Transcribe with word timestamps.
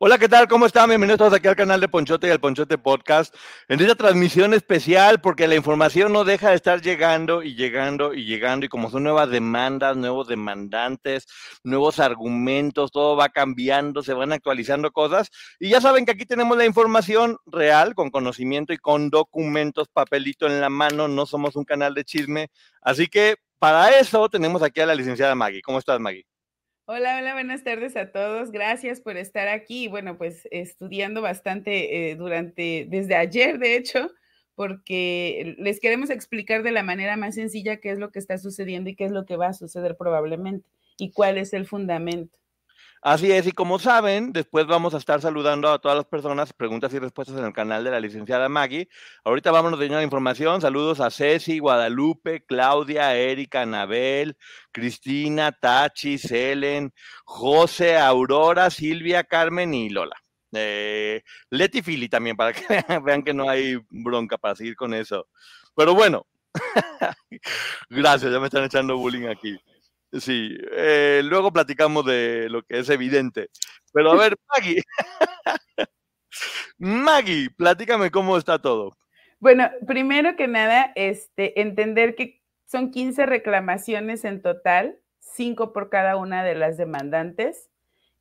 Hola, 0.00 0.16
¿qué 0.16 0.28
tal? 0.28 0.46
¿Cómo 0.46 0.64
están? 0.64 0.88
Bienvenidos 0.88 1.18
todos 1.18 1.32
aquí 1.32 1.48
al 1.48 1.56
canal 1.56 1.80
de 1.80 1.88
Ponchote 1.88 2.28
y 2.28 2.30
al 2.30 2.38
Ponchote 2.38 2.78
Podcast. 2.78 3.34
En 3.66 3.80
esta 3.80 3.96
transmisión 3.96 4.54
especial, 4.54 5.20
porque 5.20 5.48
la 5.48 5.56
información 5.56 6.12
no 6.12 6.22
deja 6.22 6.50
de 6.50 6.54
estar 6.54 6.80
llegando 6.80 7.42
y 7.42 7.56
llegando 7.56 8.14
y 8.14 8.24
llegando, 8.24 8.64
y 8.64 8.68
como 8.68 8.90
son 8.90 9.02
nuevas 9.02 9.28
demandas, 9.28 9.96
nuevos 9.96 10.28
demandantes, 10.28 11.26
nuevos 11.64 11.98
argumentos, 11.98 12.92
todo 12.92 13.16
va 13.16 13.28
cambiando, 13.30 14.04
se 14.04 14.12
van 14.12 14.32
actualizando 14.32 14.92
cosas. 14.92 15.30
Y 15.58 15.70
ya 15.70 15.80
saben 15.80 16.04
que 16.06 16.12
aquí 16.12 16.26
tenemos 16.26 16.56
la 16.56 16.64
información 16.64 17.36
real, 17.44 17.96
con 17.96 18.10
conocimiento 18.10 18.72
y 18.72 18.78
con 18.78 19.10
documentos, 19.10 19.88
papelito 19.88 20.46
en 20.46 20.60
la 20.60 20.68
mano. 20.68 21.08
No 21.08 21.26
somos 21.26 21.56
un 21.56 21.64
canal 21.64 21.94
de 21.94 22.04
chisme. 22.04 22.50
Así 22.82 23.08
que 23.08 23.34
para 23.58 23.98
eso 23.98 24.28
tenemos 24.28 24.62
aquí 24.62 24.80
a 24.80 24.86
la 24.86 24.94
licenciada 24.94 25.34
Maggie. 25.34 25.60
¿Cómo 25.60 25.80
estás, 25.80 25.98
Maggie? 25.98 26.24
Hola, 26.90 27.18
hola, 27.18 27.34
buenas 27.34 27.64
tardes 27.64 27.96
a 27.98 28.12
todos. 28.12 28.50
Gracias 28.50 29.02
por 29.02 29.18
estar 29.18 29.46
aquí. 29.46 29.88
Bueno, 29.88 30.16
pues 30.16 30.48
estudiando 30.50 31.20
bastante 31.20 32.10
eh, 32.10 32.16
durante, 32.16 32.86
desde 32.88 33.14
ayer, 33.14 33.58
de 33.58 33.76
hecho, 33.76 34.10
porque 34.54 35.54
les 35.58 35.80
queremos 35.80 36.08
explicar 36.08 36.62
de 36.62 36.70
la 36.72 36.82
manera 36.82 37.18
más 37.18 37.34
sencilla 37.34 37.76
qué 37.76 37.90
es 37.90 37.98
lo 37.98 38.10
que 38.10 38.18
está 38.18 38.38
sucediendo 38.38 38.88
y 38.88 38.96
qué 38.96 39.04
es 39.04 39.12
lo 39.12 39.26
que 39.26 39.36
va 39.36 39.48
a 39.48 39.52
suceder 39.52 39.98
probablemente 39.98 40.66
y 40.96 41.12
cuál 41.12 41.36
es 41.36 41.52
el 41.52 41.66
fundamento. 41.66 42.38
Así 43.00 43.30
es, 43.30 43.46
y 43.46 43.52
como 43.52 43.78
saben, 43.78 44.32
después 44.32 44.66
vamos 44.66 44.92
a 44.92 44.98
estar 44.98 45.20
saludando 45.20 45.70
a 45.70 45.78
todas 45.78 45.96
las 45.96 46.06
personas, 46.06 46.52
preguntas 46.52 46.92
y 46.92 46.98
respuestas 46.98 47.38
en 47.38 47.44
el 47.44 47.52
canal 47.52 47.84
de 47.84 47.92
la 47.92 48.00
licenciada 48.00 48.48
Maggie. 48.48 48.88
Ahorita 49.24 49.52
vámonos 49.52 49.78
de 49.78 49.88
la 49.88 50.02
información. 50.02 50.60
Saludos 50.60 50.98
a 51.00 51.10
Ceci, 51.10 51.60
Guadalupe, 51.60 52.44
Claudia, 52.44 53.16
Erika, 53.16 53.62
Anabel, 53.62 54.36
Cristina, 54.72 55.52
Tachi, 55.52 56.18
Selen, 56.18 56.92
José, 57.24 57.96
Aurora, 57.96 58.68
Silvia, 58.70 59.22
Carmen 59.22 59.74
y 59.74 59.90
Lola. 59.90 60.16
Eh, 60.52 61.22
Leti 61.50 61.82
Fili 61.82 62.08
también, 62.08 62.36
para 62.36 62.52
que 62.52 62.62
vean 63.04 63.22
que 63.22 63.34
no 63.34 63.48
hay 63.48 63.76
bronca 63.90 64.38
para 64.38 64.56
seguir 64.56 64.74
con 64.74 64.92
eso. 64.92 65.28
Pero 65.76 65.94
bueno, 65.94 66.26
gracias, 67.90 68.32
ya 68.32 68.40
me 68.40 68.46
están 68.46 68.64
echando 68.64 68.96
bullying 68.96 69.28
aquí. 69.28 69.56
Sí, 70.12 70.56
eh, 70.72 71.20
luego 71.24 71.52
platicamos 71.52 72.04
de 72.06 72.48
lo 72.48 72.62
que 72.62 72.78
es 72.78 72.88
evidente. 72.88 73.48
Pero 73.92 74.12
a 74.12 74.16
ver, 74.16 74.36
Maggie, 74.56 74.82
Maggie, 76.78 77.50
platícame 77.56 78.10
cómo 78.10 78.36
está 78.36 78.58
todo. 78.60 78.96
Bueno, 79.40 79.70
primero 79.86 80.36
que 80.36 80.48
nada, 80.48 80.92
este, 80.94 81.60
entender 81.60 82.14
que 82.14 82.42
son 82.66 82.90
15 82.90 83.26
reclamaciones 83.26 84.24
en 84.24 84.42
total, 84.42 84.98
5 85.20 85.72
por 85.72 85.90
cada 85.90 86.16
una 86.16 86.42
de 86.42 86.54
las 86.54 86.76
demandantes. 86.76 87.70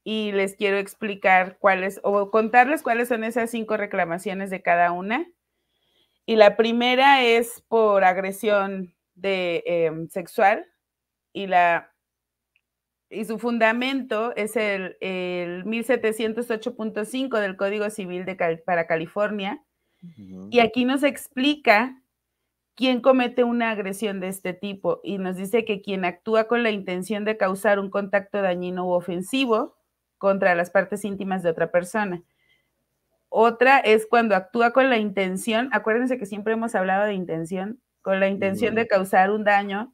Y 0.03 0.31
les 0.31 0.55
quiero 0.55 0.77
explicar 0.77 1.57
cuáles, 1.59 1.99
o 2.03 2.31
contarles 2.31 2.81
cuáles 2.81 3.09
son 3.09 3.25
esas 3.25 3.51
cinco 3.51 3.75
reclamaciones 3.75 4.49
de 4.49 4.61
cada 4.61 4.93
una. 4.93 5.27
Y 6.25 6.37
la 6.37 6.55
primera 6.55 7.23
es 7.23 7.61
por 7.67 8.05
agresión 8.05 8.95
de, 9.15 9.63
em, 9.65 10.07
sexual, 10.07 10.65
y, 11.33 11.47
la, 11.47 11.93
y 13.09 13.25
su 13.25 13.39
fundamento 13.39 14.35
es 14.35 14.55
el, 14.55 14.97
el 15.01 15.65
1708.5 15.65 17.39
del 17.39 17.57
Código 17.57 17.89
Civil 17.89 18.25
de 18.25 18.35
para 18.65 18.87
California. 18.87 19.63
Y 20.51 20.59
aquí 20.59 20.85
nos 20.85 21.03
explica 21.03 22.01
quién 22.75 23.01
comete 23.01 23.43
una 23.43 23.71
agresión 23.71 24.19
de 24.19 24.27
este 24.27 24.53
tipo 24.53 25.01
y 25.03 25.17
nos 25.17 25.35
dice 25.35 25.65
que 25.65 25.81
quien 25.81 26.05
actúa 26.05 26.47
con 26.47 26.61
la 26.61 26.69
intención 26.69 27.25
de 27.25 27.35
causar 27.35 27.79
un 27.79 27.89
contacto 27.89 28.41
dañino 28.41 28.85
u 28.85 28.91
ofensivo 28.91 29.75
contra 30.19 30.53
las 30.53 30.69
partes 30.69 31.03
íntimas 31.03 31.41
de 31.41 31.49
otra 31.49 31.71
persona. 31.71 32.23
Otra 33.29 33.79
es 33.79 34.05
cuando 34.05 34.35
actúa 34.35 34.71
con 34.71 34.89
la 34.89 34.97
intención, 34.97 35.69
acuérdense 35.73 36.17
que 36.17 36.27
siempre 36.27 36.53
hemos 36.53 36.75
hablado 36.75 37.05
de 37.05 37.13
intención, 37.13 37.81
con 38.01 38.19
la 38.19 38.29
intención 38.29 38.75
de 38.75 38.87
causar 38.87 39.31
un 39.31 39.43
daño 39.43 39.93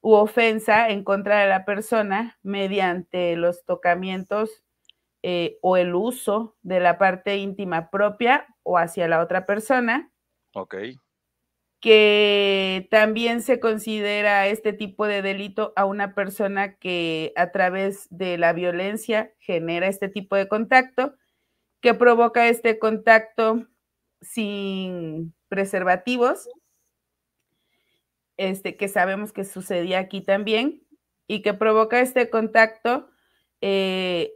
u 0.00 0.12
ofensa 0.12 0.88
en 0.88 1.04
contra 1.04 1.40
de 1.40 1.48
la 1.48 1.64
persona 1.64 2.38
mediante 2.42 3.36
los 3.36 3.64
tocamientos 3.64 4.62
eh, 5.22 5.58
o 5.62 5.76
el 5.76 5.94
uso 5.94 6.56
de 6.62 6.80
la 6.80 6.98
parte 6.98 7.36
íntima 7.36 7.90
propia 7.90 8.46
o 8.62 8.78
hacia 8.78 9.08
la 9.08 9.20
otra 9.20 9.46
persona. 9.46 10.12
Ok. 10.54 10.76
Que 11.80 12.88
también 12.90 13.42
se 13.42 13.60
considera 13.60 14.46
este 14.46 14.72
tipo 14.72 15.06
de 15.06 15.22
delito 15.22 15.72
a 15.76 15.84
una 15.84 16.14
persona 16.14 16.76
que 16.76 17.32
a 17.36 17.50
través 17.50 18.06
de 18.10 18.38
la 18.38 18.52
violencia 18.52 19.32
genera 19.38 19.86
este 19.88 20.08
tipo 20.08 20.36
de 20.36 20.48
contacto, 20.48 21.14
que 21.80 21.94
provoca 21.94 22.48
este 22.48 22.78
contacto 22.78 23.66
sin 24.20 25.34
preservativos 25.48 26.48
este, 28.38 28.76
que 28.76 28.88
sabemos 28.88 29.32
que 29.32 29.44
sucedía 29.44 29.98
aquí 29.98 30.22
también 30.22 30.82
y 31.26 31.42
que 31.42 31.52
provoca 31.52 32.00
este 32.00 32.30
contacto 32.30 33.10
eh, 33.60 34.32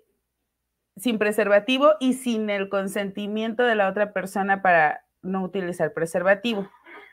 sin 0.97 1.19
preservativo 1.19 1.93
y 2.01 2.15
sin 2.15 2.51
el 2.51 2.69
consentimiento 2.69 3.63
de 3.63 3.77
la 3.77 3.89
otra 3.89 4.13
persona 4.13 4.61
para 4.61 5.07
no 5.23 5.43
utilizar 5.43 5.95
preservativo. 5.95 6.69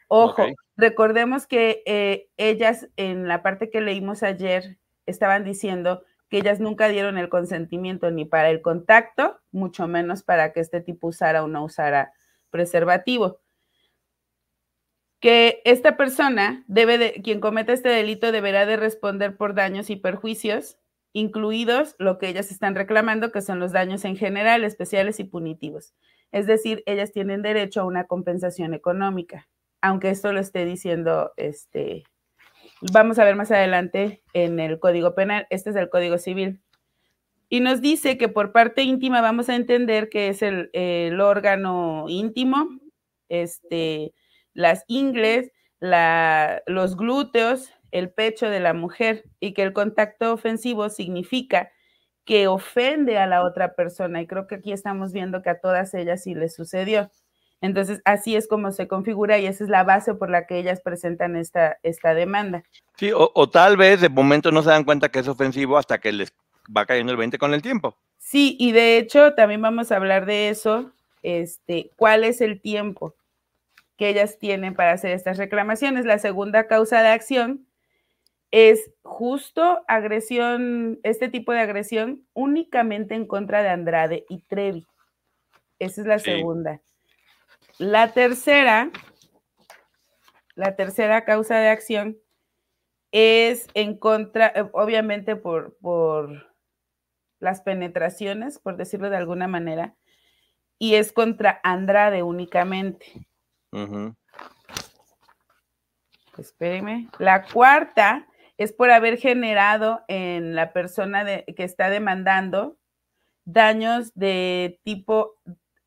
Ojo, 0.10 0.48
recordemos 0.76 1.46
que 1.46 1.84
eh, 1.86 2.30
ellas 2.38 2.90
en 2.98 3.28
la 3.28 3.44
parte 3.44 3.70
que 3.70 3.80
leímos 3.80 4.24
ayer 4.24 4.80
estaban 5.06 5.44
diciendo 5.44 6.04
que 6.30 6.40
ellas 6.40 6.60
nunca 6.60 6.90
dieron 6.90 7.18
el 7.20 7.30
consentimiento 7.30 8.10
ni 8.10 8.26
para 8.26 8.50
el 8.50 8.62
contacto, 8.62 9.40
mucho 9.52 9.88
menos 9.88 10.24
para 10.24 10.52
que 10.52 10.60
este 10.60 10.82
tipo 10.82 11.08
usara 11.08 11.44
o 11.44 11.48
no 11.48 11.64
usara 11.64 12.12
preservativo 12.50 13.40
que 15.20 15.62
esta 15.66 15.98
persona 15.98 16.64
debe 16.68 16.98
de, 16.98 17.14
quien 17.24 17.40
cometa 17.40 17.74
este 17.74 17.90
delito 17.90 18.32
deberá 18.32 18.66
de 18.66 18.78
responder 18.78 19.36
por 19.36 19.54
daños 19.54 19.90
y 19.90 19.98
perjuicios, 19.98 20.78
incluidos 21.12 21.96
lo 22.00 22.18
que 22.18 22.30
ellas 22.30 22.52
están 22.52 22.76
reclamando, 22.76 23.32
que 23.32 23.42
son 23.42 23.60
los 23.60 23.72
daños 23.72 24.06
en 24.06 24.16
general, 24.16 24.64
especiales 24.64 25.20
y 25.20 25.26
punitivos. 25.26 25.94
Es 26.32 26.48
decir, 26.48 26.84
ellas 26.86 27.12
tienen 27.12 27.42
derecho 27.42 27.82
a 27.82 27.86
una 27.86 28.06
compensación 28.06 28.74
económica, 28.74 29.48
aunque 29.82 30.10
esto 30.10 30.32
lo 30.32 30.40
esté 30.40 30.66
diciendo, 30.66 31.32
este, 31.36 32.04
vamos 32.94 33.20
a 33.20 33.26
ver 33.26 33.36
más 33.36 33.52
adelante 33.52 34.24
en 34.34 34.60
el 34.60 34.80
Código 34.80 35.16
Penal, 35.16 35.48
este 35.50 35.72
es 35.72 35.76
el 35.76 35.90
Código 35.90 36.18
Civil. 36.18 36.62
Y 37.50 37.62
nos 37.62 37.82
dice 37.82 38.18
que 38.18 38.30
por 38.30 38.52
parte 38.52 38.84
íntima 38.84 39.22
vamos 39.22 39.50
a 39.50 39.56
entender 39.56 40.10
que 40.10 40.30
es 40.30 40.44
el, 40.44 40.70
el 40.74 41.20
órgano 41.20 42.06
íntimo, 42.08 42.70
este, 43.28 44.14
las 44.54 44.84
ingles, 44.88 45.52
los 45.80 46.98
glúteos, 46.98 47.72
el 47.92 48.12
pecho 48.12 48.50
de 48.50 48.60
la 48.60 48.74
mujer 48.74 49.26
y 49.40 49.54
que 49.54 49.64
el 49.64 49.74
contacto 49.74 50.34
ofensivo 50.34 50.90
significa 50.90 51.72
que 52.26 52.48
ofende 52.48 53.18
a 53.18 53.26
la 53.26 53.44
otra 53.44 53.74
persona. 53.74 54.22
Y 54.22 54.28
creo 54.28 54.48
que 54.48 54.56
aquí 54.56 54.72
estamos 54.72 55.14
viendo 55.14 55.42
que 55.42 55.50
a 55.50 55.60
todas 55.60 55.94
ellas 55.94 56.24
sí 56.24 56.36
les 56.36 56.54
sucedió. 56.54 57.10
Entonces, 57.62 58.02
así 58.06 58.36
es 58.36 58.48
como 58.48 58.72
se 58.72 58.88
configura 58.88 59.38
y 59.38 59.46
esa 59.46 59.64
es 59.64 59.70
la 59.70 59.84
base 59.84 60.14
por 60.14 60.30
la 60.30 60.46
que 60.46 60.60
ellas 60.60 60.80
presentan 60.82 61.36
esta, 61.36 61.78
esta 61.84 62.14
demanda. 62.14 62.64
Sí, 62.96 63.12
o, 63.12 63.32
o 63.34 63.50
tal 63.50 63.76
vez 63.76 64.00
de 64.00 64.10
momento 64.10 64.52
no 64.52 64.62
se 64.62 64.70
dan 64.70 64.86
cuenta 64.86 65.10
que 65.10 65.20
es 65.20 65.28
ofensivo 65.28 65.78
hasta 65.78 65.98
que 65.98 66.12
les 66.12 66.32
va 66.76 66.86
cayendo 66.86 67.12
el 67.12 67.18
20 67.18 67.38
con 67.38 67.54
el 67.54 67.62
tiempo. 67.62 67.98
Sí, 68.18 68.56
y 68.60 68.72
de 68.72 68.98
hecho 68.98 69.34
también 69.34 69.62
vamos 69.62 69.92
a 69.92 69.96
hablar 69.96 70.26
de 70.26 70.50
eso, 70.50 70.92
este, 71.24 71.90
cuál 71.98 72.24
es 72.24 72.42
el 72.42 72.62
tiempo 72.62 73.16
que 74.00 74.08
ellas 74.08 74.40
tienen 74.40 74.76
para 74.76 74.94
hacer 74.94 75.12
estas 75.12 75.38
reclamaciones. 75.38 76.06
La 76.06 76.20
segunda 76.20 76.68
causa 76.68 77.02
de 77.02 77.10
acción 77.10 77.68
es 78.50 78.90
justo 79.04 79.84
agresión, 79.90 81.02
este 81.04 81.28
tipo 81.28 81.52
de 81.52 81.60
agresión 81.60 82.26
únicamente 82.32 83.14
en 83.14 83.28
contra 83.28 83.62
de 83.62 83.68
Andrade 83.68 84.26
y 84.30 84.40
Trevi. 84.44 84.88
Esa 85.80 86.00
es 86.00 86.08
la 86.08 86.18
Sí. 86.18 86.32
segunda. 86.32 86.82
La 87.78 88.14
tercera, 88.14 88.90
la 90.56 90.78
tercera 90.78 91.26
causa 91.26 91.58
de 91.58 91.68
acción 91.68 92.18
es 93.12 93.68
en 93.74 93.98
contra, 93.98 94.48
eh, 94.56 94.70
obviamente 94.72 95.36
por, 95.36 95.78
por 95.80 96.56
las 97.42 97.60
penetraciones, 97.64 98.60
por 98.60 98.78
decirlo 98.78 99.10
de 99.10 99.18
alguna 99.18 99.50
manera, 99.50 99.98
y 100.78 100.96
es 100.96 101.12
contra 101.12 101.60
Andrade 101.64 102.24
únicamente. 102.24 103.28
Espéreme. 106.38 107.10
La 107.20 107.44
cuarta 107.46 108.26
es 108.58 108.74
por 108.74 108.92
haber 108.92 109.18
generado 109.18 110.02
en 110.08 110.56
la 110.56 110.74
persona 110.74 111.24
de- 111.24 111.46
que 111.56 111.64
está 111.64 111.90
demandando 111.90 112.78
daños 113.46 114.12
de 114.16 114.80
tipo 114.84 115.36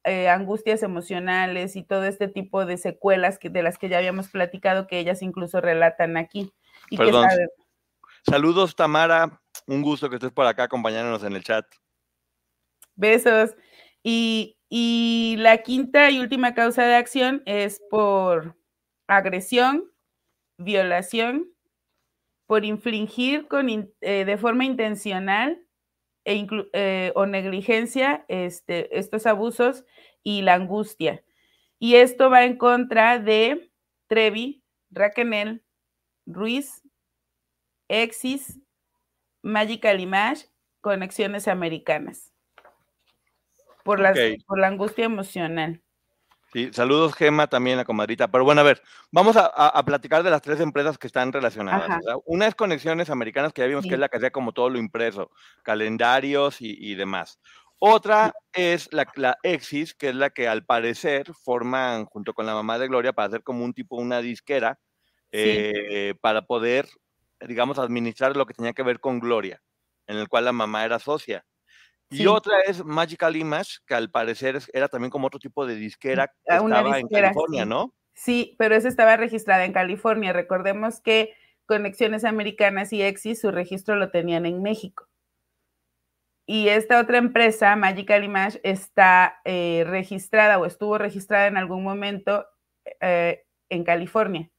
eh, 0.05 0.29
angustias 0.29 0.83
emocionales 0.83 1.77
y 1.77 1.85
todo 1.85 2.05
este 2.05 2.27
tipo 2.27 2.67
de 2.67 2.77
secuelas 2.77 3.39
que, 3.39 3.51
de 3.51 3.63
las 3.63 3.79
que 3.79 3.89
ya 3.89 3.99
habíamos 3.99 4.29
platicado, 4.31 4.89
que 4.89 4.99
ellas 4.99 5.23
incluso 5.23 5.61
relatan 5.61 6.17
aquí. 6.17 6.53
Y 6.91 6.97
que 6.97 7.05
Perdón. 7.05 7.29
sabe- 7.31 7.49
Saludos, 8.29 8.75
Tamara. 8.75 9.41
Un 9.69 9.81
gusto 9.83 10.09
que 10.11 10.17
estés 10.17 10.33
por 10.33 10.45
acá 10.47 10.65
acompañándonos 10.65 11.23
en 11.23 11.35
el 11.35 11.45
chat. 11.45 11.65
Besos. 12.97 13.55
Y, 14.03 14.57
la 15.39 15.59
quinta 15.59 16.11
y 16.11 16.19
última 16.19 16.55
causa 16.55 16.85
de 16.85 16.95
acción 16.95 17.43
es 17.47 17.81
por 17.91 18.57
agresión, 19.07 19.91
violación, 20.57 21.53
por 22.47 22.65
infligir 22.65 23.49
con 23.49 23.69
eh, 23.69 24.25
de 24.25 24.37
forma 24.39 24.65
intencional 24.65 25.63
e 26.25 26.47
eh, 26.73 27.13
o 27.15 27.27
negligencia 27.27 28.25
este, 28.29 28.99
estos 28.99 29.27
abusos 29.27 29.85
y 30.23 30.43
la 30.43 30.55
angustia. 30.55 31.23
Y 31.79 31.97
esto 31.97 32.31
va 32.31 32.45
en 32.45 32.57
contra 32.57 33.19
de 33.19 33.73
Trevi, 34.07 34.63
Raquenel, 34.91 35.65
Ruiz, 36.27 36.83
Exis, 37.89 38.61
Magical 39.43 40.01
Image, 40.01 40.47
Conexiones 40.81 41.49
Americanas. 41.49 42.32
Por, 43.85 44.01
las, 44.01 44.19
por 44.47 44.59
la 44.59 44.69
angustia 44.69 45.05
emocional. 45.05 45.81
Sí, 46.53 46.69
saludos, 46.73 47.15
Gema, 47.15 47.47
también 47.47 47.79
la 47.79 47.85
comadrita. 47.87 48.29
Pero 48.31 48.45
bueno, 48.45 48.61
a 48.61 48.65
ver, 48.65 48.83
vamos 49.11 49.37
a, 49.37 49.47
a- 49.47 49.69
a 49.69 49.85
platicar 49.85 50.23
de 50.23 50.31
las 50.31 50.43
tres 50.43 50.61
empresas 50.61 50.99
que 50.99 51.07
están 51.07 51.33
relacionadas. 51.33 51.89
Una 52.27 52.47
es 52.47 52.55
Conexiones 52.55 53.09
Americanas, 53.09 53.53
que 53.55 53.63
ya 53.63 53.69
vimos 53.69 53.85
Sí. 53.85 53.89
que 53.89 53.95
es 53.95 54.01
la 54.01 54.09
que 54.09 54.19
hacía 54.19 54.31
como 54.31 54.53
todo 54.53 54.69
lo 54.69 54.79
impreso, 54.79 55.31
calendarios 55.63 56.61
y, 56.61 56.77
y 56.79 56.95
demás. 56.95 57.39
Otra 57.79 58.35
es 58.53 58.89
la, 58.93 59.11
la 59.17 59.39
Exis, 59.43 59.95
que 59.95 60.11
es 60.11 60.15
la 60.15 60.29
que 60.31 60.47
al 60.47 60.65
parecer 60.65 61.33
forman 61.43 62.05
junto 62.05 62.35
con 62.35 62.45
la 62.47 62.55
mamá 62.55 62.79
de 62.79 62.87
Gloria 62.87 63.13
para 63.15 63.29
hacer 63.29 63.43
como 63.43 63.65
un 63.65 63.73
tipo, 63.73 63.97
una 63.97 64.21
disquera, 64.21 64.79
Sí. 65.33 65.39
eh, 65.41 66.15
para 66.21 66.43
poder, 66.43 66.87
digamos, 67.41 67.79
administrar 67.79 68.37
lo 68.37 68.45
que 68.45 68.53
tenía 68.53 68.75
que 68.75 68.83
ver 68.83 69.01
con 69.01 69.19
Gloria, 69.19 69.63
en 70.07 70.19
el 70.19 70.29
cual 70.29 70.45
la 70.45 70.53
mamá 70.53 70.85
era 70.85 70.99
socia. 70.99 71.45
Y 72.13 72.27
otra 72.27 72.61
es 72.67 72.85
Magical 72.85 73.37
Image, 73.37 73.79
que 73.87 73.95
al 73.95 74.11
parecer 74.11 74.59
era 74.73 74.89
también 74.89 75.11
como 75.11 75.27
otro 75.27 75.41
tipo 75.41 75.67
de 75.67 75.77
disquera 75.77 76.29
que 76.29 76.61
una 76.61 76.79
estaba 76.79 76.99
en 76.99 77.09
California, 77.09 77.63
sí. 77.63 77.69
¿no? 77.69 77.95
Sí, 78.15 78.55
pero 78.59 78.75
esa 78.75 78.89
estaba 78.89 79.17
registrada 79.17 79.65
en 79.65 79.73
California. 79.73 80.33
Recordemos 80.33 81.01
que 81.01 81.35
Conexiones 81.67 82.25
Americanas 82.25 82.93
y 82.93 83.03
Exis 83.03 83.41
su 83.41 83.51
registro 83.51 83.97
lo 83.97 84.11
tenían 84.11 84.47
en 84.47 84.63
México. 84.63 85.09
Y 86.47 86.69
esta 86.69 87.01
otra 87.01 87.19
empresa, 87.19 87.77
Magical 87.77 88.25
Image, 88.25 88.61
está 88.65 89.41
eh, 89.45 89.85
registrada 89.87 90.59
o 90.59 90.67
estuvo 90.67 90.99
registrada 90.99 91.47
en 91.47 91.57
algún 91.57 91.85
momento 91.85 92.47
eh, 93.01 93.45
en 93.71 93.85
California. 93.85 94.51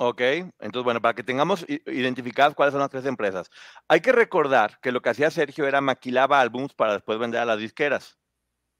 Ok, 0.00 0.20
entonces 0.60 0.84
bueno, 0.84 1.02
para 1.02 1.14
que 1.14 1.24
tengamos 1.24 1.66
identificadas 1.68 2.54
cuáles 2.54 2.72
son 2.72 2.80
las 2.80 2.90
tres 2.90 3.04
empresas. 3.04 3.50
Hay 3.88 4.00
que 4.00 4.12
recordar 4.12 4.78
que 4.80 4.92
lo 4.92 5.02
que 5.02 5.10
hacía 5.10 5.28
Sergio 5.30 5.66
era 5.66 5.80
maquilaba 5.80 6.40
álbums 6.40 6.72
para 6.72 6.92
después 6.92 7.18
vender 7.18 7.40
a 7.40 7.44
las 7.44 7.58
disqueras. 7.58 8.16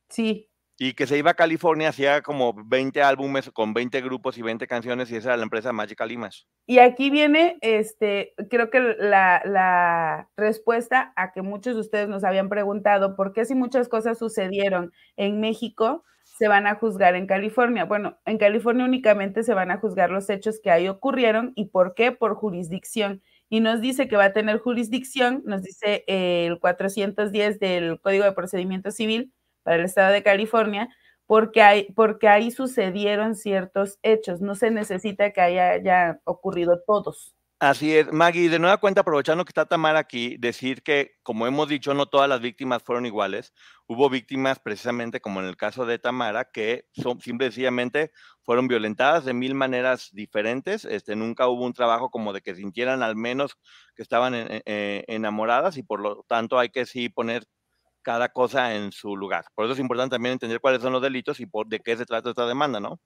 Sí, 0.08 0.48
Y 0.78 0.94
que 0.94 1.08
se 1.08 1.18
iba 1.18 1.32
a 1.32 1.34
California, 1.34 1.88
hacía 1.88 2.22
como 2.22 2.54
20 2.54 3.02
álbumes 3.02 3.50
con 3.52 3.74
20 3.74 4.00
grupos 4.00 4.38
y 4.38 4.42
20 4.42 4.68
canciones 4.68 5.10
y 5.10 5.16
esa 5.16 5.30
era 5.30 5.36
la 5.38 5.42
empresa 5.42 5.72
Magical 5.72 6.12
Image. 6.12 6.44
Y 6.66 6.78
aquí 6.78 7.10
viene, 7.10 7.58
este, 7.62 8.34
creo 8.48 8.70
que 8.70 8.78
la, 8.78 9.42
la 9.44 10.30
respuesta 10.36 11.12
a 11.16 11.32
que 11.32 11.42
muchos 11.42 11.74
de 11.74 11.80
ustedes 11.80 12.08
nos 12.08 12.22
habían 12.22 12.48
preguntado, 12.48 13.16
¿por 13.16 13.32
qué 13.32 13.44
si 13.44 13.56
muchas 13.56 13.88
cosas 13.88 14.18
sucedieron 14.18 14.92
en 15.16 15.40
México, 15.40 16.04
se 16.38 16.48
van 16.48 16.66
a 16.66 16.76
juzgar 16.76 17.16
en 17.16 17.26
California? 17.26 17.84
Bueno, 17.84 18.18
en 18.24 18.38
California 18.38 18.84
únicamente 18.84 19.42
se 19.42 19.54
van 19.54 19.70
a 19.70 19.78
juzgar 19.78 20.10
los 20.10 20.30
hechos 20.30 20.60
que 20.62 20.70
ahí 20.70 20.88
ocurrieron 20.88 21.52
y 21.56 21.66
por 21.66 21.94
qué, 21.94 22.12
por 22.12 22.36
jurisdicción. 22.36 23.22
Y 23.48 23.60
nos 23.60 23.80
dice 23.80 24.08
que 24.08 24.16
va 24.16 24.26
a 24.26 24.32
tener 24.32 24.58
jurisdicción, 24.58 25.42
nos 25.46 25.62
dice 25.62 26.04
eh, 26.06 26.46
el 26.46 26.60
410 26.60 27.58
del 27.58 28.00
Código 28.00 28.24
de 28.24 28.32
Procedimiento 28.32 28.90
Civil 28.92 29.32
para 29.64 29.76
el 29.76 29.84
Estado 29.84 30.12
de 30.12 30.22
California, 30.22 30.88
porque, 31.26 31.62
hay, 31.62 31.92
porque 31.94 32.28
ahí 32.28 32.50
sucedieron 32.50 33.34
ciertos 33.34 33.98
hechos. 34.02 34.40
No 34.40 34.54
se 34.54 34.70
necesita 34.70 35.32
que 35.32 35.40
haya, 35.40 35.70
haya 35.70 36.20
ocurrido 36.24 36.80
todos. 36.86 37.34
Así 37.60 37.92
es, 37.96 38.12
Maggie, 38.12 38.48
de 38.48 38.60
nueva 38.60 38.76
cuenta, 38.78 39.00
aprovechando 39.00 39.44
que 39.44 39.50
está 39.50 39.66
Tamara 39.66 39.98
aquí, 39.98 40.36
decir 40.38 40.80
que, 40.84 41.16
como 41.24 41.44
hemos 41.48 41.68
dicho, 41.68 41.92
no 41.92 42.06
todas 42.06 42.28
las 42.28 42.40
víctimas 42.40 42.84
fueron 42.84 43.04
iguales. 43.04 43.52
Hubo 43.88 44.08
víctimas, 44.08 44.60
precisamente 44.60 45.20
como 45.20 45.40
en 45.40 45.46
el 45.48 45.56
caso 45.56 45.84
de 45.84 45.98
Tamara, 45.98 46.44
que 46.52 46.84
son, 46.92 47.20
simple 47.20 47.48
y 47.48 47.50
sencillamente 47.50 48.12
fueron 48.44 48.68
violentadas 48.68 49.24
de 49.24 49.34
mil 49.34 49.56
maneras 49.56 50.10
diferentes. 50.12 50.84
Este, 50.84 51.16
nunca 51.16 51.48
hubo 51.48 51.64
un 51.64 51.72
trabajo 51.72 52.10
como 52.10 52.32
de 52.32 52.42
que 52.42 52.54
sintieran 52.54 53.02
al 53.02 53.16
menos 53.16 53.56
que 53.96 54.02
estaban 54.02 54.34
eh, 54.36 55.04
enamoradas 55.08 55.78
y 55.78 55.82
por 55.82 55.98
lo 56.00 56.24
tanto 56.28 56.60
hay 56.60 56.68
que 56.68 56.86
sí 56.86 57.08
poner 57.08 57.44
cada 58.02 58.28
cosa 58.30 58.74
en 58.76 58.92
su 58.92 59.16
lugar. 59.16 59.46
Por 59.54 59.66
eso 59.66 59.74
es 59.74 59.80
importante 59.80 60.16
también 60.16 60.34
entender 60.34 60.60
cuáles 60.60 60.82
son 60.82 60.92
los 60.92 61.02
delitos 61.02 61.40
y 61.40 61.46
por 61.46 61.68
de 61.68 61.80
qué 61.80 61.96
se 61.96 62.06
trata 62.06 62.30
esta 62.30 62.46
demanda, 62.46 62.80
¿no? 62.80 63.00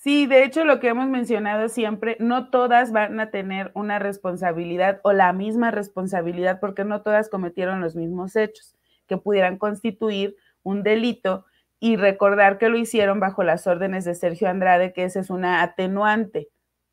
Sí, 0.00 0.26
de 0.26 0.44
hecho 0.44 0.64
lo 0.64 0.78
que 0.78 0.86
hemos 0.88 1.08
mencionado 1.08 1.68
siempre, 1.68 2.16
no 2.20 2.50
todas 2.50 2.92
van 2.92 3.18
a 3.18 3.32
tener 3.32 3.72
una 3.74 3.98
responsabilidad 3.98 5.00
o 5.02 5.12
la 5.12 5.32
misma 5.32 5.72
responsabilidad 5.72 6.60
porque 6.60 6.84
no 6.84 7.02
todas 7.02 7.28
cometieron 7.28 7.80
los 7.80 7.96
mismos 7.96 8.36
hechos 8.36 8.76
que 9.08 9.16
pudieran 9.16 9.58
constituir 9.58 10.36
un 10.62 10.84
delito 10.84 11.46
y 11.80 11.96
recordar 11.96 12.58
que 12.58 12.68
lo 12.68 12.78
hicieron 12.78 13.18
bajo 13.18 13.42
las 13.42 13.66
órdenes 13.66 14.04
de 14.04 14.14
Sergio 14.14 14.48
Andrade, 14.48 14.92
que 14.92 15.02
esa 15.02 15.18
es 15.18 15.30
una 15.30 15.62
atenuante. 15.62 16.48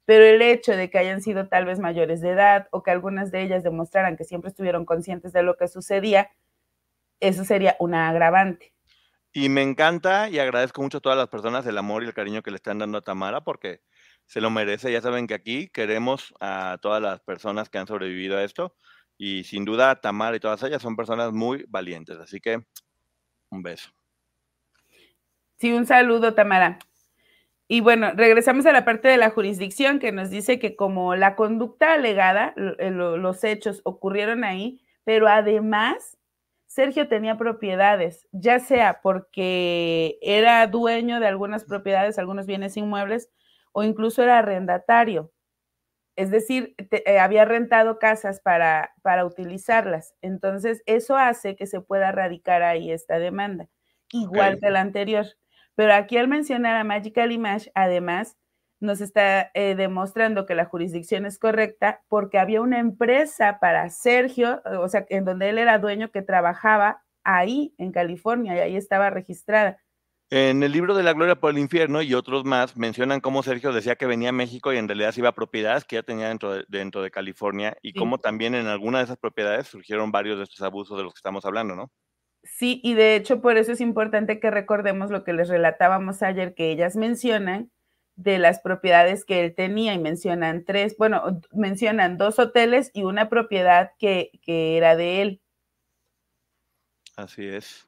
Pero 0.05 0.23
el 0.25 0.41
hecho 0.41 0.75
de 0.75 0.89
que 0.89 0.97
hayan 0.97 1.21
sido 1.21 1.47
tal 1.47 1.65
vez 1.65 1.77
mayores 1.79 2.21
de 2.21 2.31
edad 2.31 2.67
o 2.71 2.81
que 2.81 2.89
algunas 2.89 3.29
de 3.31 3.43
ellas 3.43 3.63
demostraran 3.63 4.17
que 4.17 4.23
siempre 4.23 4.49
estuvieron 4.49 4.83
conscientes 4.83 5.31
de 5.31 5.43
lo 5.43 5.57
que 5.57 5.67
sucedía, 5.67 6.31
eso 7.21 7.45
sería 7.45 7.77
una 7.79 8.09
agravante. 8.09 8.74
Y 9.37 9.49
me 9.49 9.61
encanta 9.63 10.29
y 10.29 10.39
agradezco 10.39 10.81
mucho 10.81 10.99
a 10.99 11.01
todas 11.01 11.17
las 11.17 11.27
personas 11.27 11.65
el 11.65 11.77
amor 11.77 12.03
y 12.03 12.05
el 12.07 12.13
cariño 12.13 12.41
que 12.41 12.51
le 12.51 12.55
están 12.55 12.79
dando 12.79 12.99
a 12.99 13.01
Tamara 13.01 13.41
porque 13.41 13.81
se 14.25 14.39
lo 14.39 14.49
merece. 14.49 14.89
Ya 14.93 15.01
saben 15.01 15.27
que 15.27 15.33
aquí 15.33 15.67
queremos 15.67 16.33
a 16.39 16.77
todas 16.81 17.01
las 17.01 17.19
personas 17.19 17.69
que 17.69 17.77
han 17.77 17.85
sobrevivido 17.85 18.37
a 18.37 18.45
esto 18.45 18.77
y 19.17 19.43
sin 19.43 19.65
duda 19.65 19.99
Tamara 19.99 20.37
y 20.37 20.39
todas 20.39 20.63
ellas 20.63 20.81
son 20.81 20.95
personas 20.95 21.33
muy 21.33 21.65
valientes. 21.67 22.17
Así 22.17 22.39
que 22.39 22.63
un 23.49 23.61
beso. 23.61 23.89
Sí, 25.57 25.73
un 25.73 25.85
saludo, 25.85 26.33
Tamara. 26.33 26.79
Y 27.67 27.81
bueno, 27.81 28.11
regresamos 28.15 28.65
a 28.67 28.71
la 28.71 28.85
parte 28.85 29.07
de 29.07 29.17
la 29.17 29.31
jurisdicción 29.31 29.99
que 29.99 30.11
nos 30.13 30.29
dice 30.29 30.59
que 30.59 30.75
como 30.75 31.15
la 31.15 31.35
conducta 31.35 31.93
alegada, 31.93 32.53
lo- 32.55 32.75
lo- 32.91 33.17
los 33.17 33.43
hechos 33.43 33.81
ocurrieron 33.83 34.43
ahí, 34.45 34.81
pero 35.03 35.27
además 35.27 36.17
Sergio 36.67 37.07
tenía 37.07 37.37
propiedades, 37.37 38.27
ya 38.31 38.59
sea 38.59 39.01
porque 39.01 40.17
era 40.21 40.65
dueño 40.67 41.19
de 41.19 41.27
algunas 41.27 41.63
propiedades, 41.65 42.19
algunos 42.19 42.45
bienes 42.47 42.75
inmuebles, 42.77 43.29
o 43.71 43.83
incluso 43.83 44.23
era 44.23 44.39
arrendatario. 44.39 45.31
Es 46.15 46.31
decir, 46.31 46.75
te- 46.89 47.09
eh, 47.11 47.19
había 47.19 47.45
rentado 47.45 47.99
casas 47.99 48.39
para, 48.41 48.93
para 49.01 49.25
utilizarlas. 49.25 50.13
Entonces, 50.21 50.81
eso 50.85 51.17
hace 51.17 51.55
que 51.55 51.67
se 51.67 51.81
pueda 51.81 52.11
radicar 52.11 52.63
ahí 52.63 52.91
esta 52.91 53.19
demanda, 53.19 53.69
igual 54.27 54.57
que 54.61 54.69
la 54.71 54.81
anterior. 54.81 55.25
Pero 55.75 55.93
aquí 55.93 56.17
al 56.17 56.27
mencionar 56.29 56.75
a 56.77 56.83
Magical 56.85 57.31
Image, 57.33 57.71
además, 57.75 58.37
nos 58.85 59.01
está 59.01 59.51
eh, 59.53 59.75
demostrando 59.75 60.45
que 60.45 60.55
la 60.55 60.65
jurisdicción 60.65 61.25
es 61.25 61.37
correcta 61.39 62.01
porque 62.07 62.39
había 62.39 62.61
una 62.61 62.79
empresa 62.79 63.59
para 63.59 63.89
Sergio, 63.89 64.61
o 64.79 64.87
sea, 64.87 65.05
en 65.09 65.25
donde 65.25 65.49
él 65.49 65.57
era 65.57 65.79
dueño 65.79 66.11
que 66.11 66.21
trabajaba 66.21 67.03
ahí 67.23 67.73
en 67.77 67.91
California 67.91 68.55
y 68.55 68.59
ahí 68.59 68.75
estaba 68.77 69.09
registrada. 69.09 69.79
En 70.31 70.63
el 70.63 70.71
libro 70.71 70.95
de 70.95 71.03
la 71.03 71.13
Gloria 71.13 71.35
por 71.35 71.51
el 71.51 71.59
Infierno 71.59 72.01
y 72.01 72.15
otros 72.15 72.45
más 72.45 72.75
mencionan 72.77 73.21
cómo 73.21 73.43
Sergio 73.43 73.71
decía 73.71 73.95
que 73.95 74.07
venía 74.07 74.29
a 74.29 74.31
México 74.31 74.73
y 74.73 74.77
en 74.77 74.87
realidad 74.87 75.11
se 75.11 75.19
iba 75.19 75.29
a 75.29 75.35
propiedades 75.35 75.85
que 75.85 75.97
ya 75.97 76.03
tenía 76.03 76.29
dentro 76.29 76.51
de, 76.53 76.65
dentro 76.67 77.03
de 77.03 77.11
California 77.11 77.77
y 77.83 77.93
cómo 77.93 78.17
también 78.17 78.55
en 78.55 78.65
alguna 78.65 78.97
de 78.97 79.03
esas 79.03 79.17
propiedades 79.17 79.67
surgieron 79.67 80.11
varios 80.11 80.37
de 80.37 80.43
estos 80.45 80.61
abusos 80.63 80.97
de 80.97 81.03
los 81.03 81.13
que 81.13 81.19
estamos 81.19 81.45
hablando, 81.45 81.75
¿no? 81.75 81.91
Sí, 82.43 82.79
y 82.83 82.95
de 82.95 83.15
hecho 83.15 83.39
por 83.39 83.57
eso 83.57 83.71
es 83.71 83.81
importante 83.81 84.39
que 84.39 84.49
recordemos 84.49 85.11
lo 85.11 85.23
que 85.23 85.33
les 85.33 85.47
relatábamos 85.47 86.23
ayer, 86.23 86.55
que 86.55 86.71
ellas 86.71 86.95
mencionan 86.95 87.71
de 88.15 88.39
las 88.39 88.59
propiedades 88.59 89.25
que 89.25 89.43
él 89.43 89.55
tenía 89.55 89.93
y 89.93 89.99
mencionan 89.99 90.63
tres, 90.63 90.95
bueno, 90.97 91.41
mencionan 91.51 92.17
dos 92.17 92.39
hoteles 92.39 92.91
y 92.93 93.03
una 93.03 93.29
propiedad 93.29 93.91
que, 93.99 94.31
que 94.41 94.77
era 94.77 94.95
de 94.95 95.21
él. 95.21 95.41
Así 97.17 97.47
es. 97.47 97.87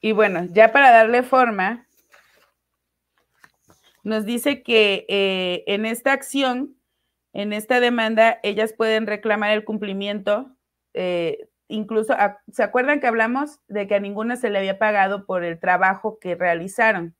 Y 0.00 0.12
bueno, 0.12 0.46
ya 0.50 0.72
para 0.72 0.90
darle 0.90 1.22
forma, 1.22 1.86
nos 4.02 4.24
dice 4.24 4.62
que 4.62 5.04
eh, 5.08 5.64
en 5.66 5.84
esta 5.84 6.12
acción, 6.12 6.76
en 7.32 7.52
esta 7.52 7.80
demanda, 7.80 8.40
ellas 8.42 8.72
pueden 8.72 9.06
reclamar 9.06 9.50
el 9.50 9.64
cumplimiento. 9.64 10.56
Eh, 10.94 11.48
incluso, 11.68 12.14
¿se 12.50 12.62
acuerdan 12.62 13.00
que 13.00 13.06
hablamos 13.06 13.60
de 13.68 13.86
que 13.86 13.96
a 13.96 14.00
ninguna 14.00 14.36
se 14.36 14.50
le 14.50 14.58
había 14.58 14.78
pagado 14.78 15.26
por 15.26 15.44
el 15.44 15.60
trabajo 15.60 16.18
que 16.18 16.34
realizaron? 16.34 17.14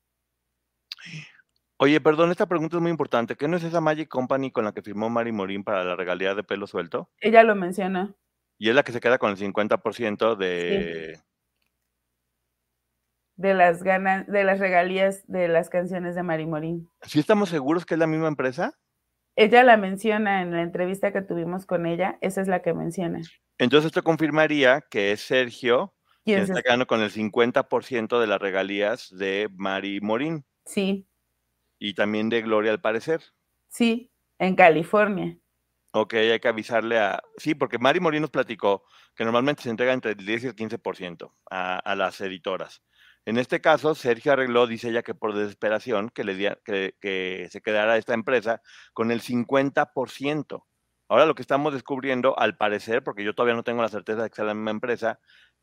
Oye, 1.78 2.00
perdón, 2.00 2.30
esta 2.30 2.46
pregunta 2.46 2.76
es 2.76 2.82
muy 2.82 2.90
importante. 2.90 3.36
¿Qué 3.36 3.48
no 3.48 3.56
es 3.56 3.64
esa 3.64 3.80
Magic 3.80 4.08
Company 4.08 4.50
con 4.50 4.64
la 4.64 4.72
que 4.72 4.82
firmó 4.82 5.08
Mari 5.08 5.32
Morín 5.32 5.64
para 5.64 5.82
la 5.82 5.96
regalía 5.96 6.34
de 6.34 6.42
pelo 6.42 6.66
suelto? 6.66 7.10
Ella 7.20 7.42
lo 7.42 7.54
mencionó. 7.54 8.14
Y 8.58 8.68
es 8.68 8.74
la 8.74 8.82
que 8.82 8.92
se 8.92 9.00
queda 9.00 9.16
con 9.16 9.30
el 9.30 9.36
50% 9.38 10.36
de, 10.36 11.18
de 13.36 13.54
las 13.54 13.82
ganas, 13.82 14.26
de 14.26 14.44
las 14.44 14.58
regalías 14.58 15.26
de 15.26 15.48
las 15.48 15.70
canciones 15.70 16.14
de 16.14 16.22
Mari 16.22 16.44
Morín. 16.44 16.90
¿Sí 17.00 17.18
estamos 17.18 17.48
seguros 17.48 17.86
que 17.86 17.94
es 17.94 17.98
la 17.98 18.06
misma 18.06 18.28
empresa? 18.28 18.78
Ella 19.34 19.64
la 19.64 19.78
menciona 19.78 20.42
en 20.42 20.50
la 20.50 20.60
entrevista 20.60 21.10
que 21.10 21.22
tuvimos 21.22 21.64
con 21.64 21.86
ella, 21.86 22.18
esa 22.20 22.42
es 22.42 22.48
la 22.48 22.60
que 22.60 22.74
menciona. 22.74 23.22
Entonces 23.56 23.86
esto 23.86 24.02
confirmaría 24.02 24.82
que 24.90 25.12
es 25.12 25.22
Sergio 25.22 25.94
quien 26.22 26.40
está 26.40 26.60
quedando 26.60 26.86
con 26.86 27.00
el 27.00 27.10
50% 27.10 28.20
de 28.20 28.26
las 28.26 28.40
regalías 28.40 29.08
de 29.16 29.48
Mari 29.56 30.02
Morín. 30.02 30.44
Sí. 30.70 31.04
Y 31.80 31.94
también 31.94 32.28
de 32.28 32.42
Gloria 32.42 32.70
al 32.70 32.80
parecer. 32.80 33.22
Sí, 33.68 34.12
en 34.38 34.54
California. 34.54 35.36
Ok, 35.92 36.14
hay 36.14 36.38
que 36.38 36.46
avisarle 36.46 37.00
a... 37.00 37.20
Sí, 37.36 37.56
porque 37.56 37.78
Mari 37.78 37.98
Morín 37.98 38.22
nos 38.22 38.30
platicó 38.30 38.84
que 39.16 39.24
normalmente 39.24 39.64
se 39.64 39.70
entrega 39.70 39.92
entre 39.92 40.12
el 40.12 40.24
10 40.24 40.44
y 40.44 40.46
el 40.46 40.54
15% 40.54 41.32
a, 41.50 41.78
a 41.78 41.94
las 41.96 42.20
editoras. 42.20 42.82
En 43.24 43.36
este 43.36 43.60
caso, 43.60 43.96
Sergio 43.96 44.32
arregló, 44.32 44.68
dice 44.68 44.90
ella, 44.90 45.02
que 45.02 45.14
por 45.14 45.34
desesperación, 45.34 46.10
que, 46.10 46.22
le 46.22 46.56
que, 46.64 47.48
se 47.50 47.60
quedara 47.60 47.96
esta 47.96 48.14
empresa 48.14 48.62
con 48.92 49.10
el 49.10 49.22
50%. 49.22 50.64
Ahora 51.08 51.26
lo 51.26 51.34
que 51.34 51.42
estamos 51.42 51.72
descubriendo, 51.72 52.38
al 52.38 52.56
parecer, 52.56 53.02
porque 53.02 53.24
yo 53.24 53.34
todavía 53.34 53.56
no 53.56 53.64
tengo 53.64 53.82
la 53.82 53.88
certeza 53.88 54.22
de 54.22 54.30
que 54.30 54.36
sea 54.36 54.44
la 54.44 54.54
misma 54.54 54.70
empresa, 54.70 55.18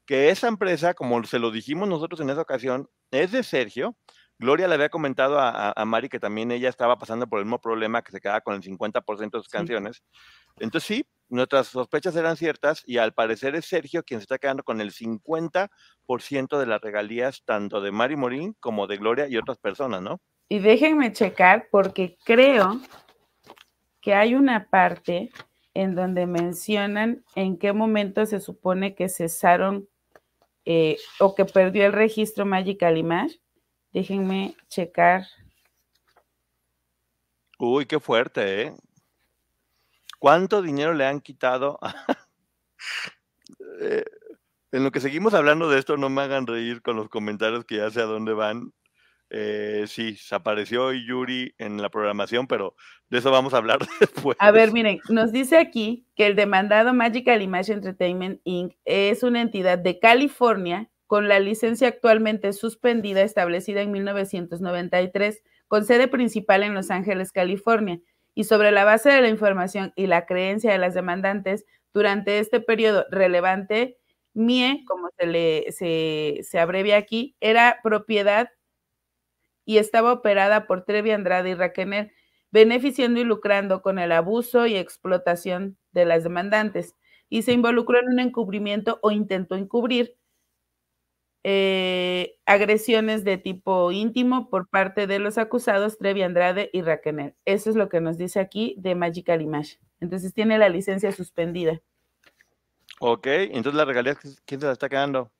que 0.06 0.30
esa 0.30 0.50
empresa, 0.50 0.94
como 0.94 1.24
se 1.24 1.40
lo 1.40 1.52
dijimos 1.52 1.88
nosotros 1.88 2.20
en 2.20 2.30
esa 2.30 2.42
ocasión, 2.42 2.90
es 3.12 3.32
de 3.32 3.44
Sergio. 3.44 3.96
Gloria 4.40 4.68
le 4.68 4.76
había 4.76 4.90
comentado 4.90 5.40
a, 5.40 5.74
a 5.76 5.86
Mari 5.86 6.10
que 6.10 6.20
también 6.20 6.52
ella 6.52 6.70
estaba 6.70 6.98
pasando 6.98 7.28
por 7.28 7.40
el 7.40 7.46
mismo 7.46 7.60
problema, 7.60 8.02
que 8.02 8.12
se 8.12 8.22
quedaba 8.22 8.42
con 8.42 8.56
el 8.56 8.62
50% 8.62 9.32
de 9.32 9.40
sus 9.40 9.50
canciones. 9.50 10.04
Entonces 10.60 10.88
sí, 10.88 11.06
nuestras 11.30 11.68
sospechas 11.68 12.16
eran 12.16 12.38
ciertas 12.38 12.84
y 12.86 12.98
al 12.98 13.14
parecer 13.14 13.56
es 13.56 13.66
Sergio 13.66 14.04
quien 14.04 14.20
se 14.20 14.24
está 14.24 14.38
quedando 14.38 14.64
con 14.64 14.80
el 14.80 14.92
50% 14.92 16.60
de 16.60 16.66
las 16.66 16.82
regalías 16.82 17.44
tanto 17.46 17.82
de 17.82 17.92
Mari 17.92 18.16
Morín 18.16 18.56
como 18.60 18.88
de 18.88 18.98
Gloria 18.98 19.28
y 19.28 19.38
otras 19.38 19.58
personas, 19.58 20.02
¿no? 20.02 20.22
Y 20.50 20.60
déjenme 20.60 21.12
checar 21.12 21.68
porque 21.70 22.18
creo 22.24 22.80
que 24.02 24.14
hay 24.14 24.36
una 24.36 24.70
parte 24.70 25.32
en 25.74 25.96
donde 25.96 26.26
mencionan 26.26 27.24
en 27.36 27.58
qué 27.58 27.74
momento 27.74 28.26
se 28.26 28.40
supone 28.40 28.96
que 28.96 29.10
cesaron 29.10 29.90
eh, 30.66 30.98
o 31.20 31.36
que 31.36 31.46
perdió 31.46 31.86
el 31.86 31.94
registro 31.94 32.46
Magical 32.46 32.98
Image. 32.98 33.40
Déjenme 33.92 34.56
checar. 34.68 35.26
Uy, 37.60 37.86
qué 37.86 38.00
fuerte, 38.00 38.62
¿eh? 38.62 38.76
¿Cuánto 40.20 40.62
dinero 40.62 40.94
le 40.94 41.06
han 41.06 41.22
quitado? 41.22 41.80
Eh, 43.80 44.04
en 44.72 44.84
lo 44.84 44.92
que 44.92 45.00
seguimos 45.00 45.34
hablando 45.34 45.70
de 45.70 45.80
esto, 45.80 45.98
no 45.98 46.10
me 46.10 46.22
hagan 46.22 46.48
reír 46.48 46.82
con 46.82 46.96
los 46.96 47.10
comentarios 47.10 47.64
que 47.64 47.78
ya 47.78 47.90
sé 47.92 48.02
a 48.02 48.06
dónde 48.06 48.34
van. 48.34 48.74
Eh, 49.30 49.86
sí, 49.88 50.16
se 50.16 50.36
apareció 50.36 50.94
Yuri 50.94 51.54
en 51.58 51.82
la 51.82 51.90
programación, 51.90 52.48
pero 52.48 52.76
de 53.10 53.18
eso 53.20 53.30
vamos 53.32 53.54
a 53.54 53.58
hablar 53.58 53.80
después. 54.00 54.38
A 54.40 54.52
ver, 54.52 54.72
miren, 54.72 55.00
nos 55.10 55.32
dice 55.32 55.58
aquí 55.58 56.08
que 56.16 56.28
el 56.28 56.36
demandado 56.36 56.94
Magical 56.94 57.42
Image 57.42 57.74
Entertainment 57.74 58.42
Inc. 58.46 58.74
es 58.86 59.24
una 59.24 59.42
entidad 59.42 59.78
de 59.78 60.00
California 60.00 60.90
con 61.08 61.28
la 61.30 61.40
licencia 61.40 61.88
actualmente 61.88 62.54
suspendida 62.54 63.22
establecida 63.22 63.82
en 63.82 63.92
1993, 63.92 65.42
con 65.68 65.86
sede 65.86 66.08
principal 66.08 66.64
en 66.64 66.74
Los 66.74 66.92
Ángeles, 66.92 67.32
California 67.32 68.00
y 68.36 68.44
sobre 68.44 68.72
la 68.72 68.84
base 68.84 69.10
de 69.10 69.22
la 69.22 69.30
información 69.30 69.94
y 69.96 70.06
la 70.08 70.26
creencia 70.26 70.72
de 70.72 70.78
las 70.78 70.94
demandantes 70.94 71.66
durante 71.94 72.40
este 72.40 72.60
periodo 72.60 73.06
relevante, 73.10 73.98
MIE, 74.34 74.84
como 74.86 75.10
se 75.18 75.26
le 75.26 75.72
se, 75.72 76.60
abrevia 76.60 76.98
aquí, 76.98 77.36
era 77.40 77.80
propiedad 77.82 78.50
y 79.66 79.80
estaba 79.80 80.14
operada 80.14 80.68
por 80.68 80.86
Trevi 80.86 81.12
Andrade 81.12 81.50
y 81.50 81.56
Raquenel, 81.56 82.12
beneficiando 82.52 83.20
y 83.20 83.24
lucrando 83.24 83.82
con 83.82 83.98
el 83.98 84.12
abuso 84.12 84.68
y 84.68 84.76
explotación 84.76 85.78
de 85.92 86.06
las 86.06 86.24
demandantes, 86.24 86.96
y 87.30 87.42
se 87.42 87.54
involucró 87.54 88.00
en 88.00 88.10
un 88.10 88.20
encubrimiento 88.20 89.00
o 89.02 89.12
intentó 89.12 89.56
encubrir 89.56 90.16
eh, 91.50 92.36
agresiones 92.46 93.24
de 93.24 93.38
tipo 93.38 93.94
íntimo 93.94 94.50
por 94.50 94.68
parte 94.68 95.08
de 95.08 95.18
los 95.18 95.38
acusados 95.38 95.98
Trevi 95.98 96.22
Andrade 96.22 96.70
y 96.74 96.82
Raquenel. 96.82 97.36
Eso 97.46 97.70
es 97.70 97.78
lo 97.78 97.88
que 97.88 98.02
nos 98.02 98.18
dice 98.18 98.42
aquí 98.42 98.76
de 98.78 98.96
Magical 98.96 99.42
Image. 99.42 99.80
Entonces 100.02 100.34
tiene 100.34 100.58
la 100.58 100.68
licencia 100.68 101.10
suspendida. 101.14 101.80
Ok, 103.00 103.28
entonces 103.28 103.76
la 103.76 103.86
regalía, 103.86 104.18
¿quién 104.44 104.60
se 104.60 104.68
la 104.68 104.74
está 104.74 104.90
quedando? 104.90 105.32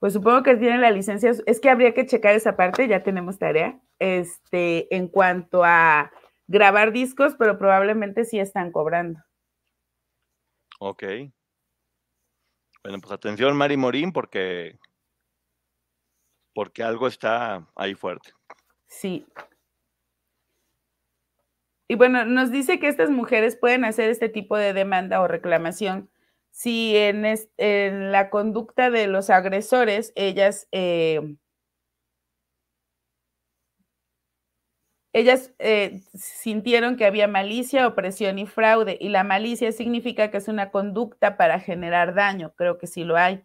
Pues 0.00 0.14
supongo 0.14 0.42
que 0.42 0.56
tiene 0.56 0.78
la 0.78 0.90
licencia, 0.90 1.32
es 1.44 1.60
que 1.60 1.68
habría 1.68 1.92
que 1.92 2.06
checar 2.06 2.34
esa 2.34 2.56
parte, 2.56 2.88
ya 2.88 3.02
tenemos 3.02 3.38
tarea, 3.38 3.78
este, 3.98 4.94
en 4.96 5.08
cuanto 5.08 5.64
a 5.64 6.10
grabar 6.46 6.92
discos, 6.92 7.34
pero 7.38 7.58
probablemente 7.58 8.24
sí 8.24 8.38
están 8.38 8.72
cobrando. 8.72 9.20
Ok. 10.78 11.02
Bueno, 12.86 13.00
pues 13.00 13.10
atención, 13.10 13.56
Mari 13.56 13.76
Morín, 13.76 14.12
porque, 14.12 14.78
porque 16.54 16.84
algo 16.84 17.08
está 17.08 17.66
ahí 17.74 17.96
fuerte. 17.96 18.30
Sí. 18.86 19.26
Y 21.88 21.96
bueno, 21.96 22.24
nos 22.24 22.52
dice 22.52 22.78
que 22.78 22.86
estas 22.86 23.10
mujeres 23.10 23.56
pueden 23.56 23.84
hacer 23.84 24.08
este 24.08 24.28
tipo 24.28 24.56
de 24.56 24.72
demanda 24.72 25.20
o 25.20 25.26
reclamación 25.26 26.08
si 26.52 26.96
en, 26.96 27.24
en 27.56 28.12
la 28.12 28.30
conducta 28.30 28.88
de 28.90 29.08
los 29.08 29.30
agresores 29.30 30.12
ellas 30.14 30.68
eh, 30.70 31.34
Ellas 35.16 35.54
eh, 35.58 36.02
sintieron 36.12 36.98
que 36.98 37.06
había 37.06 37.26
malicia, 37.26 37.86
opresión 37.86 38.38
y 38.38 38.44
fraude, 38.44 38.98
y 39.00 39.08
la 39.08 39.24
malicia 39.24 39.72
significa 39.72 40.30
que 40.30 40.36
es 40.36 40.46
una 40.46 40.70
conducta 40.70 41.38
para 41.38 41.58
generar 41.58 42.12
daño, 42.12 42.52
creo 42.54 42.76
que 42.76 42.86
sí 42.86 43.02
lo 43.02 43.16
hay. 43.16 43.42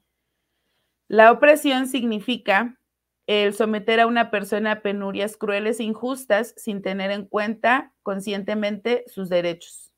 La 1.08 1.32
opresión 1.32 1.88
significa 1.88 2.78
el 3.26 3.54
someter 3.54 4.02
a 4.02 4.08
una 4.08 4.32
persona 4.32 4.74
a 4.74 4.82
penurias 4.82 5.38
crueles 5.38 5.80
e 5.80 5.84
injustas 5.84 6.54
sin 6.58 6.82
tener 6.82 7.10
en 7.10 7.24
cuenta 7.26 7.94
conscientemente 8.04 9.06
sus 9.08 9.30
derechos. 9.30 9.94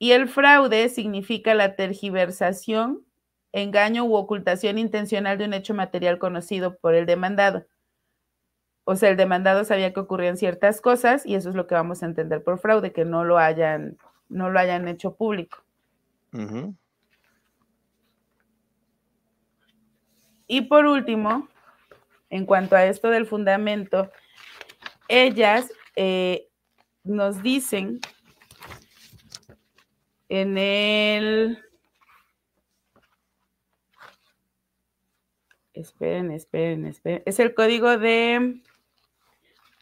Y 0.00 0.10
el 0.10 0.28
fraude 0.28 0.88
significa 0.88 1.54
la 1.54 1.76
tergiversación, 1.76 3.06
engaño 3.52 4.02
u 4.02 4.16
ocultación 4.16 4.78
intencional 4.78 5.38
de 5.38 5.44
un 5.44 5.54
hecho 5.54 5.74
material 5.74 6.18
conocido 6.18 6.76
por 6.76 6.96
el 6.96 7.06
demandado 7.06 7.66
o 8.84 8.96
sea, 8.96 9.10
el 9.10 9.16
demandado 9.16 9.64
sabía 9.64 9.92
que 9.92 10.00
ocurrían 10.00 10.36
ciertas 10.36 10.80
cosas 10.80 11.24
y 11.26 11.34
eso 11.34 11.48
es 11.48 11.54
lo 11.54 11.66
que 11.66 11.74
vamos 11.74 12.02
a 12.02 12.06
entender 12.06 12.42
por 12.42 12.58
fraude, 12.58 12.92
que 12.92 13.04
no 13.04 13.24
lo 13.24 13.38
hayan, 13.38 13.98
no 14.28 14.50
lo 14.50 14.58
hayan 14.58 14.88
hecho 14.88 15.16
Y 20.46 20.62
por 20.62 20.86
último, 20.86 21.48
en 22.30 22.46
cuanto 22.46 22.74
a 22.74 22.84
esto 22.86 23.08
del 23.10 23.26
fundamento, 23.26 24.10
ellas 25.08 25.70
eh, 25.94 26.48
nos 27.04 27.42
dicen 27.42 28.00
en 30.28 30.58
el... 30.58 31.58
Esperen, 35.72 36.30
esperen, 36.32 36.86
esperen. 36.86 37.22
Es 37.26 37.38
el 37.40 37.54
código 37.54 37.96
de 37.96 38.60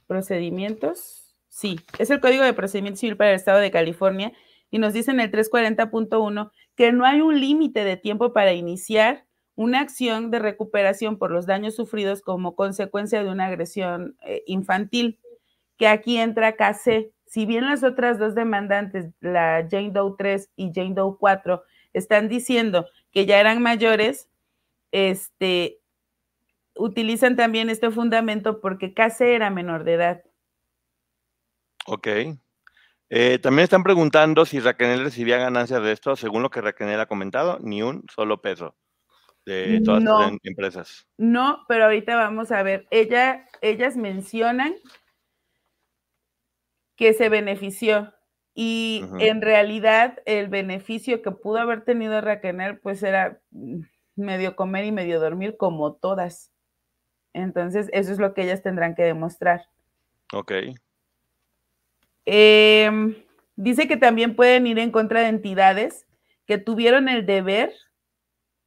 procedimientos. 0.09 1.37
Sí, 1.49 1.79
es 1.99 2.11
el 2.11 2.21
código 2.21 2.43
de 2.43 2.53
procedimiento 2.53 2.99
civil 2.99 3.17
para 3.17 3.31
el 3.31 3.37
Estado 3.37 3.61
de 3.61 3.71
California 3.71 4.33
y 4.71 4.79
nos 4.79 4.93
dice 4.93 5.13
en 5.13 5.21
el 5.21 5.31
340.1 5.31 6.51
que 6.75 6.93
no 6.93 7.05
hay 7.05 7.21
un 7.21 7.41
límite 7.41 7.85
de 7.85 7.97
tiempo 7.97 8.33
para 8.33 8.53
iniciar 8.53 9.25
una 9.55 9.81
acción 9.81 10.31
de 10.31 10.39
recuperación 10.39 11.19
por 11.19 11.31
los 11.31 11.47
daños 11.47 11.75
sufridos 11.75 12.23
como 12.23 12.55
consecuencia 12.55 13.25
de 13.25 13.31
una 13.31 13.47
agresión 13.47 14.17
eh, 14.25 14.45
infantil, 14.47 15.19
que 15.77 15.89
aquí 15.89 16.19
entra 16.19 16.55
KC. 16.55 17.11
Si 17.27 17.45
bien 17.45 17.67
las 17.67 17.83
otras 17.83 18.21
dos 18.21 18.37
demandantes, 18.37 19.11
la 19.21 19.67
Jane 19.69 19.91
Doe 19.91 20.15
3 20.17 20.51
y 20.55 20.71
Jane 20.73 20.95
Doe 20.95 21.17
4, 21.19 21.63
están 21.93 22.29
diciendo 22.29 22.87
que 23.11 23.27
ya 23.27 23.41
eran 23.41 23.61
mayores, 23.61 24.29
este, 24.93 25.78
utilizan 26.79 27.37
también 27.37 27.71
este 27.71 27.91
fundamento 27.91 28.61
porque 28.61 28.95
KC 28.95 29.35
era 29.35 29.51
menor 29.51 29.85
de 29.85 29.95
edad. 29.95 30.23
Ok. 31.87 32.09
Eh, 33.11 33.39
también 33.39 33.65
están 33.65 33.83
preguntando 33.83 34.45
si 34.45 34.61
Raquel 34.61 35.03
recibía 35.03 35.39
ganancias 35.39 35.83
de 35.83 35.93
esto. 35.93 36.17
Según 36.17 36.43
lo 36.43 36.51
que 36.51 36.61
Raquel 36.61 37.01
ha 37.01 37.07
comentado, 37.07 37.59
ni 37.61 37.83
un 37.83 38.05
solo 38.15 38.41
peso 38.41 38.77
de 39.47 39.81
todas 39.83 40.03
las 40.03 40.33
empresas. 40.43 41.07
No, 41.17 41.65
pero 41.69 41.85
ahorita 41.85 42.17
vamos 42.17 42.53
a 42.53 42.63
ver. 42.63 42.87
Ella, 42.91 43.47
ellas 43.63 43.97
mencionan 43.97 44.75
que 46.97 47.15
se 47.15 47.29
benefició 47.29 48.13
y 48.55 49.05
en 49.21 49.41
realidad 49.41 50.19
el 50.27 50.49
beneficio 50.49 51.23
que 51.23 51.31
pudo 51.31 51.59
haber 51.59 51.85
tenido 51.85 52.21
Raquel 52.21 52.81
pues 52.83 53.03
era 53.03 53.41
medio 54.17 54.57
comer 54.57 54.85
y 54.85 54.93
medio 54.93 55.21
dormir 55.21 55.57
como 55.57 55.95
todas. 55.95 56.53
Entonces, 57.33 57.89
eso 57.93 58.13
es 58.13 58.19
lo 58.19 58.35
que 58.35 58.43
ellas 58.43 58.63
tendrán 58.63 58.95
que 58.95 59.03
demostrar. 59.03 59.69
Ok. 60.33 60.53
Em, 62.25 63.15
dice 63.57 63.89
que 63.89 63.97
también 63.97 64.37
pueden 64.37 64.67
ir 64.67 64.79
en 64.79 64.91
contra 64.91 65.21
de 65.21 65.29
entidades 65.29 66.07
que 66.47 66.59
tuvieron 66.59 67.09
el 67.09 67.27
deber 67.27 67.73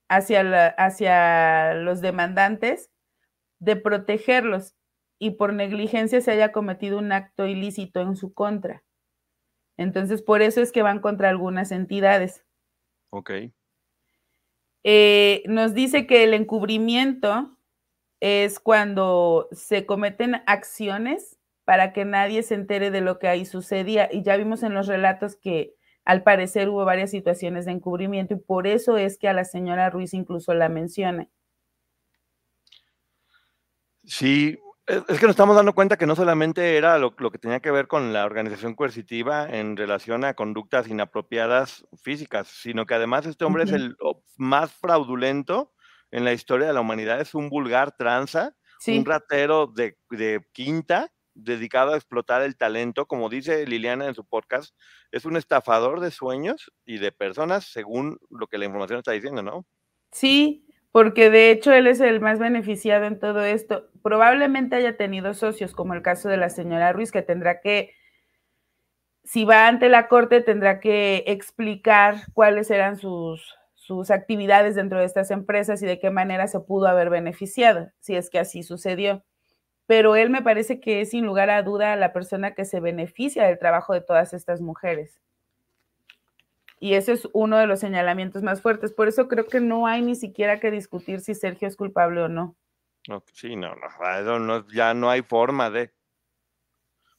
hacia, 0.09 0.67
hacia 0.77 1.73
los 1.75 2.01
demandantes 2.01 2.89
de 3.59 3.75
protegerlos 3.75 4.75
y 5.19 5.31
por 5.31 5.53
negligencia 5.53 6.19
se 6.21 6.31
haya 6.31 6.51
cometido 6.51 6.97
un 6.97 7.11
acto 7.11 7.45
ilícito 7.45 8.01
en 8.01 8.15
su 8.15 8.33
contra. 8.33 8.83
Entonces, 9.77 10.21
por 10.21 10.41
eso 10.41 10.61
es 10.61 10.71
que 10.71 10.81
van 10.81 10.99
contra 10.99 11.29
algunas 11.29 11.71
entidades. 11.71 12.43
Ok. 13.11 13.31
Eh, 14.83 15.43
nos 15.45 15.73
dice 15.75 16.07
que 16.07 16.23
el 16.23 16.33
encubrimiento 16.33 17.55
es 18.21 18.59
cuando 18.59 19.49
se 19.51 19.85
cometen 19.85 20.41
acciones 20.45 21.37
para 21.65 21.91
que 21.91 22.05
nadie 22.05 22.43
se 22.43 22.55
entere 22.55 22.91
de 22.91 23.01
lo 23.01 23.19
que 23.19 23.27
ahí 23.27 23.45
sucedía. 23.45 24.07
Y 24.11 24.23
ya 24.23 24.37
vimos 24.37 24.63
en 24.63 24.73
los 24.73 24.87
relatos 24.87 25.35
que 25.35 25.73
al 26.05 26.23
parecer 26.23 26.69
hubo 26.69 26.85
varias 26.85 27.11
situaciones 27.11 27.65
de 27.65 27.71
encubrimiento 27.71 28.35
y 28.35 28.37
por 28.37 28.67
eso 28.67 28.97
es 28.97 29.17
que 29.17 29.27
a 29.27 29.33
la 29.33 29.43
señora 29.43 29.89
Ruiz 29.89 30.13
incluso 30.13 30.53
la 30.53 30.69
menciona. 30.69 31.27
Sí, 34.03 34.57
es 34.87 35.19
que 35.19 35.25
nos 35.25 35.31
estamos 35.31 35.55
dando 35.55 35.73
cuenta 35.73 35.97
que 35.97 36.07
no 36.07 36.15
solamente 36.15 36.77
era 36.77 36.97
lo, 36.97 37.15
que 37.15 37.37
tenía 37.37 37.59
que 37.59 37.71
ver 37.71 37.87
con 37.87 38.13
la 38.13 38.25
organización 38.25 38.75
coercitiva 38.75 39.47
en 39.47 39.77
relación 39.77 40.25
a 40.25 40.33
conductas 40.33 40.87
inapropiadas 40.87 41.85
físicas, 42.01 42.47
sino 42.47 42.85
que 42.85 42.95
además 42.95 43.25
este 43.25 43.45
hombre 43.45 43.63
es 43.63 43.71
el 43.71 43.95
más 44.37 44.73
fraudulento 44.73 45.71
en 46.11 46.25
la 46.25 46.33
historia 46.33 46.67
de 46.67 46.73
la 46.73 46.81
humanidad, 46.81 47.19
es 47.21 47.33
un 47.33 47.49
vulgar 47.49 47.95
tranza, 47.95 48.55
un 48.87 49.05
ratero 49.05 49.67
de, 49.67 49.97
de 50.09 50.41
quinta, 50.51 51.11
dedicado 51.33 51.93
a 51.93 51.95
explotar 51.95 52.41
el 52.41 52.57
talento, 52.57 53.05
como 53.05 53.29
dice 53.29 53.65
Liliana 53.65 54.07
en 54.07 54.15
su 54.15 54.25
podcast, 54.25 54.75
es 55.11 55.25
un 55.25 55.37
estafador 55.37 55.99
de 55.99 56.11
sueños 56.11 56.71
y 56.85 56.97
de 56.97 57.11
personas 57.11 57.65
según 57.65 58.19
lo 58.29 58.47
que 58.47 58.57
la 58.57 58.65
información 58.65 58.99
está 58.99 59.11
diciendo, 59.11 59.41
¿no? 59.41 59.65
Sí, 60.11 60.67
porque 60.91 61.29
de 61.29 61.51
hecho 61.51 61.71
él 61.71 61.87
es 61.87 62.01
el 62.01 62.19
más 62.19 62.39
beneficiado 62.39 63.05
en 63.05 63.19
todo 63.19 63.43
esto. 63.43 63.89
Probablemente 64.03 64.75
haya 64.75 64.97
tenido 64.97 65.33
socios, 65.33 65.73
como 65.73 65.93
el 65.93 66.01
caso 66.01 66.27
de 66.27 66.37
la 66.37 66.49
señora 66.49 66.91
Ruiz, 66.91 67.11
que 67.11 67.21
tendrá 67.21 67.61
que, 67.61 67.95
si 69.23 69.45
va 69.45 69.67
ante 69.67 69.87
la 69.87 70.07
corte, 70.07 70.41
tendrá 70.41 70.79
que 70.79 71.23
explicar 71.27 72.25
cuáles 72.33 72.69
eran 72.71 72.97
sus, 72.97 73.55
sus 73.91 74.11
actividades 74.11 74.75
dentro 74.75 74.99
de 74.99 75.05
estas 75.05 75.31
empresas 75.31 75.81
y 75.81 75.85
de 75.85 75.99
qué 75.99 76.09
manera 76.11 76.47
se 76.47 76.59
pudo 76.61 76.87
haber 76.87 77.09
beneficiado, 77.09 77.89
si 77.99 78.15
es 78.15 78.29
que 78.29 78.39
así 78.39 78.63
sucedió 78.63 79.23
pero 79.91 80.15
él 80.15 80.29
me 80.29 80.41
parece 80.41 80.79
que 80.79 81.01
es 81.01 81.09
sin 81.09 81.25
lugar 81.25 81.49
a 81.49 81.63
duda 81.63 81.97
la 81.97 82.13
persona 82.13 82.53
que 82.53 82.63
se 82.63 82.79
beneficia 82.79 83.45
del 83.45 83.59
trabajo 83.59 83.93
de 83.93 83.99
todas 83.99 84.33
estas 84.33 84.61
mujeres. 84.61 85.19
Y 86.79 86.93
ese 86.93 87.11
es 87.11 87.27
uno 87.33 87.57
de 87.57 87.67
los 87.67 87.81
señalamientos 87.81 88.41
más 88.41 88.61
fuertes. 88.61 88.93
Por 88.93 89.09
eso 89.09 89.27
creo 89.27 89.47
que 89.47 89.59
no 89.59 89.87
hay 89.87 90.01
ni 90.01 90.15
siquiera 90.15 90.61
que 90.61 90.71
discutir 90.71 91.19
si 91.19 91.35
Sergio 91.35 91.67
es 91.67 91.75
culpable 91.75 92.21
o 92.21 92.29
no. 92.29 92.55
sí, 93.33 93.57
no, 93.57 93.75
no, 94.39 94.67
ya 94.69 94.93
no 94.93 95.09
hay 95.09 95.23
forma 95.23 95.69
de. 95.69 95.91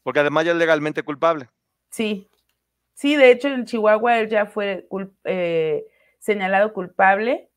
Porque 0.03 0.21
además 0.21 0.47
ya 0.47 0.53
es 0.53 0.57
legalmente 0.57 1.03
culpable. 1.03 1.51
Sí, 1.91 2.31
sí, 2.95 3.17
de 3.17 3.33
hecho 3.33 3.49
en 3.49 3.67
Chihuahua 3.67 4.19
él 4.19 4.31
ya 4.31 4.47
fue 4.47 4.89
eh, 5.25 5.85
señalado 6.23 6.73
culpable. 6.73 7.51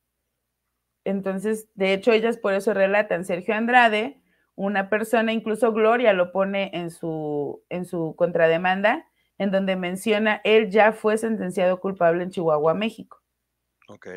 Entonces, 1.05 1.69
de 1.75 1.93
hecho, 1.93 2.11
ellas 2.11 2.37
por 2.37 2.53
eso 2.53 2.73
relatan. 2.73 3.23
Sergio 3.23 3.55
Andrade 3.55 4.21
una 4.55 4.89
persona, 4.89 5.33
incluso 5.33 5.73
Gloria 5.73 6.13
lo 6.13 6.31
pone 6.31 6.71
en 6.73 6.89
su, 6.89 7.61
en 7.69 7.85
su 7.85 8.15
contrademanda, 8.17 9.05
en 9.37 9.51
donde 9.51 9.75
menciona, 9.75 10.39
él 10.45 10.69
ya 10.69 10.93
fue 10.93 11.17
sentenciado 11.17 11.79
culpable 11.81 12.23
en 12.23 12.31
Chihuahua, 12.31 12.73
México. 12.73 13.21
Ok. 13.89 14.07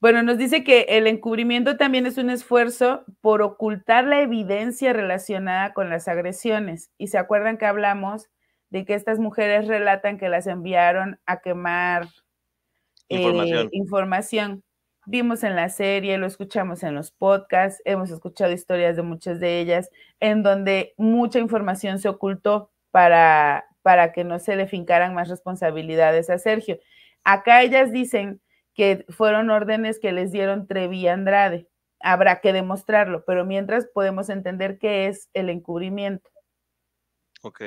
Bueno, 0.00 0.22
nos 0.22 0.36
dice 0.36 0.64
que 0.64 0.86
el 0.88 1.06
encubrimiento 1.06 1.76
también 1.76 2.06
es 2.06 2.18
un 2.18 2.30
esfuerzo 2.30 3.04
por 3.20 3.42
ocultar 3.42 4.04
la 4.04 4.20
evidencia 4.20 4.92
relacionada 4.92 5.74
con 5.74 5.90
las 5.90 6.08
agresiones. 6.08 6.90
Y 6.98 7.08
se 7.08 7.18
acuerdan 7.18 7.58
que 7.58 7.66
hablamos 7.66 8.28
de 8.70 8.84
que 8.84 8.94
estas 8.94 9.18
mujeres 9.18 9.68
relatan 9.68 10.18
que 10.18 10.28
las 10.28 10.46
enviaron 10.46 11.20
a 11.26 11.40
quemar 11.40 12.08
información. 13.10 13.66
Eh, 13.66 13.70
información 13.72 14.64
vimos 15.06 15.42
en 15.42 15.56
la 15.56 15.68
serie, 15.68 16.18
lo 16.18 16.26
escuchamos 16.26 16.82
en 16.82 16.94
los 16.94 17.10
podcasts, 17.10 17.82
hemos 17.84 18.10
escuchado 18.10 18.52
historias 18.52 18.96
de 18.96 19.02
muchas 19.02 19.40
de 19.40 19.60
ellas, 19.60 19.90
en 20.20 20.42
donde 20.42 20.94
mucha 20.96 21.38
información 21.38 21.98
se 21.98 22.08
ocultó 22.08 22.70
para, 22.90 23.66
para 23.82 24.12
que 24.12 24.24
no 24.24 24.38
se 24.38 24.56
le 24.56 24.66
fincaran 24.66 25.14
más 25.14 25.28
responsabilidades 25.28 26.30
a 26.30 26.38
Sergio. 26.38 26.78
Acá 27.24 27.62
ellas 27.62 27.92
dicen 27.92 28.40
que 28.74 29.04
fueron 29.08 29.50
órdenes 29.50 29.98
que 29.98 30.12
les 30.12 30.32
dieron 30.32 30.66
Trevi 30.66 31.00
y 31.00 31.08
Andrade. 31.08 31.68
Habrá 32.00 32.40
que 32.40 32.52
demostrarlo, 32.52 33.24
pero 33.26 33.44
mientras 33.44 33.86
podemos 33.86 34.30
entender 34.30 34.78
qué 34.78 35.06
es 35.08 35.28
el 35.34 35.50
encubrimiento. 35.50 36.30
Ok. 37.42 37.62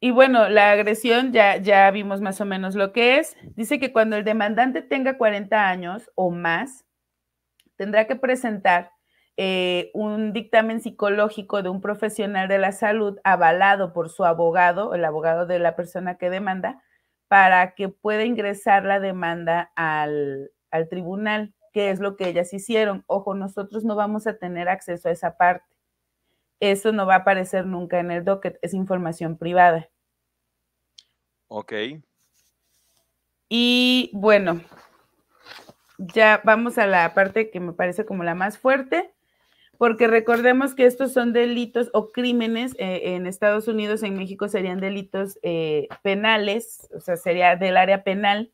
Y 0.00 0.10
bueno, 0.10 0.48
la 0.48 0.72
agresión 0.72 1.32
ya, 1.32 1.56
ya 1.56 1.90
vimos 1.90 2.20
más 2.20 2.40
o 2.40 2.44
menos 2.44 2.74
lo 2.74 2.92
que 2.92 3.18
es. 3.18 3.36
Dice 3.56 3.78
que 3.80 3.92
cuando 3.92 4.16
el 4.16 4.24
demandante 4.24 4.82
tenga 4.82 5.16
40 5.16 5.68
años 5.68 6.10
o 6.14 6.30
más, 6.30 6.84
tendrá 7.76 8.06
que 8.06 8.16
presentar 8.16 8.90
eh, 9.38 9.90
un 9.94 10.32
dictamen 10.32 10.80
psicológico 10.80 11.62
de 11.62 11.68
un 11.70 11.80
profesional 11.80 12.48
de 12.48 12.58
la 12.58 12.72
salud 12.72 13.18
avalado 13.24 13.92
por 13.92 14.10
su 14.10 14.24
abogado, 14.24 14.94
el 14.94 15.04
abogado 15.04 15.46
de 15.46 15.58
la 15.58 15.76
persona 15.76 16.16
que 16.18 16.30
demanda, 16.30 16.82
para 17.28 17.74
que 17.74 17.88
pueda 17.88 18.24
ingresar 18.24 18.84
la 18.84 19.00
demanda 19.00 19.72
al, 19.76 20.52
al 20.70 20.88
tribunal, 20.88 21.54
que 21.72 21.90
es 21.90 22.00
lo 22.00 22.16
que 22.16 22.28
ellas 22.28 22.52
hicieron. 22.54 23.04
Ojo, 23.06 23.34
nosotros 23.34 23.84
no 23.84 23.96
vamos 23.96 24.26
a 24.26 24.38
tener 24.38 24.68
acceso 24.68 25.08
a 25.08 25.12
esa 25.12 25.36
parte. 25.36 25.75
Eso 26.60 26.92
no 26.92 27.06
va 27.06 27.16
a 27.16 27.18
aparecer 27.18 27.66
nunca 27.66 28.00
en 28.00 28.10
el 28.10 28.24
docket, 28.24 28.58
es 28.62 28.74
información 28.74 29.36
privada. 29.36 29.88
Ok. 31.48 31.72
Y 33.48 34.10
bueno, 34.12 34.60
ya 35.98 36.40
vamos 36.44 36.78
a 36.78 36.86
la 36.86 37.14
parte 37.14 37.50
que 37.50 37.60
me 37.60 37.72
parece 37.72 38.04
como 38.04 38.24
la 38.24 38.34
más 38.34 38.58
fuerte, 38.58 39.14
porque 39.78 40.08
recordemos 40.08 40.74
que 40.74 40.86
estos 40.86 41.12
son 41.12 41.32
delitos 41.32 41.90
o 41.92 42.10
crímenes 42.10 42.74
eh, 42.78 43.14
en 43.14 43.26
Estados 43.26 43.68
Unidos, 43.68 44.02
en 44.02 44.16
México 44.16 44.48
serían 44.48 44.80
delitos 44.80 45.38
eh, 45.42 45.88
penales, 46.02 46.88
o 46.94 47.00
sea, 47.00 47.16
sería 47.16 47.56
del 47.56 47.76
área 47.76 48.02
penal. 48.02 48.52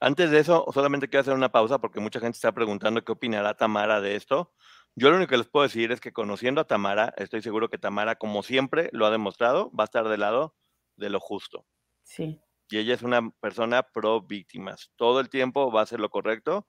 Antes 0.00 0.30
de 0.30 0.40
eso, 0.40 0.66
solamente 0.74 1.08
quiero 1.08 1.22
hacer 1.22 1.34
una 1.34 1.52
pausa 1.52 1.78
porque 1.78 2.00
mucha 2.00 2.20
gente 2.20 2.36
está 2.36 2.52
preguntando 2.52 3.02
qué 3.02 3.12
opinará 3.12 3.54
Tamara 3.54 4.00
de 4.00 4.16
esto. 4.16 4.52
Yo 4.96 5.10
lo 5.10 5.16
único 5.16 5.30
que 5.30 5.38
les 5.38 5.48
puedo 5.48 5.64
decir 5.64 5.90
es 5.90 6.00
que 6.00 6.12
conociendo 6.12 6.60
a 6.60 6.66
Tamara, 6.66 7.12
estoy 7.16 7.42
seguro 7.42 7.68
que 7.68 7.78
Tamara, 7.78 8.14
como 8.14 8.42
siempre 8.42 8.90
lo 8.92 9.06
ha 9.06 9.10
demostrado, 9.10 9.72
va 9.72 9.84
a 9.84 9.86
estar 9.86 10.08
del 10.08 10.20
lado 10.20 10.54
de 10.96 11.10
lo 11.10 11.18
justo. 11.18 11.66
Sí. 12.04 12.40
Y 12.70 12.78
ella 12.78 12.94
es 12.94 13.02
una 13.02 13.30
persona 13.40 13.82
pro 13.82 14.22
víctimas. 14.22 14.92
Todo 14.96 15.20
el 15.20 15.28
tiempo 15.28 15.72
va 15.72 15.80
a 15.80 15.82
hacer 15.82 15.98
lo 15.98 16.10
correcto 16.10 16.68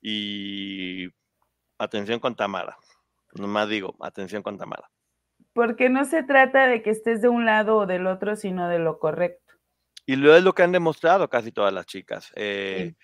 y 0.00 1.08
atención 1.78 2.18
con 2.18 2.34
Tamara. 2.34 2.76
Nomás 3.34 3.68
digo, 3.68 3.94
atención 4.00 4.42
con 4.42 4.56
Tamara. 4.56 4.90
Porque 5.52 5.88
no 5.90 6.04
se 6.04 6.22
trata 6.22 6.66
de 6.66 6.82
que 6.82 6.90
estés 6.90 7.20
de 7.22 7.28
un 7.28 7.44
lado 7.44 7.76
o 7.76 7.86
del 7.86 8.06
otro, 8.06 8.36
sino 8.36 8.68
de 8.68 8.78
lo 8.78 8.98
correcto. 8.98 9.54
Y 10.06 10.16
lo 10.16 10.34
es 10.34 10.42
lo 10.42 10.54
que 10.54 10.62
han 10.62 10.72
demostrado 10.72 11.28
casi 11.28 11.52
todas 11.52 11.72
las 11.72 11.86
chicas. 11.86 12.32
Eh, 12.36 12.94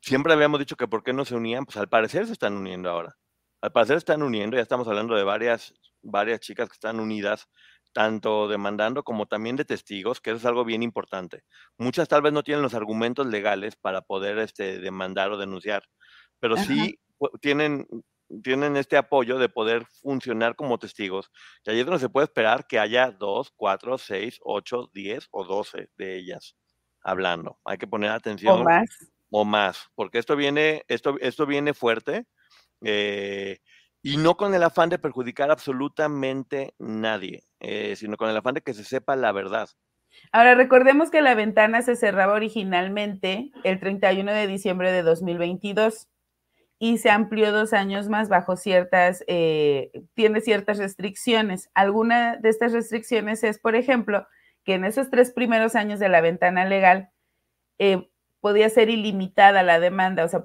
siempre 0.00 0.32
habíamos 0.32 0.60
dicho 0.60 0.76
que 0.76 0.88
por 0.88 1.02
qué 1.02 1.12
no 1.12 1.24
se 1.24 1.34
unían, 1.34 1.64
pues 1.64 1.76
al 1.76 1.88
parecer 1.88 2.26
se 2.26 2.32
están 2.32 2.54
uniendo 2.54 2.88
ahora. 2.88 3.16
Al 3.62 3.70
parecer 3.70 3.96
están 3.96 4.22
uniendo, 4.22 4.56
ya 4.56 4.62
estamos 4.62 4.88
hablando 4.88 5.14
de 5.14 5.22
varias, 5.22 5.72
varias 6.02 6.40
chicas 6.40 6.68
que 6.68 6.74
están 6.74 6.98
unidas, 6.98 7.48
tanto 7.92 8.48
demandando 8.48 9.04
como 9.04 9.26
también 9.26 9.54
de 9.54 9.64
testigos, 9.64 10.20
que 10.20 10.30
eso 10.30 10.38
es 10.38 10.44
algo 10.46 10.64
bien 10.64 10.82
importante. 10.82 11.44
Muchas 11.78 12.08
tal 12.08 12.22
vez 12.22 12.32
no 12.32 12.42
tienen 12.42 12.62
los 12.62 12.74
argumentos 12.74 13.26
legales 13.28 13.76
para 13.76 14.02
poder 14.02 14.38
este, 14.38 14.80
demandar 14.80 15.30
o 15.30 15.38
denunciar, 15.38 15.84
pero 16.40 16.56
sí 16.56 16.98
tienen 17.40 17.86
tienen 18.42 18.76
este 18.76 18.96
apoyo 18.96 19.38
de 19.38 19.48
poder 19.48 19.84
funcionar 20.00 20.56
como 20.56 20.78
testigos. 20.78 21.30
Y 21.64 21.70
ahí 21.70 21.80
es 21.80 21.86
donde 21.86 22.00
se 22.00 22.08
puede 22.08 22.24
esperar 22.24 22.66
que 22.66 22.78
haya 22.78 23.10
dos, 23.10 23.52
cuatro, 23.54 23.98
seis, 23.98 24.38
ocho, 24.42 24.90
diez 24.94 25.28
o 25.30 25.44
doce 25.44 25.90
de 25.96 26.16
ellas 26.16 26.56
hablando. 27.02 27.60
Hay 27.64 27.76
que 27.76 27.86
poner 27.86 28.10
atención. 28.10 28.60
O 28.60 28.64
más. 28.64 28.88
O 29.34 29.44
más, 29.44 29.88
porque 29.94 30.18
esto 30.18 30.36
viene, 30.36 30.84
esto, 30.88 31.16
esto 31.20 31.46
viene 31.46 31.72
fuerte 31.74 32.26
eh, 32.84 33.58
y 34.02 34.16
no 34.16 34.36
con 34.36 34.54
el 34.54 34.62
afán 34.62 34.88
de 34.88 34.98
perjudicar 34.98 35.50
absolutamente 35.50 36.74
nadie, 36.78 37.44
eh, 37.60 37.94
sino 37.96 38.16
con 38.16 38.28
el 38.28 38.36
afán 38.36 38.54
de 38.54 38.60
que 38.62 38.74
se 38.74 38.84
sepa 38.84 39.16
la 39.16 39.32
verdad. 39.32 39.68
Ahora, 40.30 40.54
recordemos 40.54 41.10
que 41.10 41.22
la 41.22 41.34
ventana 41.34 41.82
se 41.82 41.96
cerraba 41.96 42.34
originalmente 42.34 43.50
el 43.64 43.80
31 43.80 44.32
de 44.32 44.46
diciembre 44.46 44.92
de 44.92 45.02
2022 45.02 46.08
y 46.78 46.98
se 46.98 47.10
amplió 47.10 47.52
dos 47.52 47.72
años 47.72 48.08
más 48.08 48.28
bajo 48.28 48.56
ciertas, 48.56 49.22
eh, 49.28 49.92
tiene 50.14 50.40
ciertas 50.40 50.78
restricciones. 50.78 51.70
Alguna 51.74 52.36
de 52.36 52.48
estas 52.48 52.72
restricciones 52.72 53.44
es, 53.44 53.58
por 53.60 53.76
ejemplo, 53.76 54.26
que 54.64 54.74
en 54.74 54.84
esos 54.84 55.08
tres 55.08 55.30
primeros 55.30 55.76
años 55.76 56.00
de 56.00 56.08
la 56.08 56.20
ventana 56.20 56.64
legal 56.64 57.10
eh, 57.78 58.10
podía 58.40 58.68
ser 58.68 58.90
ilimitada 58.90 59.62
la 59.62 59.78
demanda, 59.78 60.24
o 60.24 60.28
sea, 60.28 60.44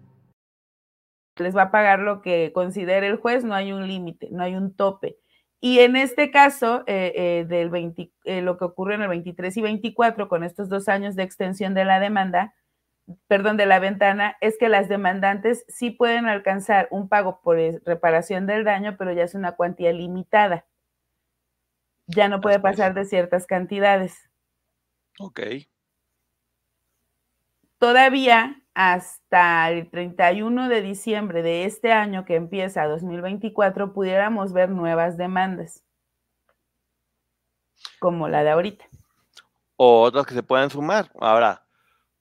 les 1.41 1.55
va 1.55 1.63
a 1.63 1.71
pagar 1.71 1.99
lo 1.99 2.21
que 2.21 2.51
considere 2.53 3.07
el 3.07 3.17
juez, 3.17 3.43
no 3.43 3.53
hay 3.53 3.71
un 3.71 3.87
límite, 3.87 4.29
no 4.31 4.43
hay 4.43 4.55
un 4.55 4.75
tope. 4.75 5.17
Y 5.59 5.79
en 5.79 5.95
este 5.95 6.31
caso, 6.31 6.83
eh, 6.87 7.13
eh, 7.15 7.45
del 7.47 7.69
20, 7.69 8.11
eh, 8.23 8.41
lo 8.41 8.57
que 8.57 8.65
ocurre 8.65 8.95
en 8.95 9.03
el 9.03 9.09
23 9.09 9.55
y 9.57 9.61
24, 9.61 10.27
con 10.27 10.43
estos 10.43 10.69
dos 10.69 10.89
años 10.89 11.15
de 11.15 11.23
extensión 11.23 11.75
de 11.75 11.85
la 11.85 11.99
demanda, 11.99 12.55
perdón, 13.27 13.57
de 13.57 13.67
la 13.67 13.79
ventana, 13.79 14.37
es 14.41 14.57
que 14.57 14.69
las 14.69 14.89
demandantes 14.89 15.63
sí 15.67 15.91
pueden 15.91 16.25
alcanzar 16.25 16.87
un 16.89 17.09
pago 17.09 17.41
por 17.41 17.57
reparación 17.85 18.47
del 18.47 18.63
daño, 18.63 18.95
pero 18.97 19.13
ya 19.13 19.23
es 19.23 19.35
una 19.35 19.51
cuantía 19.51 19.91
limitada. 19.91 20.65
Ya 22.07 22.27
no 22.27 22.41
puede 22.41 22.59
pasar 22.59 22.95
de 22.95 23.05
ciertas 23.05 23.45
cantidades. 23.45 24.29
Ok. 25.19 25.41
Todavía 27.77 28.60
hasta 28.73 29.69
el 29.69 29.89
31 29.89 30.69
de 30.69 30.81
diciembre 30.81 31.41
de 31.41 31.65
este 31.65 31.91
año 31.91 32.25
que 32.25 32.35
empieza 32.35 32.87
2024 32.87 33.93
pudiéramos 33.93 34.53
ver 34.53 34.69
nuevas 34.69 35.17
demandas, 35.17 35.83
como 37.99 38.29
la 38.29 38.43
de 38.43 38.51
ahorita. 38.51 38.85
O 39.75 40.01
otras 40.01 40.25
que 40.25 40.33
se 40.33 40.43
puedan 40.43 40.69
sumar. 40.69 41.11
Ahora, 41.19 41.65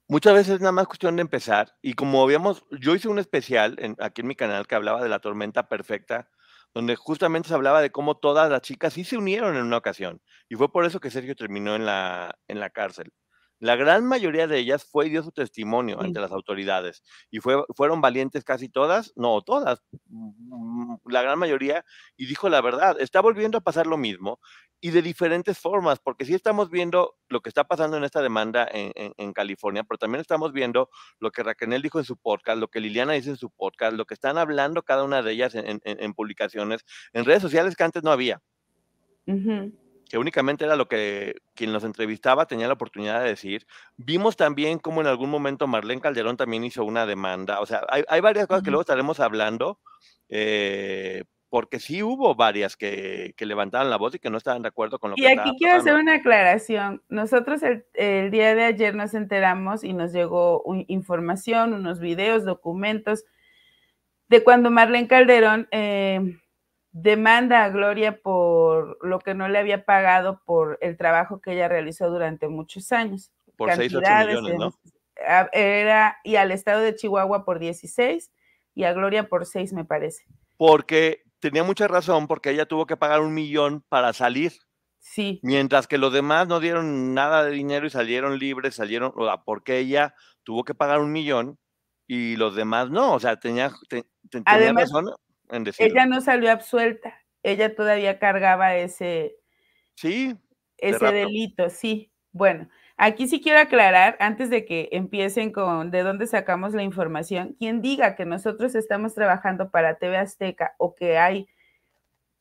muchas 0.08 0.34
veces 0.34 0.54
es 0.54 0.60
nada 0.60 0.72
más 0.72 0.86
cuestión 0.86 1.16
de 1.16 1.22
empezar. 1.22 1.76
Y 1.82 1.92
como 1.92 2.22
habíamos, 2.22 2.64
yo 2.70 2.94
hice 2.94 3.08
un 3.08 3.18
especial 3.18 3.76
aquí 3.98 4.22
en 4.22 4.26
mi 4.26 4.34
canal 4.34 4.66
que 4.66 4.74
hablaba 4.74 5.02
de 5.02 5.08
la 5.08 5.20
tormenta 5.20 5.68
perfecta, 5.68 6.30
donde 6.74 6.96
justamente 6.96 7.48
se 7.48 7.54
hablaba 7.54 7.82
de 7.82 7.90
cómo 7.90 8.16
todas 8.16 8.50
las 8.50 8.62
chicas 8.62 8.94
sí 8.94 9.04
se 9.04 9.18
unieron 9.18 9.56
en 9.56 9.62
una 9.62 9.76
ocasión. 9.76 10.22
Y 10.48 10.56
fue 10.56 10.72
por 10.72 10.84
eso 10.84 11.00
que 11.00 11.10
Sergio 11.10 11.36
terminó 11.36 11.74
en 11.76 11.84
la, 11.84 12.38
en 12.48 12.60
la 12.60 12.70
cárcel. 12.70 13.12
La 13.60 13.76
gran 13.76 14.06
mayoría 14.06 14.46
de 14.46 14.58
ellas 14.58 14.84
fue 14.84 15.06
y 15.06 15.10
dio 15.10 15.22
su 15.22 15.32
testimonio 15.32 16.00
ante 16.00 16.18
las 16.18 16.32
autoridades 16.32 17.02
y 17.30 17.40
fue, 17.40 17.62
fueron 17.76 18.00
valientes 18.00 18.42
casi 18.42 18.70
todas, 18.70 19.12
no 19.16 19.42
todas, 19.42 19.82
mm, 20.06 20.94
la 21.04 21.20
gran 21.22 21.38
mayoría, 21.38 21.84
y 22.16 22.26
dijo 22.26 22.48
la 22.48 22.62
verdad. 22.62 22.96
Está 22.98 23.20
volviendo 23.20 23.58
a 23.58 23.60
pasar 23.60 23.86
lo 23.86 23.98
mismo 23.98 24.40
y 24.80 24.90
de 24.90 25.02
diferentes 25.02 25.58
formas, 25.58 25.98
porque 25.98 26.24
sí 26.24 26.34
estamos 26.34 26.70
viendo 26.70 27.16
lo 27.28 27.42
que 27.42 27.50
está 27.50 27.64
pasando 27.64 27.98
en 27.98 28.04
esta 28.04 28.22
demanda 28.22 28.66
en, 28.72 29.32
California, 29.34 29.84
pero 29.84 29.98
también 29.98 30.22
estamos 30.22 30.52
viendo 30.52 30.88
lo 31.18 31.30
que 31.30 31.42
Raquel 31.42 31.82
dijo 31.82 31.98
en 31.98 32.06
su 32.06 32.16
podcast, 32.16 32.58
lo 32.58 32.68
que 32.68 32.80
Liliana 32.80 33.12
dice 33.12 33.30
en 33.30 33.36
su 33.36 33.50
podcast, 33.50 33.94
lo 33.94 34.06
que 34.06 34.14
están 34.14 34.38
hablando 34.38 34.82
cada 34.82 35.04
una 35.04 35.22
de 35.22 35.32
ellas 35.32 35.54
en, 35.54 36.14
publicaciones, 36.14 36.84
en 37.12 37.26
redes 37.26 37.42
sociales 37.42 37.76
que 37.76 37.84
antes 37.84 38.02
no 38.02 38.10
había 38.10 38.40
que 40.10 40.18
únicamente 40.18 40.64
era 40.64 40.74
lo 40.74 40.88
que 40.88 41.36
quien 41.54 41.72
nos 41.72 41.84
entrevistaba 41.84 42.46
tenía 42.46 42.66
la 42.66 42.72
oportunidad 42.72 43.22
de 43.22 43.28
decir. 43.28 43.64
Vimos 43.96 44.36
también 44.36 44.80
cómo 44.80 45.00
en 45.00 45.06
algún 45.06 45.30
momento 45.30 45.68
Marlene 45.68 46.00
Calderón 46.00 46.36
también 46.36 46.64
hizo 46.64 46.84
una 46.84 47.06
demanda. 47.06 47.60
O 47.60 47.66
sea, 47.66 47.86
hay, 47.88 48.20
varias 48.20 48.48
cosas 48.48 48.64
que 48.64 48.70
luego 48.70 48.80
estaremos 48.80 49.20
hablando, 49.20 49.78
eh, 50.28 51.22
porque 51.48 51.78
sí 51.78 52.02
hubo 52.02 52.34
varias 52.34 52.76
que, 52.76 53.34
que, 53.36 53.46
levantaron 53.46 53.88
la 53.88 53.98
voz 53.98 54.16
y 54.16 54.18
que 54.18 54.30
no 54.30 54.38
estaban 54.38 54.62
de 54.62 54.68
acuerdo 54.68 54.98
con 54.98 55.10
lo 55.10 55.16
y 55.16 55.22
que 55.22 55.28
Y 55.28 55.38
aquí 55.38 55.52
quiero 55.58 55.78
hacer 55.78 55.94
una 55.94 56.14
aclaración. 56.14 57.02
Nosotros 57.08 57.62
el, 57.62 58.30
día 58.32 58.56
de 58.56 58.64
ayer 58.64 58.96
nos 58.96 59.14
enteramos 59.14 59.84
y 59.84 59.92
nos 59.92 60.12
llegó 60.12 60.64
información, 60.88 61.72
unos 61.72 62.00
videos, 62.00 62.44
documentos 62.44 63.24
de 64.26 64.42
cuando 64.42 64.72
Marlene 64.72 65.06
Calderón... 65.06 65.68
Eh, 65.70 66.39
demanda 66.92 67.64
a 67.64 67.68
Gloria 67.68 68.20
por 68.20 68.98
lo 69.06 69.18
que 69.20 69.34
no 69.34 69.48
le 69.48 69.58
había 69.58 69.84
pagado 69.84 70.42
por 70.44 70.78
el 70.80 70.96
trabajo 70.96 71.40
que 71.40 71.52
ella 71.52 71.68
realizó 71.68 72.10
durante 72.10 72.48
muchos 72.48 72.92
años. 72.92 73.30
Por 73.56 73.72
6, 73.72 73.94
8 73.94 74.10
millones, 74.26 74.58
¿no? 74.58 74.74
Era, 75.52 76.18
y 76.24 76.36
al 76.36 76.50
estado 76.50 76.80
de 76.80 76.94
Chihuahua 76.94 77.44
por 77.44 77.58
16 77.58 78.30
y 78.74 78.84
a 78.84 78.92
Gloria 78.92 79.28
por 79.28 79.44
6, 79.44 79.72
me 79.74 79.84
parece. 79.84 80.24
Porque 80.56 81.22
tenía 81.40 81.62
mucha 81.62 81.86
razón, 81.86 82.26
porque 82.26 82.50
ella 82.50 82.66
tuvo 82.66 82.86
que 82.86 82.96
pagar 82.96 83.20
un 83.20 83.34
millón 83.34 83.84
para 83.88 84.12
salir. 84.12 84.52
Sí. 84.98 85.40
Mientras 85.42 85.86
que 85.86 85.98
los 85.98 86.12
demás 86.12 86.46
no 86.48 86.60
dieron 86.60 87.14
nada 87.14 87.44
de 87.44 87.52
dinero 87.52 87.86
y 87.86 87.90
salieron 87.90 88.38
libres, 88.38 88.74
salieron, 88.74 89.12
porque 89.44 89.78
ella 89.78 90.14
tuvo 90.42 90.64
que 90.64 90.74
pagar 90.74 91.00
un 91.00 91.12
millón 91.12 91.58
y 92.06 92.36
los 92.36 92.54
demás 92.56 92.90
no, 92.90 93.14
o 93.14 93.20
sea, 93.20 93.38
tenía, 93.38 93.70
tenía 93.88 94.72
razón 94.72 95.10
ella 95.78 96.06
no 96.06 96.20
salió 96.20 96.50
absuelta, 96.50 97.14
ella 97.42 97.74
todavía 97.74 98.18
cargaba 98.18 98.76
ese, 98.76 99.36
sí, 99.94 100.36
ese 100.78 101.12
delito, 101.12 101.70
sí. 101.70 102.10
Bueno, 102.32 102.68
aquí 102.96 103.26
sí 103.28 103.40
quiero 103.40 103.58
aclarar, 103.58 104.16
antes 104.20 104.50
de 104.50 104.64
que 104.64 104.88
empiecen 104.92 105.52
con 105.52 105.90
de 105.90 106.02
dónde 106.02 106.26
sacamos 106.26 106.74
la 106.74 106.82
información, 106.82 107.56
quien 107.58 107.82
diga 107.82 108.14
que 108.14 108.24
nosotros 108.24 108.74
estamos 108.74 109.14
trabajando 109.14 109.70
para 109.70 109.98
TV 109.98 110.16
Azteca 110.16 110.74
o 110.78 110.94
que 110.94 111.18
hay 111.18 111.48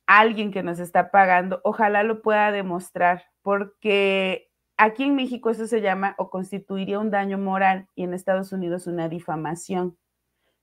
alguien 0.06 0.52
que 0.52 0.64
nos 0.64 0.80
está 0.80 1.12
pagando, 1.12 1.62
ojalá 1.64 2.04
lo 2.04 2.22
pueda 2.22 2.52
demostrar, 2.52 3.26
porque 3.42 4.50
aquí 4.78 5.04
en 5.04 5.16
México 5.16 5.50
eso 5.50 5.68
se 5.68 5.82
llama 5.82 6.16
o 6.18 6.30
constituiría 6.30 7.00
un 7.00 7.12
daño 7.12 7.38
moral 7.38 7.88
y 7.96 8.04
en 8.04 8.14
Estados 8.14 8.52
Unidos 8.52 8.88
una 8.88 9.08
difamación. 9.10 9.98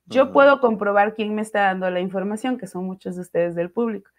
Yo 0.06 0.32
puedo 0.32 0.60
comprobar 0.60 1.14
quién 1.14 1.34
me 1.34 1.42
está 1.42 1.62
dando 1.62 1.90
la 1.90 2.00
información, 2.00 2.58
que 2.58 2.66
son 2.66 2.84
muchos 2.84 3.16
de 3.16 3.22
ustedes 3.22 3.54
del 3.54 3.70
público, 3.70 4.10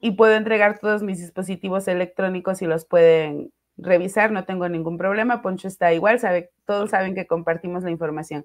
y 0.00 0.12
puedo 0.12 0.34
entregar 0.34 0.80
todos 0.80 1.02
mis 1.02 1.18
dispositivos 1.18 1.86
electrónicos 1.86 2.60
y 2.60 2.66
los 2.66 2.84
pueden 2.84 3.52
revisar, 3.76 4.32
no 4.32 4.44
tengo 4.44 4.68
ningún 4.68 4.98
problema, 4.98 5.40
Poncho 5.40 5.68
está 5.68 5.92
igual, 5.92 6.18
sabe, 6.18 6.50
todos 6.66 6.90
saben 6.90 7.14
que 7.14 7.26
compartimos 7.26 7.84
la 7.84 7.90
información. 7.90 8.44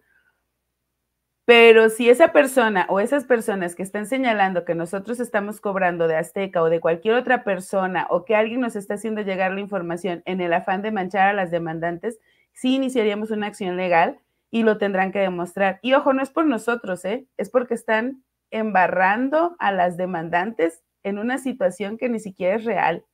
Pero 1.46 1.90
si 1.90 2.10
esa 2.10 2.34
persona 2.34 2.86
o 2.90 3.00
esas 3.00 3.24
personas 3.24 3.74
que 3.74 3.82
están 3.82 4.06
señalando 4.06 4.66
que 4.66 4.76
nosotros 4.76 5.20
estamos 5.22 5.62
cobrando 5.62 6.08
de 6.08 6.18
Azteca 6.18 6.62
o 6.62 6.70
de 6.70 6.82
cualquier 6.82 7.16
otra 7.16 7.44
persona 7.46 8.06
o 8.10 8.26
que 8.26 8.36
alguien 8.36 8.60
nos 8.60 8.76
está 8.76 8.96
haciendo 8.96 9.22
llegar 9.22 9.54
la 9.54 9.62
información 9.62 10.22
en 10.26 10.42
el 10.42 10.54
afán 10.54 10.82
de 10.82 10.92
manchar 10.92 11.30
a 11.30 11.34
las 11.34 11.50
demandantes, 11.50 12.20
sí 12.52 12.76
iniciaríamos 12.76 13.32
una 13.32 13.48
acción 13.48 13.78
legal 13.78 14.20
y 14.52 14.64
lo 14.64 14.78
tendrán 14.78 15.12
que 15.12 15.20
demostrar. 15.20 15.80
Y 15.82 15.94
ojo, 15.94 16.14
no 16.14 16.22
es 16.22 16.30
por 16.30 16.46
nosotros, 16.46 17.04
¿eh? 17.06 17.28
es 17.38 17.50
porque 17.50 17.74
están 17.74 18.24
embarrando 18.52 19.56
a 19.60 19.72
las 19.72 19.98
demandantes 19.98 20.84
en 21.04 21.18
una 21.20 21.38
situación 21.38 21.98
que 21.98 22.10
ni 22.10 22.20
siquiera 22.20 22.56
es 22.56 22.66
real. 22.66 23.06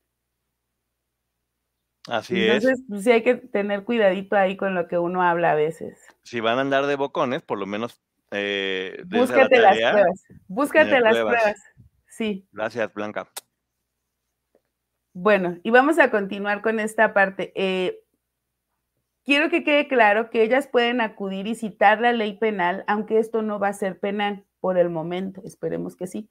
Así 2.08 2.44
Entonces, 2.44 2.84
pues, 2.88 3.04
sí 3.04 3.12
hay 3.12 3.24
que 3.24 3.36
tener 3.36 3.84
cuidadito 3.86 4.36
ahí 4.36 4.58
con 4.58 4.76
lo 4.76 4.88
que 4.88 4.98
uno 4.98 5.24
habla 5.24 5.52
a 5.52 5.56
veces. 5.56 5.98
Si 6.24 6.40
van 6.40 6.58
a 6.58 6.62
andar 6.62 6.86
de 6.86 6.96
bocones, 6.96 7.42
por 7.42 7.58
lo 7.58 7.66
menos 7.66 8.02
eh, 8.32 9.04
Búscate 9.06 9.60
las 9.60 9.78
pruebas. 9.78 10.24
Búscate 10.48 11.00
las 11.00 11.18
pruebas. 11.18 11.64
Sí. 12.10 12.48
Gracias, 12.52 12.94
Blanca. 12.94 13.30
Bueno, 15.14 15.60
y 15.64 15.70
vamos 15.70 16.00
a 16.00 16.10
continuar 16.10 16.62
con 16.62 16.80
esta 16.80 17.14
parte. 17.14 17.54
Eh, 17.56 18.03
quiero 19.24 19.50
que 19.50 19.64
quede 19.64 19.88
claro 19.88 20.30
que 20.30 20.44
ellas 20.44 20.68
pueden 20.68 21.02
acudir 21.02 21.48
y 21.48 21.56
citar 21.56 22.02
la 22.02 22.14
ley 22.14 22.38
penal, 22.38 22.84
aunque 22.88 23.20
esto 23.20 23.42
no 23.42 23.60
va 23.60 23.70
a 23.70 23.74
ser 23.74 24.00
penal 24.00 24.46
por 24.60 24.78
el 24.78 24.90
momento, 24.90 25.42
esperemos 25.44 25.96
que 25.96 26.08
sí. 26.08 26.30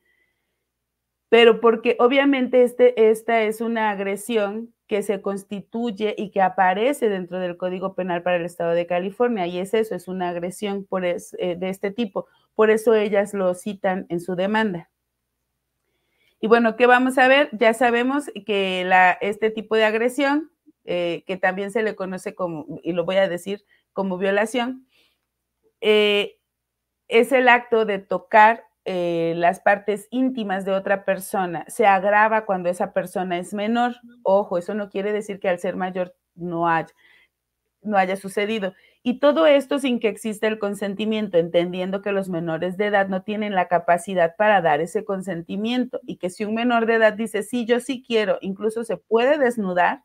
Pero 1.28 1.60
porque 1.60 1.96
obviamente 1.98 2.62
este, 2.62 3.10
esta 3.10 3.42
es 3.42 3.62
una 3.62 3.90
agresión 3.90 4.74
que 4.86 5.02
se 5.02 5.22
constituye 5.22 6.14
y 6.18 6.30
que 6.30 6.42
aparece 6.42 7.08
dentro 7.08 7.38
del 7.38 7.56
Código 7.56 7.94
Penal 7.94 8.22
para 8.22 8.36
el 8.36 8.44
Estado 8.44 8.72
de 8.72 8.86
California. 8.86 9.46
Y 9.46 9.58
es 9.58 9.72
eso, 9.72 9.94
es 9.94 10.06
una 10.06 10.28
agresión 10.28 10.86
eh, 11.38 11.56
de 11.56 11.68
este 11.70 11.90
tipo. 11.90 12.26
Por 12.54 12.68
eso 12.68 12.94
ellas 12.94 13.32
lo 13.32 13.54
citan 13.54 14.04
en 14.10 14.20
su 14.20 14.36
demanda. 14.36 14.90
Y 16.42 16.48
bueno, 16.48 16.76
¿qué 16.76 16.86
vamos 16.86 17.16
a 17.16 17.26
ver? 17.26 17.48
Ya 17.52 17.72
sabemos 17.72 18.30
que 18.44 18.86
este 19.22 19.50
tipo 19.50 19.76
de 19.76 19.84
agresión, 19.84 20.50
eh, 20.84 21.24
que 21.26 21.36
también 21.36 21.70
se 21.70 21.82
le 21.82 21.94
conoce 21.96 22.34
como, 22.34 22.66
y 22.82 22.92
lo 22.92 23.04
voy 23.04 23.16
a 23.16 23.28
decir, 23.28 23.64
como 23.92 24.18
violación, 24.18 24.86
eh, 25.80 26.38
es 27.08 27.32
el 27.32 27.48
acto 27.48 27.84
de 27.84 27.98
tocar 27.98 28.64
eh, 28.84 29.34
las 29.36 29.60
partes 29.60 30.08
íntimas 30.10 30.64
de 30.64 30.72
otra 30.72 31.04
persona 31.04 31.64
se 31.68 31.86
agrava 31.86 32.46
cuando 32.46 32.68
esa 32.68 32.92
persona 32.92 33.38
es 33.38 33.54
menor. 33.54 33.94
Ojo, 34.24 34.58
eso 34.58 34.74
no 34.74 34.90
quiere 34.90 35.12
decir 35.12 35.38
que 35.38 35.48
al 35.48 35.60
ser 35.60 35.76
mayor 35.76 36.16
no 36.34 36.68
haya, 36.68 36.88
no 37.82 37.96
haya 37.96 38.16
sucedido. 38.16 38.74
Y 39.04 39.18
todo 39.20 39.46
esto 39.46 39.78
sin 39.78 40.00
que 40.00 40.08
exista 40.08 40.46
el 40.46 40.58
consentimiento, 40.58 41.38
entendiendo 41.38 42.02
que 42.02 42.12
los 42.12 42.28
menores 42.28 42.76
de 42.76 42.86
edad 42.86 43.08
no 43.08 43.22
tienen 43.22 43.54
la 43.54 43.68
capacidad 43.68 44.36
para 44.36 44.62
dar 44.62 44.80
ese 44.80 45.04
consentimiento 45.04 46.00
y 46.06 46.16
que 46.16 46.30
si 46.30 46.44
un 46.44 46.54
menor 46.54 46.86
de 46.86 46.94
edad 46.94 47.12
dice, 47.12 47.42
sí, 47.42 47.66
yo 47.66 47.80
sí 47.80 48.04
quiero, 48.06 48.38
incluso 48.40 48.84
se 48.84 48.96
puede 48.96 49.38
desnudar, 49.38 50.02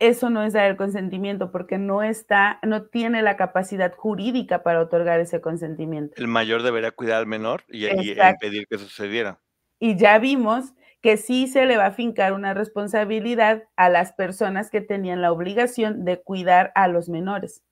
eso 0.00 0.30
no 0.30 0.42
es 0.42 0.54
dar 0.54 0.64
el 0.70 0.76
consentimiento 0.76 1.52
porque 1.52 1.78
no 1.78 2.02
está, 2.02 2.58
no 2.62 2.86
tiene 2.86 3.22
la 3.22 3.36
capacidad 3.36 3.94
jurídica 3.94 4.62
para 4.62 4.80
otorgar 4.80 5.20
ese 5.20 5.42
consentimiento. 5.42 6.14
El 6.16 6.26
mayor 6.26 6.62
debería 6.62 6.90
cuidar 6.90 7.18
al 7.18 7.26
menor 7.26 7.62
y, 7.68 7.86
impedir 7.86 8.66
que 8.66 8.78
sucediera. 8.78 9.38
Y 9.78 9.96
ya 9.96 10.18
vimos 10.18 10.72
que 11.02 11.18
sí 11.18 11.46
se 11.46 11.66
le 11.66 11.76
va 11.76 11.86
a 11.86 11.92
fincar 11.92 12.32
una 12.32 12.54
responsabilidad 12.54 13.64
a 13.76 13.90
las 13.90 14.12
personas 14.12 14.70
que 14.70 14.80
tenían 14.80 15.20
la 15.20 15.32
obligación 15.32 16.04
de 16.04 16.20
cuidar 16.20 16.72
a 16.74 16.88
los 16.88 17.08
menores. 17.08 17.62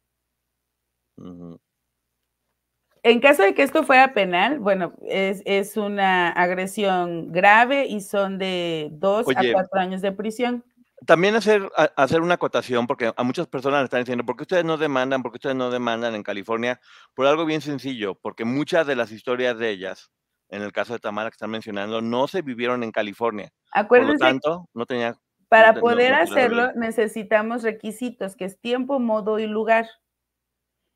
En 3.02 3.20
caso 3.20 3.42
de 3.42 3.54
que 3.54 3.62
esto 3.62 3.84
fuera 3.84 4.12
penal, 4.12 4.58
bueno, 4.58 4.92
es, 5.06 5.76
una 5.78 6.30
agresión 6.30 7.32
grave 7.32 7.86
y 7.86 8.00
son 8.02 8.38
de 8.38 8.88
dos 8.92 9.26
a 9.34 9.42
cuatro 9.52 9.80
años 9.80 10.02
de 10.02 10.12
prisión. 10.12 10.62
También 11.06 11.36
hacer, 11.36 11.70
hacer 11.96 12.20
una 12.20 12.34
acotación, 12.34 12.86
porque 12.86 13.12
a 13.16 13.22
muchas 13.22 13.46
personas 13.46 13.80
le 13.80 13.84
están 13.84 14.00
diciendo, 14.00 14.24
¿por 14.24 14.36
qué 14.36 14.42
ustedes 14.42 14.64
no 14.64 14.76
demandan? 14.76 15.22
¿Por 15.22 15.32
qué 15.32 15.36
ustedes 15.36 15.56
no 15.56 15.70
demandan 15.70 16.14
en 16.14 16.22
California? 16.22 16.80
Por 17.14 17.26
algo 17.26 17.44
bien 17.44 17.60
sencillo, 17.60 18.16
porque 18.16 18.44
muchas 18.44 18.86
de 18.86 18.96
las 18.96 19.12
historias 19.12 19.58
de 19.58 19.70
ellas, 19.70 20.10
en 20.48 20.62
el 20.62 20.72
caso 20.72 20.94
de 20.94 20.98
Tamara 20.98 21.30
que 21.30 21.34
están 21.34 21.50
mencionando, 21.50 22.00
no 22.00 22.26
se 22.26 22.42
vivieron 22.42 22.82
en 22.82 22.90
California. 22.90 23.52
Acuérdense, 23.70 24.14
Por 24.14 24.20
lo 24.20 24.28
tanto, 24.28 24.68
no 24.74 24.86
tenía... 24.86 25.16
Para 25.48 25.74
poder 25.74 26.14
hacerlo 26.14 26.72
necesitamos 26.74 27.62
requisitos, 27.62 28.36
que 28.36 28.44
es 28.44 28.60
tiempo, 28.60 28.98
modo 28.98 29.38
y 29.38 29.46
lugar. 29.46 29.88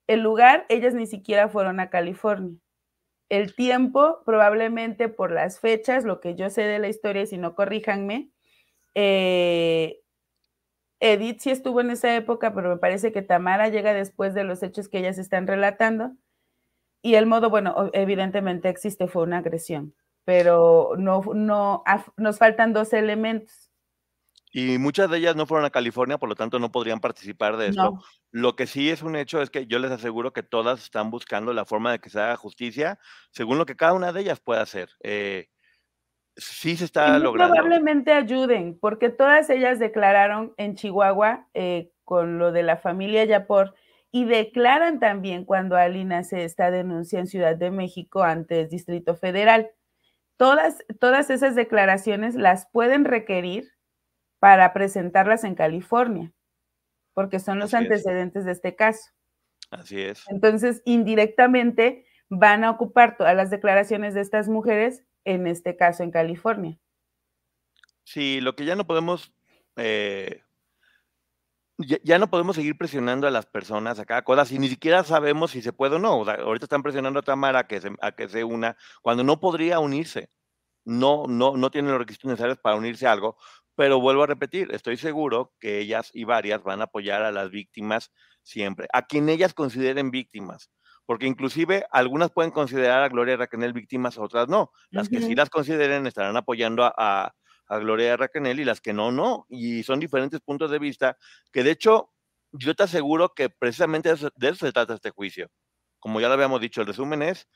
El 0.09 0.21
lugar, 0.21 0.67
ellas 0.69 0.95
ni 0.95 1.07
siquiera 1.07 1.49
fueron 1.49 1.81
a 1.81 1.91
California. 1.91 2.59
El 3.31 3.55
tiempo, 3.55 4.23
probablemente 4.27 5.09
por 5.09 5.31
las 5.31 5.61
fechas, 5.61 6.05
lo 6.05 6.21
que 6.21 6.35
yo 6.35 6.51
sé 6.51 6.63
de 6.63 6.81
la 6.81 6.89
historia, 6.89 7.25
si 7.25 7.39
no 7.39 7.55
corríjanme, 7.55 8.32
eh, 8.95 10.01
Edith 11.01 11.41
sí 11.41 11.51
estuvo 11.51 11.81
en 11.81 11.91
esa 11.91 12.15
época, 12.15 12.55
pero 12.55 12.69
me 12.69 12.77
parece 12.77 13.13
que 13.13 13.23
Tamara 13.23 13.69
llega 13.69 13.93
después 13.93 14.35
de 14.35 14.45
los 14.45 14.63
hechos 14.63 14.89
que 14.89 14.99
ellas 14.99 15.19
están 15.19 15.47
relatando. 15.47 16.13
Y 17.03 17.17
el 17.17 17.27
modo, 17.27 17.51
bueno, 17.51 17.91
evidentemente 17.93 18.69
existe, 18.69 19.09
fue 19.09 19.25
una 19.25 19.39
agresión, 19.39 19.95
pero 20.25 20.93
no, 20.97 21.23
no, 21.35 21.83
nos 22.17 22.39
faltan 22.39 22.73
dos 22.73 22.93
elementos. 22.93 23.73
Y 24.53 24.77
muchas 24.79 25.11
de 25.11 25.17
ellas 25.17 25.35
no 25.35 25.47
fueron 25.47 25.65
a 25.65 25.71
California, 25.71 26.19
por 26.19 26.29
lo 26.29 26.37
tanto 26.37 26.59
no 26.59 26.71
podrían 26.71 27.01
participar 27.01 27.57
de 27.57 27.69
esto. 27.69 27.99
Lo 28.31 28.55
que 28.55 28.67
sí 28.67 28.91
es 28.91 29.03
un 29.03 29.17
hecho 29.17 29.41
es 29.41 29.49
que 29.49 29.67
yo 29.67 29.79
les 29.79 29.91
aseguro 29.91 30.35
que 30.35 30.43
todas 30.43 30.83
están 30.83 31.11
buscando 31.11 31.55
la 31.55 31.65
forma 31.65 31.91
de 31.91 32.01
que 32.01 32.11
se 32.11 32.21
haga 32.21 32.37
justicia 32.37 32.99
según 33.31 33.57
lo 33.57 33.65
que 33.65 33.77
cada 33.77 33.95
una 33.95 34.13
de 34.13 34.21
ellas 34.21 34.41
pueda 34.41 34.61
hacer. 34.61 34.91
Eh, 35.03 35.49
sí 36.37 36.77
se 36.77 36.85
está 36.85 37.19
logrando. 37.19 37.55
Probablemente 37.55 38.13
ayuden, 38.13 38.79
porque 38.79 39.11
todas 39.11 39.51
ellas 39.51 39.79
declararon 39.79 40.55
en 40.57 40.75
Chihuahua 40.75 41.49
eh, 41.55 41.91
con 42.05 42.39
lo 42.39 42.53
de 42.53 42.63
la 42.63 42.77
familia 42.77 43.25
Yapor 43.25 43.75
y 44.11 44.27
declaran 44.27 45.01
también 45.01 45.45
cuando 45.45 45.77
Alina 45.77 46.23
se 46.23 46.45
está 46.45 46.71
denuncia 46.71 47.19
en 47.19 47.27
Ciudad 47.27 47.57
de 47.57 47.71
México 47.71 48.23
ante 48.23 48.61
el 48.61 48.69
Distrito 48.69 49.15
Federal. 49.15 49.71
Todas, 50.37 50.79
todas 51.01 51.31
esas 51.31 51.55
declaraciones 51.55 52.35
las 52.35 52.69
pueden 52.71 53.05
requerir 53.05 53.73
para 54.39 54.73
presentarlas 54.73 55.45
en 55.45 55.55
California, 55.55 56.33
porque 57.15 57.39
son 57.39 57.59
los 57.59 57.75
antecedentes 57.75 58.45
de 58.45 58.53
este 58.53 58.75
caso. 58.75 59.11
Así 59.71 60.01
es. 60.01 60.25
Entonces, 60.29 60.83
indirectamente 60.85 62.05
van 62.29 62.65
a 62.65 62.71
ocupar 62.71 63.17
todas 63.17 63.37
las 63.37 63.51
declaraciones 63.51 64.15
de 64.15 64.21
estas 64.21 64.49
mujeres 64.49 65.05
en 65.25 65.47
este 65.47 65.77
caso 65.77 66.03
en 66.03 66.11
California. 66.11 66.79
Sí, 68.05 68.41
lo 68.41 68.57
que 68.57 68.65
ya 68.65 68.75
no 68.75 68.87
podemos, 68.87 69.33
eh, 69.77 70.43
ya, 71.79 72.19
no 72.19 72.29
podemos 72.29 72.57
seguir 72.57 72.77
presionando 72.77 73.27
a 73.27 73.31
las 73.31 73.47
personas 73.47 73.99
a 73.99 74.05
cada 74.05 74.23
cosa 74.23 74.45
si 74.45 74.59
ni 74.59 74.69
siquiera 74.69 75.05
sabemos 75.05 75.53
si 75.53 75.63
se 75.63 75.73
puede 75.73 75.97
o 75.97 75.99
no. 75.99 76.29
ahorita 76.29 76.67
están 76.67 76.83
presionando 76.83 77.21
a 77.21 77.23
Tamara 77.23 77.61
a 77.61 77.67
que 77.67 77.81
se, 77.81 77.91
que 78.17 78.29
se 78.29 78.45
una 78.45 78.77
cuando 79.03 79.25
no 79.25 79.41
podría 79.41 79.79
unirse. 79.79 80.31
No, 80.85 81.27
no, 81.29 81.57
no 81.57 81.71
tiene 81.71 81.91
los 81.91 81.99
requisitos 81.99 82.29
necesarios 82.29 82.59
para 82.59 82.75
unirse 82.75 83.07
a 83.07 83.13
algo, 83.13 83.37
pero 83.77 84.01
vuelvo 84.01 84.25
a 84.25 84.27
repetir, 84.27 84.69
estoy 84.73 84.97
seguro 84.97 85.55
que 85.61 85.79
ellas 85.79 86.11
y 86.13 86.25
varias 86.25 86.65
van 86.65 86.81
a 86.81 86.85
apoyar 86.85 87.23
a 87.23 87.31
las 87.31 87.51
víctimas 87.51 88.13
siempre, 88.43 88.89
a 88.93 89.07
quien 89.07 89.29
ellas 89.29 89.55
consideren 89.55 90.11
víctimas 90.11 90.73
porque 91.07 91.27
inclusive 91.27 91.85
algunas 91.91 92.31
pueden 92.31 92.51
considerar 92.51 93.03
a 93.03 93.09
Gloria 93.09 93.37
Raquel 93.37 93.73
víctimas, 93.73 94.19
otras 94.19 94.49
no. 94.49 94.71
Las 94.91 95.09
que 95.09 95.21
sí 95.21 95.35
las 95.35 95.51
consideren 95.51 96.07
estarán 96.07 96.37
apoyando 96.37 96.85
a, 96.85 97.35
a, 97.69 97.79
Gloria 97.79 98.17
Raquel 98.17 98.61
y 98.61 98.65
las 98.65 98.81
que 98.81 98.93
no, 98.93 99.11
no. 99.11 99.47
Y 99.49 99.83
son 99.83 100.01
diferentes 100.01 100.41
puntos 100.41 100.71
de 100.71 100.79
vista 100.79 101.17
que 101.53 101.63
de 101.63 101.71
hecho 101.73 102.11
yo 102.53 102.75
te 102.75 102.83
aseguro 102.83 103.31
que 103.35 103.51
precisamente 103.51 104.11
de 104.11 104.49
eso, 104.49 104.67
se 104.67 104.73
trata 104.73 104.95
este 104.95 105.11
juicio. 105.11 105.51
Como 105.99 106.21
ya 106.21 106.29
lo 106.29 106.35
habíamos 106.35 106.61
dicho, 106.61 106.81
el 106.81 106.87
resumen 106.87 107.23
es, 107.23 107.49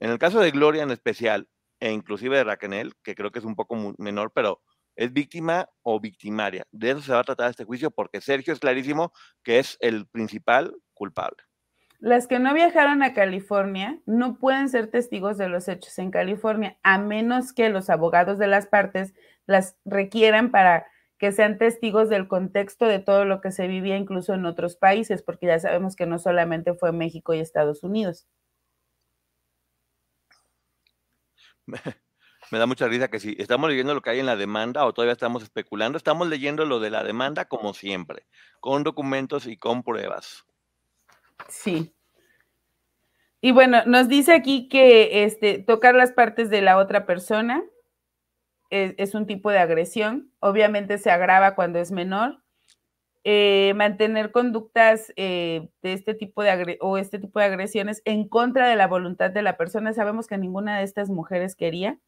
en 0.00 0.10
el 0.10 0.18
caso 0.18 0.40
de 0.40 0.50
Gloria 0.50 0.82
en 0.82 0.90
especial, 0.90 1.48
e 1.80 1.90
inclusive 1.90 2.36
de 2.36 2.44
Raquel, 2.44 2.94
que 3.02 3.14
creo 3.14 3.30
que 3.30 3.40
es 3.40 3.44
un 3.44 3.56
poco 3.56 3.94
menor, 3.98 4.32
pero 4.34 4.62
es 4.96 5.12
víctima 5.12 5.68
o 5.82 6.00
victimaria. 6.00 6.64
De 6.70 6.90
eso 6.90 7.00
se 7.00 7.12
va 7.12 7.20
a 7.20 7.24
tratar 7.24 7.50
este 7.50 7.64
juicio 7.64 7.90
porque 7.90 8.20
Sergio 8.20 8.52
es 8.52 8.60
clarísimo 8.60 9.12
que 9.42 9.58
es 9.58 9.76
el 9.80 10.06
principal 10.06 10.74
culpable. 10.92 11.42
Las 12.04 12.26
que 12.26 12.38
no 12.38 12.52
viajaron 12.52 13.02
a 13.02 13.14
California 13.14 13.98
no 14.04 14.36
pueden 14.36 14.68
ser 14.68 14.88
testigos 14.90 15.38
de 15.38 15.48
los 15.48 15.68
hechos 15.68 15.98
en 15.98 16.10
California, 16.10 16.76
a 16.82 16.98
menos 16.98 17.54
que 17.54 17.70
los 17.70 17.88
abogados 17.88 18.38
de 18.38 18.46
las 18.46 18.66
partes 18.66 19.14
las 19.46 19.78
requieran 19.86 20.50
para 20.50 20.86
que 21.16 21.32
sean 21.32 21.56
testigos 21.56 22.10
del 22.10 22.28
contexto 22.28 22.84
de 22.84 22.98
todo 22.98 23.24
lo 23.24 23.40
que 23.40 23.50
se 23.52 23.68
vivía 23.68 23.96
incluso 23.96 24.34
en 24.34 24.44
otros 24.44 24.76
países, 24.76 25.22
porque 25.22 25.46
ya 25.46 25.58
sabemos 25.58 25.96
que 25.96 26.04
no 26.04 26.18
solamente 26.18 26.74
fue 26.74 26.92
México 26.92 27.32
y 27.32 27.40
Estados 27.40 27.82
Unidos. 27.82 28.26
Me 32.50 32.58
da 32.58 32.66
mucha 32.66 32.86
risa 32.86 33.08
que 33.08 33.18
si 33.18 33.34
estamos 33.38 33.70
leyendo 33.70 33.94
lo 33.94 34.02
que 34.02 34.10
hay 34.10 34.20
en 34.20 34.26
la 34.26 34.36
demanda 34.36 34.84
o 34.84 34.92
todavía 34.92 35.14
estamos 35.14 35.42
especulando, 35.42 35.96
estamos 35.96 36.28
leyendo 36.28 36.66
lo 36.66 36.80
de 36.80 36.90
la 36.90 37.02
demanda 37.02 37.46
como 37.46 37.72
siempre, 37.72 38.26
con 38.60 38.84
documentos 38.84 39.46
y 39.46 39.56
con 39.56 39.82
pruebas. 39.82 40.44
Sí. 41.48 41.93
Y 43.44 43.52
bueno, 43.52 43.84
nos 43.84 44.08
dice 44.08 44.32
aquí 44.32 44.70
que 44.70 45.24
este, 45.24 45.58
tocar 45.58 45.94
las 45.94 46.12
partes 46.12 46.48
de 46.48 46.62
la 46.62 46.78
otra 46.78 47.04
persona 47.04 47.62
es, 48.70 49.14
un 49.14 49.26
tipo 49.26 49.50
de 49.50 49.58
agresión. 49.58 50.32
Obviamente 50.40 50.96
se 50.96 51.10
agrava 51.10 51.54
cuando 51.54 51.78
es 51.78 51.92
menor. 51.92 52.42
Eh, 53.22 53.74
mantener 53.76 54.32
conductas 54.32 55.12
eh, 55.16 55.68
de 55.82 55.92
este 55.92 56.14
tipo 56.14 56.42
de 56.42 56.78
o 56.80 56.96
este 56.96 57.18
tipo 57.18 57.38
de 57.38 57.44
agresiones 57.44 58.00
en 58.06 58.26
contra 58.30 58.66
de 58.66 58.76
la 58.76 58.86
voluntad 58.86 59.30
de 59.30 59.42
la 59.42 59.58
persona. 59.58 59.92
Sabemos 59.92 60.26
que 60.26 60.38
ninguna 60.38 60.78
de 60.78 60.84
estas 60.84 61.10
mujeres 61.10 61.54
quería. 61.54 61.98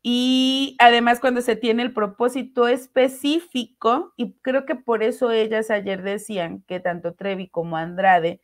Y 0.00 0.76
además 0.78 1.18
cuando 1.18 1.40
se 1.40 1.56
tiene 1.56 1.82
el 1.82 1.92
propósito 1.92 2.68
específico, 2.68 4.14
y 4.16 4.34
creo 4.42 4.64
que 4.64 4.76
por 4.76 5.02
eso 5.02 5.32
ellas 5.32 5.72
ayer 5.72 6.02
decían 6.02 6.62
que 6.68 6.78
tanto 6.78 7.14
Trevi 7.14 7.48
como 7.48 7.76
Andrade 7.76 8.40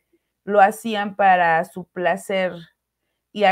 lo 0.47 0.61
hacían 0.61 1.15
para 1.17 1.63
su 1.65 1.85
placer. 1.89 2.53
Y 3.33 3.43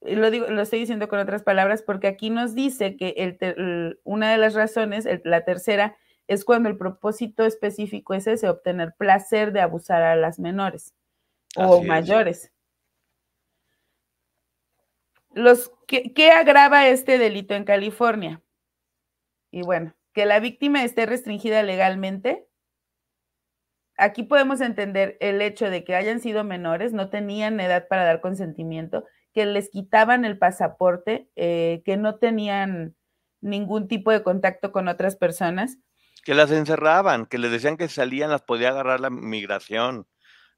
lo, 0.00 0.30
digo, 0.30 0.46
lo 0.46 0.62
estoy 0.62 0.80
diciendo 0.80 1.06
con 1.06 1.18
otras 1.18 1.42
palabras 1.42 1.82
porque 1.82 2.06
aquí 2.08 2.30
nos 2.30 2.54
dice 2.54 2.96
que 2.96 3.14
el 3.18 4.00
una 4.02 4.32
de 4.32 4.38
las 4.38 4.54
razones, 4.54 5.06
la 5.24 5.44
tercera, 5.44 5.96
es 6.26 6.46
cuando 6.46 6.70
el 6.70 6.78
propósito 6.78 7.44
específico 7.44 8.14
es 8.14 8.26
ese, 8.26 8.48
obtener 8.48 8.94
placer 8.96 9.52
de 9.52 9.60
abusar 9.60 10.02
a 10.02 10.16
las 10.16 10.38
menores 10.38 10.94
o 11.54 11.84
mayores. 11.84 12.50
Los, 15.34 15.70
¿qué, 15.86 16.30
agrava 16.30 16.88
este 16.88 17.18
delito 17.18 17.54
en 17.54 17.64
California? 17.64 18.42
Y 19.50 19.62
bueno, 19.62 19.94
que 20.14 20.24
la 20.24 20.40
víctima 20.40 20.82
esté 20.82 21.04
restringida 21.04 21.62
legalmente. 21.62 22.47
Aquí 23.98 24.22
podemos 24.22 24.60
entender 24.60 25.16
el 25.20 25.42
hecho 25.42 25.68
de 25.70 25.82
que 25.82 25.96
hayan 25.96 26.20
sido 26.20 26.44
menores, 26.44 26.92
no 26.92 27.10
tenían 27.10 27.58
edad 27.58 27.88
para 27.88 28.04
dar 28.04 28.20
consentimiento, 28.20 29.04
que 29.34 29.44
les 29.44 29.70
quitaban 29.70 30.24
el 30.24 30.38
pasaporte, 30.38 31.28
eh, 31.36 31.82
que 31.84 31.96
no 31.96 32.16
tenían 32.16 32.94
ningún 33.40 33.88
tipo 33.88 34.12
de 34.12 34.22
contacto 34.22 34.72
con 34.72 34.86
otras 34.88 35.16
personas. 35.16 35.78
Que 36.24 36.34
las 36.34 36.50
encerraban, 36.52 37.26
que 37.26 37.38
les 37.38 37.50
decían 37.50 37.76
que 37.76 37.88
salían, 37.88 38.30
las 38.30 38.42
podía 38.42 38.70
agarrar 38.70 39.00
la 39.00 39.10
migración. 39.10 40.06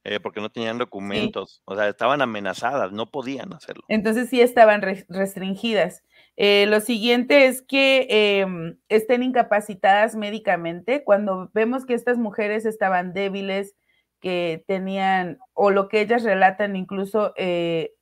Eh, 0.03 0.18
porque 0.18 0.40
no 0.40 0.48
tenían 0.50 0.79
documentos, 0.79 1.61
o 1.66 1.76
sea, 1.76 1.87
estaban 1.87 2.22
amenazadas, 2.22 2.90
no 2.90 3.11
podían 3.11 3.53
hacerlo. 3.53 3.85
Entonces 3.88 4.31
sí 4.31 4.40
estaban 4.40 4.81
restringidas. 4.81 6.05
Eh, 6.42 6.64
lo 6.68 6.81
siguiente 6.81 7.48
es 7.48 7.61
que 7.61 8.07
em, 8.09 8.79
estén 8.88 9.22
incapacitadas 9.22 10.16
médicamente. 10.16 11.05
Cuando 11.05 11.50
vemos 11.53 11.85
que 11.85 11.92
estas 11.92 12.16
mujeres 12.16 12.64
estaban 12.64 13.12
débiles, 13.12 13.74
que 14.20 14.64
tenían, 14.66 15.38
o 15.53 15.70
lo 15.70 15.88
que 15.88 16.00
ellas 16.00 16.22
relatan 16.22 16.76
incluso, 16.76 17.35
eh, 17.37 17.92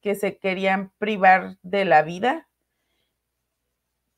que 0.00 0.16
se 0.16 0.38
querían 0.38 0.90
privar 0.98 1.58
de 1.62 1.84
la 1.84 2.02
vida, 2.02 2.48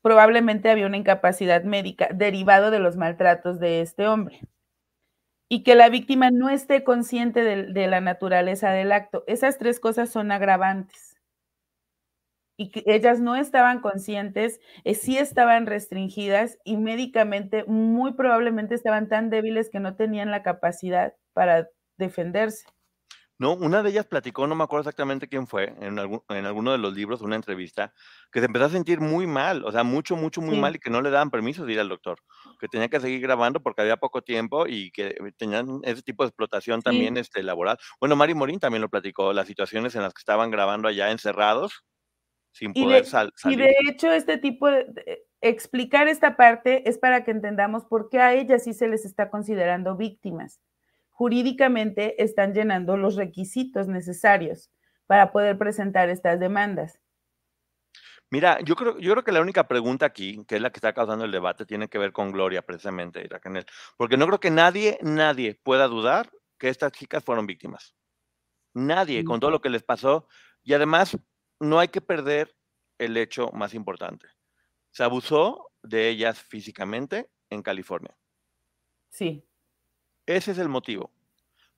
probablemente 0.01 0.71
había 0.71 0.87
una 0.87 0.97
incapacidad 0.97 1.63
médica 1.63 2.09
derivado 2.11 2.71
de 2.71 2.79
los 2.79 2.97
maltratos 2.97 3.59
de 3.59 3.81
este 3.81 4.07
hombre 4.07 4.41
y 5.49 5.63
que 5.63 5.75
la 5.75 5.89
víctima 5.89 6.31
no 6.31 6.49
esté 6.49 6.83
consciente 6.83 7.43
de, 7.43 7.87
la 7.87 8.01
naturaleza 8.01 8.71
del 8.71 8.91
acto. 8.91 9.23
Esas 9.27 9.59
tres 9.59 9.79
cosas 9.79 10.09
son 10.09 10.31
agravantes. 10.31 11.14
Y 12.57 12.71
que 12.71 12.83
ellas 12.85 13.19
no 13.19 13.35
estaban 13.35 13.81
conscientes, 13.81 14.59
eh, 14.83 14.95
sí 14.95 15.17
estaban 15.17 15.65
restringidas 15.65 16.57
y 16.63 16.77
médicamente 16.77 17.65
muy 17.65 18.13
probablemente 18.13 18.75
estaban 18.75 19.09
tan 19.09 19.29
débiles 19.29 19.69
que 19.69 19.79
no 19.79 19.95
tenían 19.95 20.31
la 20.31 20.43
capacidad 20.43 21.13
para 21.33 21.69
defenderse. 21.97 22.65
No, 23.37 23.53
una 23.53 23.83
de 23.83 23.89
ellas 23.89 24.05
platicó, 24.05 24.47
no 24.47 24.55
me 24.55 24.63
acuerdo 24.63 24.83
exactamente 24.83 25.27
quién 25.27 25.45
fue, 25.45 25.75
en, 25.81 25.99
en 25.99 26.45
alguno 26.45 26.71
de 26.71 26.77
los 26.77 26.93
libros, 26.93 27.21
una 27.21 27.35
entrevista, 27.35 27.93
que 28.31 28.39
se 28.39 28.45
empezó 28.45 28.65
a 28.65 28.69
sentir 28.69 29.01
muy 29.01 29.27
mal, 29.27 29.65
o 29.65 29.71
sea, 29.73 29.83
mucho, 29.83 30.15
mucho, 30.15 30.39
muy 30.39 30.57
mal 30.57 30.77
y 30.77 30.79
que 30.79 30.89
no 30.89 31.01
le 31.01 31.09
daban 31.09 31.29
permiso 31.31 31.65
de 31.65 31.73
ir 31.73 31.81
al 31.81 31.89
doctor, 31.89 32.17
que 32.61 32.69
tenía 32.69 32.87
que 32.87 33.01
seguir 33.01 33.19
grabando 33.19 33.61
porque 33.61 33.81
había 33.81 33.97
poco 33.97 34.21
tiempo 34.21 34.67
y 34.67 34.89
que 34.91 35.17
tenían 35.37 35.81
ese 35.83 36.01
tipo 36.01 36.23
de 36.23 36.29
explotación 36.29 36.81
también 36.81 37.17
este, 37.17 37.43
laboral. 37.43 37.77
Bueno, 37.99 38.15
Mari 38.15 38.35
Morín 38.35 38.59
también 38.61 38.81
lo 38.81 38.89
platicó, 38.89 39.33
las 39.33 39.47
situaciones 39.47 39.95
en 39.95 40.03
las 40.03 40.13
que 40.13 40.19
estaban 40.19 40.49
grabando 40.49 40.87
allá 40.87 41.11
encerrados 41.11 41.83
sin 42.55 42.73
poder 42.73 43.05
salir. 43.05 43.33
Y 43.43 43.55
de 43.55 43.75
hecho, 43.87 44.11
este 44.11 44.37
tipo 44.37 44.69
de, 44.69 45.27
explicar 45.41 46.07
esta 46.07 46.35
parte 46.35 46.89
es 46.89 46.97
para 46.97 47.23
que 47.23 47.31
entendamos 47.31 47.85
por 47.85 48.09
qué 48.09 48.19
a 48.19 48.33
ellas 48.33 48.63
sí 48.63 48.73
se 48.73 48.87
les 48.87 49.05
está 49.05 49.29
considerando 49.29 49.95
víctimas 49.95 50.59
jurídicamente 51.15 52.21
están 52.21 52.53
llenando 52.53 52.97
los 52.97 53.15
requisitos 53.15 53.87
necesarios 53.87 54.69
para 55.07 55.31
poder 55.31 55.57
presentar 55.57 56.09
estas 56.09 56.41
demandas. 56.41 56.99
Mira, 58.29 58.59
yo 58.61 58.75
creo, 58.75 58.99
yo 58.99 59.13
creo 59.13 59.23
que 59.23 59.31
la 59.31 59.39
única 59.39 59.65
pregunta 59.65 60.05
aquí, 60.05 60.43
que 60.45 60.55
es 60.55 60.61
la 60.61 60.71
que 60.71 60.77
está 60.77 60.93
causando 60.93 61.23
el 61.23 61.31
debate, 61.31 61.65
tiene 61.65 61.87
que 61.87 61.99
ver 61.99 62.11
con 62.11 62.33
Gloria, 62.33 62.63
precisamente, 62.63 63.25
Raquel, 63.29 63.65
porque 63.95 64.17
no 64.17 64.27
creo 64.27 64.39
que 64.41 64.51
nadie, 64.51 64.99
nadie 65.01 65.55
pueda 65.63 65.87
dudar 65.87 66.29
que 66.57 66.67
estas 66.67 66.91
chicas 66.91 67.23
fueron 67.23 67.45
víctimas. 67.45 67.95
Nadie, 68.73 69.23
con 69.23 69.39
todo 69.39 69.51
lo 69.51 69.61
que 69.61 69.69
les 69.69 69.83
pasó. 69.83 70.27
Y 70.63 70.73
además, 70.73 71.17
no 71.69 71.79
hay 71.79 71.89
que 71.89 72.01
perder 72.01 72.55
el 72.97 73.17
hecho 73.17 73.49
más 73.51 73.73
importante. 73.73 74.27
Se 74.91 75.03
abusó 75.03 75.71
de 75.83 76.09
ellas 76.09 76.41
físicamente 76.41 77.29
en 77.49 77.61
California. 77.61 78.15
Sí. 79.09 79.45
Ese 80.25 80.51
es 80.51 80.57
el 80.57 80.69
motivo. 80.69 81.11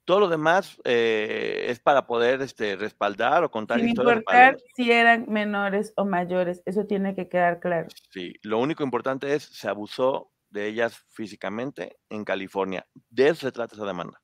Todo 0.05 0.21
lo 0.21 0.29
demás 0.29 0.79
eh, 0.85 1.65
es 1.67 1.79
para 1.79 2.07
poder 2.07 2.41
este, 2.41 2.77
respaldar 2.77 3.43
o 3.43 3.51
contar 3.51 3.79
Sin 3.79 3.89
historias. 3.89 4.19
importar 4.19 4.57
si 4.75 4.89
eran 4.89 5.25
menores 5.27 5.93
o 5.97 6.05
mayores, 6.05 6.63
eso 6.65 6.85
tiene 6.85 7.13
que 7.13 7.27
quedar 7.27 7.59
claro. 7.59 7.89
Sí, 8.11 8.33
lo 8.41 8.59
único 8.59 8.83
importante 8.83 9.33
es 9.33 9.43
se 9.43 9.67
abusó 9.67 10.31
de 10.49 10.67
ellas 10.67 11.03
físicamente 11.09 11.97
en 12.09 12.23
California. 12.23 12.87
De 13.09 13.27
eso 13.27 13.41
se 13.47 13.51
trata 13.51 13.75
esa 13.75 13.85
demanda. 13.85 14.21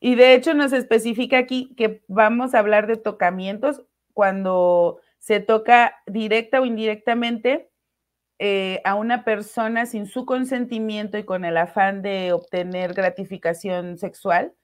Y 0.00 0.14
de 0.14 0.34
hecho 0.34 0.54
nos 0.54 0.72
especifica 0.72 1.38
aquí 1.38 1.74
que 1.76 2.02
vamos 2.08 2.54
a 2.54 2.60
hablar 2.60 2.86
de 2.86 2.96
tocamientos 2.96 3.82
cuando 4.18 5.00
se 5.20 5.38
toca 5.38 5.94
directa 6.04 6.60
o 6.60 6.64
indirectamente 6.64 7.70
eh, 8.40 8.80
a 8.84 8.96
una 8.96 9.22
persona 9.22 9.86
sin 9.86 10.06
su 10.06 10.26
consentimiento 10.26 11.18
y 11.18 11.22
con 11.22 11.44
el 11.44 11.56
afán 11.56 12.02
de 12.02 12.32
obtener 12.32 12.94
gratificación 12.94 13.96
sexual, 13.96 14.56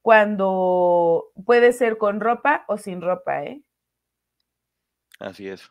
cuando 0.00 1.32
puede 1.44 1.72
ser 1.72 1.98
con 1.98 2.20
ropa 2.20 2.64
o 2.68 2.76
sin 2.76 3.02
ropa, 3.02 3.42
¿eh? 3.42 3.64
Así 5.18 5.48
es. 5.48 5.68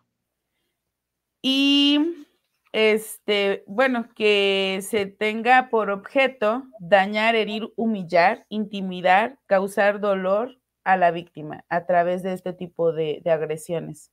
Y 1.41 2.25
este, 2.73 3.63
bueno, 3.67 4.10
que 4.17 4.82
se 4.82 5.06
tenga 5.06 5.69
por 5.69 5.91
objeto 5.91 6.63
dañar, 6.82 7.36
herir, 7.36 7.71
humillar, 7.78 8.45
intimidar, 8.49 9.39
causar 9.45 10.02
dolor 10.02 10.59
a 10.91 10.97
la 10.97 11.12
víctima 11.12 11.65
a 11.69 11.86
través 11.86 12.23
de 12.23 12.34
este 12.34 12.54
tipo 12.54 12.91
de, 12.91 13.21
agresiones 13.25 14.12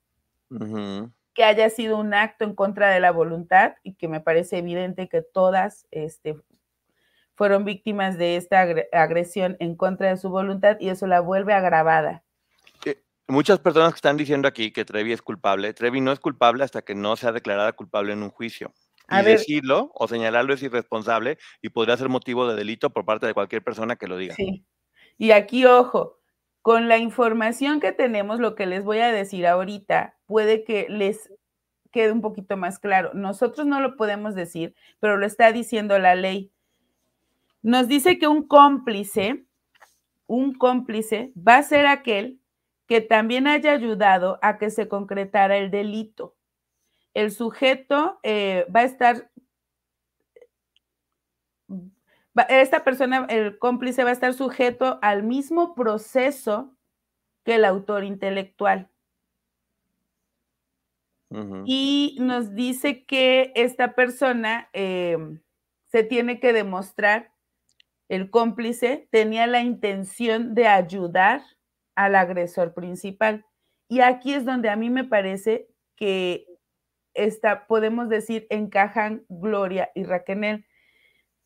que 1.36 1.44
haya 1.44 1.68
sido 1.68 1.98
un 1.98 2.14
acto 2.14 2.44
en 2.44 2.54
contra 2.54 2.90
de 2.90 2.98
la 2.98 3.10
voluntad 3.10 3.74
y 3.82 3.94
que 3.94 4.08
me 4.08 4.20
parece 4.20 4.56
evidente 4.58 5.08
que 5.08 5.20
todas 5.20 5.86
este, 5.90 6.34
fueron 7.34 7.66
víctimas 7.66 8.16
de 8.16 8.36
esta 8.36 8.66
agresión 8.92 9.56
en 9.60 9.76
contra 9.76 10.08
de 10.08 10.16
su 10.16 10.30
voluntad 10.30 10.78
y 10.80 10.88
eso 10.88 11.06
la 11.06 11.20
vuelve 11.20 11.52
agravada. 11.52 12.24
Eh, 12.86 13.02
muchas 13.28 13.58
personas 13.58 13.92
que 13.92 13.98
están 13.98 14.16
diciendo 14.16 14.48
aquí 14.48 14.72
que 14.72 14.86
Trevi 14.86 15.12
es 15.12 15.20
culpable, 15.20 15.74
Trevi 15.74 16.00
no 16.00 16.10
es 16.10 16.20
culpable 16.20 16.64
hasta 16.64 16.80
que 16.82 16.94
no 16.94 17.16
sea 17.16 17.32
declarada 17.32 17.74
culpable 17.74 18.14
en 18.14 18.22
un 18.22 18.30
juicio. 18.30 18.72
y 19.10 19.22
decirlo 19.22 19.92
o 19.94 20.08
señalarlo 20.08 20.54
es 20.54 20.62
irresponsable 20.62 21.38
y 21.60 21.68
podría 21.68 21.98
ser 21.98 22.08
motivo 22.08 22.48
de 22.48 22.56
delito 22.56 22.90
por 22.90 23.04
parte 23.04 23.26
de 23.26 23.34
cualquier 23.34 23.62
persona 23.62 23.96
que 23.96 24.08
lo 24.08 24.16
diga. 24.16 24.34
Sí. 24.34 24.64
Y 25.18 25.30
aquí, 25.32 25.66
ojo, 25.66 26.18
con 26.66 26.88
la 26.88 26.98
información 26.98 27.78
que 27.78 27.92
tenemos, 27.92 28.40
lo 28.40 28.56
que 28.56 28.66
les 28.66 28.82
voy 28.82 28.98
a 28.98 29.12
decir 29.12 29.46
ahorita 29.46 30.16
puede 30.26 30.64
que 30.64 30.88
les 30.88 31.30
quede 31.92 32.10
un 32.10 32.20
poquito 32.20 32.56
más 32.56 32.80
claro. 32.80 33.12
Nosotros 33.14 33.68
no 33.68 33.78
lo 33.78 33.96
podemos 33.96 34.34
decir, 34.34 34.74
pero 34.98 35.16
lo 35.16 35.26
está 35.26 35.52
diciendo 35.52 35.96
la 36.00 36.16
ley. 36.16 36.50
Nos 37.62 37.86
dice 37.86 38.18
que 38.18 38.26
un 38.26 38.42
cómplice, 38.42 39.44
un 40.26 40.54
cómplice 40.54 41.30
va 41.36 41.58
a 41.58 41.62
ser 41.62 41.86
aquel 41.86 42.40
que 42.88 43.00
también 43.00 43.46
haya 43.46 43.70
ayudado 43.70 44.40
a 44.42 44.58
que 44.58 44.70
se 44.70 44.88
concretara 44.88 45.58
el 45.58 45.70
delito. 45.70 46.34
El 47.14 47.30
sujeto 47.30 48.18
eh, 48.24 48.66
va 48.74 48.80
a 48.80 48.86
estar 48.86 49.30
esta 52.48 52.84
persona, 52.84 53.26
el 53.28 53.58
cómplice 53.58 54.04
va 54.04 54.10
a 54.10 54.12
estar 54.12 54.34
sujeto 54.34 54.98
al 55.02 55.22
mismo 55.22 55.74
proceso 55.74 56.76
que 57.44 57.54
el 57.56 57.64
autor 57.64 58.04
intelectual. 58.04 58.90
y 61.66 62.16
nos 62.20 62.54
dice 62.54 63.04
que 63.04 63.52
esta 63.56 63.94
persona 63.94 64.70
em, 64.72 65.40
se 65.86 66.04
tiene 66.04 66.38
que 66.38 66.52
demostrar, 66.52 67.32
el 68.08 68.30
cómplice 68.30 69.08
tenía 69.10 69.46
la 69.46 69.60
intención 69.60 70.54
de 70.54 70.68
ayudar 70.68 71.42
al 71.96 72.14
agresor 72.14 72.74
principal. 72.74 73.44
Y 73.88 74.00
aquí 74.00 74.34
es 74.34 74.44
donde 74.44 74.68
a 74.68 74.76
mí 74.76 74.90
me 74.90 75.04
parece 75.04 75.68
que 75.96 76.46
está, 77.14 77.66
podemos 77.66 78.08
decir, 78.08 78.46
encajan 78.50 79.24
Gloria 79.28 79.90
y 79.94 80.04
Raquel. 80.04 80.64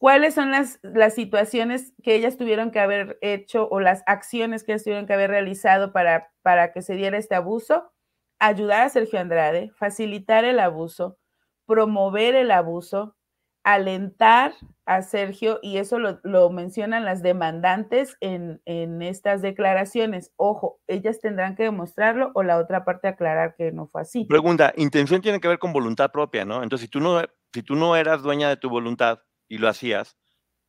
¿Cuáles 0.00 0.32
son 0.32 0.50
las, 0.50 0.78
las 0.82 1.14
situaciones 1.14 1.92
que 2.02 2.14
ellas 2.14 2.38
tuvieron 2.38 2.70
que 2.70 2.80
haber 2.80 3.18
hecho 3.20 3.68
o 3.70 3.80
las 3.80 4.02
acciones 4.06 4.64
que 4.64 4.72
ellas 4.72 4.84
tuvieron 4.84 5.06
que 5.06 5.12
haber 5.12 5.28
realizado 5.28 5.92
para, 5.92 6.32
para 6.40 6.72
que 6.72 6.80
se 6.80 6.94
diera 6.94 7.18
este 7.18 7.34
abuso? 7.34 7.92
Ayudar 8.38 8.80
a 8.80 8.88
Sergio 8.88 9.20
Andrade, 9.20 9.70
facilitar 9.76 10.46
el 10.46 10.58
abuso, 10.58 11.18
promover 11.66 12.34
el 12.34 12.50
abuso, 12.50 13.14
alentar 13.62 14.54
a 14.86 15.02
Sergio, 15.02 15.58
y 15.60 15.76
eso 15.76 15.98
lo, 15.98 16.48
mencionan 16.48 17.04
las 17.04 17.22
demandantes 17.22 18.16
en, 18.20 18.62
en, 18.64 19.02
estas 19.02 19.42
declaraciones. 19.42 20.32
Ojo, 20.36 20.80
ellas 20.86 21.20
tendrán 21.20 21.56
que 21.56 21.64
demostrarlo 21.64 22.30
o 22.34 22.42
la 22.42 22.56
otra 22.56 22.86
parte 22.86 23.06
aclarar 23.06 23.54
que 23.54 23.70
no 23.70 23.86
fue 23.86 24.00
así. 24.00 24.24
Pregunta, 24.24 24.72
intención 24.78 25.20
tiene 25.20 25.40
que 25.40 25.48
ver 25.48 25.58
con 25.58 25.74
voluntad 25.74 26.10
propia, 26.10 26.46
¿no? 26.46 26.62
Entonces, 26.62 26.86
si 26.86 26.90
tú 26.90 27.00
no, 27.00 27.20
si 27.52 27.62
tú 27.62 27.74
no 27.74 27.96
eras 27.96 28.22
dueña 28.22 28.48
de 28.48 28.56
tu 28.56 28.70
voluntad 28.70 29.18
y 29.50 29.58
lo 29.58 29.68
hacías, 29.68 30.16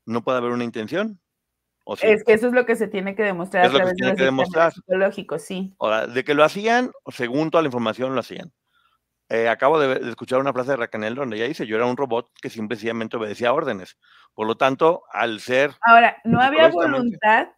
¿no 0.05 0.23
puede 0.23 0.39
haber 0.39 0.51
una 0.51 0.65
intención? 0.65 1.21
¿O 1.85 1.93
Es 1.93 2.23
que 2.23 2.33
eso 2.33 2.47
es 2.47 2.53
lo 2.53 2.65
que 2.65 2.75
se 2.75 2.87
tiene 2.87 3.15
que 3.15 3.23
demostrar 3.23 3.65
es 3.65 3.71
a 3.71 3.75
través 3.75 3.95
de 3.95 4.15
que 4.15 4.23
demostrar. 4.23 4.73
psicológico, 4.73 5.39
sí. 5.39 5.73
Ahora, 5.79 6.07
de 6.07 6.23
que 6.23 6.33
lo 6.33 6.43
hacían, 6.43 6.91
según 7.07 7.51
toda 7.51 7.61
la 7.61 7.67
información, 7.67 8.13
lo 8.13 8.19
hacían. 8.19 8.51
Eh, 9.29 9.47
acabo 9.47 9.79
de, 9.79 10.09
escuchar 10.09 10.39
una 10.39 10.51
frase 10.51 10.71
de 10.71 10.77
Raquel 10.77 11.15
donde 11.15 11.37
ella 11.37 11.47
dice, 11.47 11.65
yo 11.65 11.77
era 11.77 11.85
un 11.85 11.95
robot 11.95 12.29
que 12.41 12.49
simplemente 12.49 13.17
obedecía 13.17 13.53
órdenes. 13.53 13.97
Por 14.33 14.45
lo 14.45 14.57
tanto, 14.57 15.03
al 15.11 15.39
ser... 15.39 15.71
Ahora, 15.81 16.17
no 16.25 16.41
había 16.41 16.67
voluntad, 16.67 17.49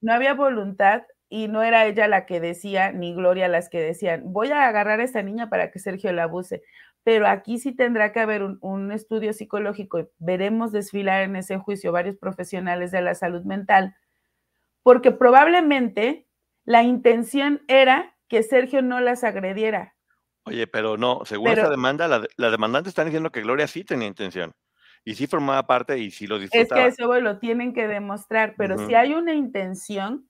no 0.00 0.12
había 0.12 0.34
voluntad 0.34 1.02
y 1.28 1.48
no 1.48 1.62
era 1.62 1.86
ella 1.86 2.08
la 2.08 2.26
que 2.26 2.40
decía, 2.40 2.92
ni 2.92 3.14
Gloria 3.14 3.48
las 3.48 3.68
que 3.68 3.80
decían, 3.80 4.22
voy 4.24 4.50
a 4.50 4.66
agarrar 4.66 5.00
a 5.00 5.04
esta 5.04 5.22
niña 5.22 5.48
para 5.48 5.70
que 5.70 5.78
Sergio 5.78 6.12
la 6.12 6.24
abuse. 6.24 6.62
Pero 7.04 7.26
aquí 7.26 7.58
sí 7.58 7.74
tendrá 7.74 8.12
que 8.12 8.20
haber 8.20 8.42
un, 8.42 8.58
un 8.60 8.92
estudio 8.92 9.32
psicológico 9.32 9.98
y 9.98 10.08
veremos 10.18 10.72
desfilar 10.72 11.22
en 11.22 11.36
ese 11.36 11.58
juicio 11.58 11.92
varios 11.92 12.16
profesionales 12.16 12.90
de 12.92 13.02
la 13.02 13.14
salud 13.14 13.42
mental, 13.42 13.96
porque 14.82 15.10
probablemente 15.10 16.28
la 16.64 16.82
intención 16.82 17.62
era 17.68 18.16
que 18.28 18.42
Sergio 18.42 18.82
no 18.82 19.00
las 19.00 19.24
agrediera, 19.24 19.94
Oye, 20.44 20.66
pero 20.66 20.96
no, 20.96 21.20
según 21.24 21.48
esa 21.48 21.70
demanda, 21.70 22.08
la, 22.08 22.26
la, 22.36 22.50
demandante 22.50 22.88
están 22.88 23.06
diciendo 23.06 23.30
que 23.30 23.42
Gloria 23.42 23.68
sí 23.68 23.84
tenía 23.84 24.08
intención 24.08 24.52
y 25.04 25.14
sí 25.14 25.26
formaba 25.26 25.66
parte 25.66 25.98
y 25.98 26.10
sí 26.10 26.26
lo 26.26 26.38
disfrutaba. 26.38 26.86
Es 26.86 26.96
que 26.96 27.02
eso 27.02 27.20
lo 27.20 27.38
tienen 27.38 27.72
que 27.72 27.86
demostrar, 27.86 28.54
pero 28.56 28.76
si 28.86 28.94
hay 28.94 29.14
una 29.14 29.34
intención, 29.34 30.28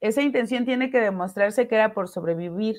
esa 0.00 0.22
intención 0.22 0.64
tiene 0.64 0.90
que 0.90 1.00
demostrarse 1.00 1.68
que 1.68 1.74
era 1.74 1.92
por 1.92 2.08
sobrevivir. 2.08 2.76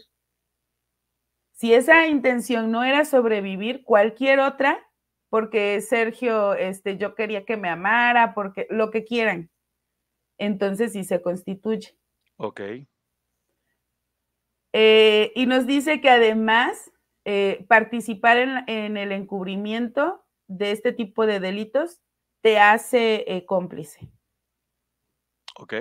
Si 1.64 1.74
esa 1.74 2.07
intención 2.07 2.72
no 2.72 2.84
era 2.84 3.05
sobrevivir, 3.05 3.86
cualquier 3.86 4.41
otra, 4.41 4.86
porque 5.30 5.80
Sergio, 5.80 6.55
este, 6.55 6.97
yo 6.97 7.16
quería 7.16 7.45
que 7.45 7.55
me 7.55 7.70
amara, 7.70 8.34
porque 8.34 8.68
lo 8.70 8.91
que 8.91 9.05
quieran, 9.05 9.49
entonces 10.38 10.91
sí 10.91 11.05
se 11.05 11.22
constituye. 11.22 11.97
Ok. 12.36 12.59
Eh, 14.74 15.32
y 15.36 15.45
nos 15.45 15.66
dice 15.66 16.01
que 16.01 16.09
además 16.09 16.91
eh, 17.24 17.64
participar 17.70 18.66
en, 18.68 18.97
el 18.97 19.14
encubrimiento 19.14 20.26
de 20.47 20.72
este 20.72 20.91
tipo 20.91 21.26
de 21.26 21.39
delitos 21.39 22.01
te 22.41 22.59
hace 22.59 23.24
eh, 23.26 23.45
cómplice. 23.45 24.11
Ok. 25.57 25.76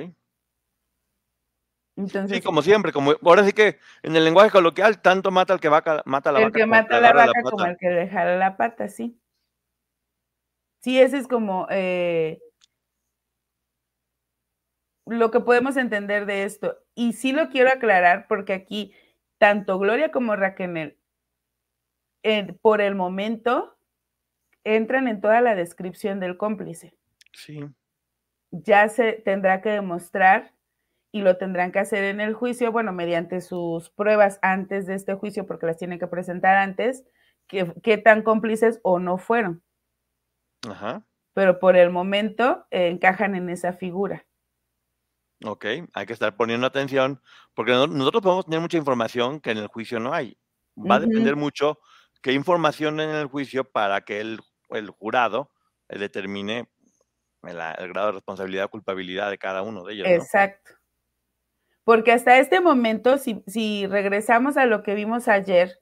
Entonces, 1.97 2.38
sí, 2.38 2.43
como 2.43 2.62
siempre, 2.62 2.90
como 2.90 3.12
ahora 3.22 3.45
sí 3.45 3.53
que 3.53 3.78
en 4.03 4.16
el 4.16 4.24
lenguaje 4.24 4.51
coloquial, 4.51 5.03
tanto 5.03 5.30
mata 5.30 5.53
al 5.53 5.61
que 5.61 5.68
vaca, 5.68 6.03
mata 6.07 6.32
la 6.32 6.38
el 6.38 6.47
vaca. 6.47 6.59
El 6.59 6.62
que 6.62 6.66
mata 6.66 6.97
a 6.97 7.01
la 7.01 7.12
vaca 7.12 7.43
como 7.43 7.66
el 7.66 7.76
que 7.76 7.88
deja 7.88 8.24
la 8.24 8.57
pata, 8.57 8.88
sí. 8.88 9.18
Sí, 10.80 11.01
ese 11.01 11.18
es 11.18 11.28
como 11.28 11.68
lo 15.07 15.30
que 15.30 15.40
podemos 15.40 15.76
entender 15.76 16.26
de 16.26 16.45
esto. 16.45 16.78
Y 16.95 17.12
sí 17.12 17.32
lo 17.32 17.49
quiero 17.51 17.70
aclarar 17.70 18.26
porque 18.26 18.53
aquí 18.53 18.95
tanto 19.38 19.78
Gloria 19.78 20.11
como 20.11 20.34
Raquel, 20.36 20.99
por 22.62 22.80
el 22.80 22.95
momento, 22.95 23.76
entran 24.64 25.09
en 25.09 25.20
toda 25.20 25.40
la 25.40 25.55
descripción 25.55 26.20
del 26.20 26.36
cómplice. 26.36 26.95
Sí. 27.32 27.64
Ya 28.51 28.88
se 28.88 29.12
tendrá 29.12 29.61
que 29.61 29.70
demostrar 29.70 30.53
y 31.12 31.20
lo 31.20 31.36
tendrán 31.36 31.72
que 31.72 31.78
hacer 31.78 32.04
en 32.04 32.20
el 32.20 32.32
juicio, 32.32 32.72
bueno, 32.72 32.92
mediante 32.92 33.42
sus 33.42 33.90
pruebas 33.90 34.38
antes 34.40 34.86
de 34.86 34.94
este 34.94 35.14
juicio, 35.14 35.46
porque 35.46 35.66
las 35.66 35.76
tienen 35.76 35.98
que 35.98 36.06
presentar 36.06 36.56
antes, 36.56 37.04
qué 37.46 37.98
tan 37.98 38.22
cómplices 38.22 38.80
o 38.82 38.98
no 38.98 39.18
fueron. 39.18 39.62
Ajá. 40.68 41.04
Pero 41.34 41.58
por 41.58 41.76
el 41.76 41.90
momento 41.90 42.66
eh, 42.70 42.88
encajan 42.88 43.34
en 43.34 43.50
esa 43.50 43.74
figura. 43.74 44.26
Ok, 45.44 45.66
hay 45.92 46.06
que 46.06 46.12
estar 46.12 46.34
poniendo 46.36 46.66
atención, 46.66 47.20
porque 47.54 47.72
nosotros 47.72 48.22
podemos 48.22 48.46
tener 48.46 48.60
mucha 48.60 48.78
información 48.78 49.40
que 49.40 49.50
en 49.50 49.58
el 49.58 49.66
juicio 49.66 50.00
no 50.00 50.14
hay. 50.14 50.38
Va 50.78 50.94
a 50.94 51.00
depender 51.00 51.36
mucho 51.36 51.78
qué 52.22 52.32
información 52.32 53.00
en 53.00 53.10
el 53.10 53.26
juicio 53.26 53.64
para 53.64 54.02
que 54.02 54.20
el, 54.20 54.40
jurado 54.98 55.50
eh, 55.88 55.98
determine 55.98 56.70
el, 57.42 57.56
grado 57.56 58.06
de 58.06 58.12
responsabilidad 58.12 58.66
o 58.66 58.70
culpabilidad 58.70 59.28
de 59.28 59.36
cada 59.36 59.62
uno 59.62 59.84
de 59.84 59.94
ellos. 59.94 60.08
Exacto. 60.08 60.82
Porque 61.87 62.12
hasta 62.12 62.39
este 62.39 62.61
momento, 62.61 63.18
si, 63.18 63.43
si 63.47 63.87
regresamos 63.87 64.57
a 64.57 64.66
lo 64.66 64.83
que 64.85 64.95
vimos 64.95 65.26
ayer, 65.28 65.82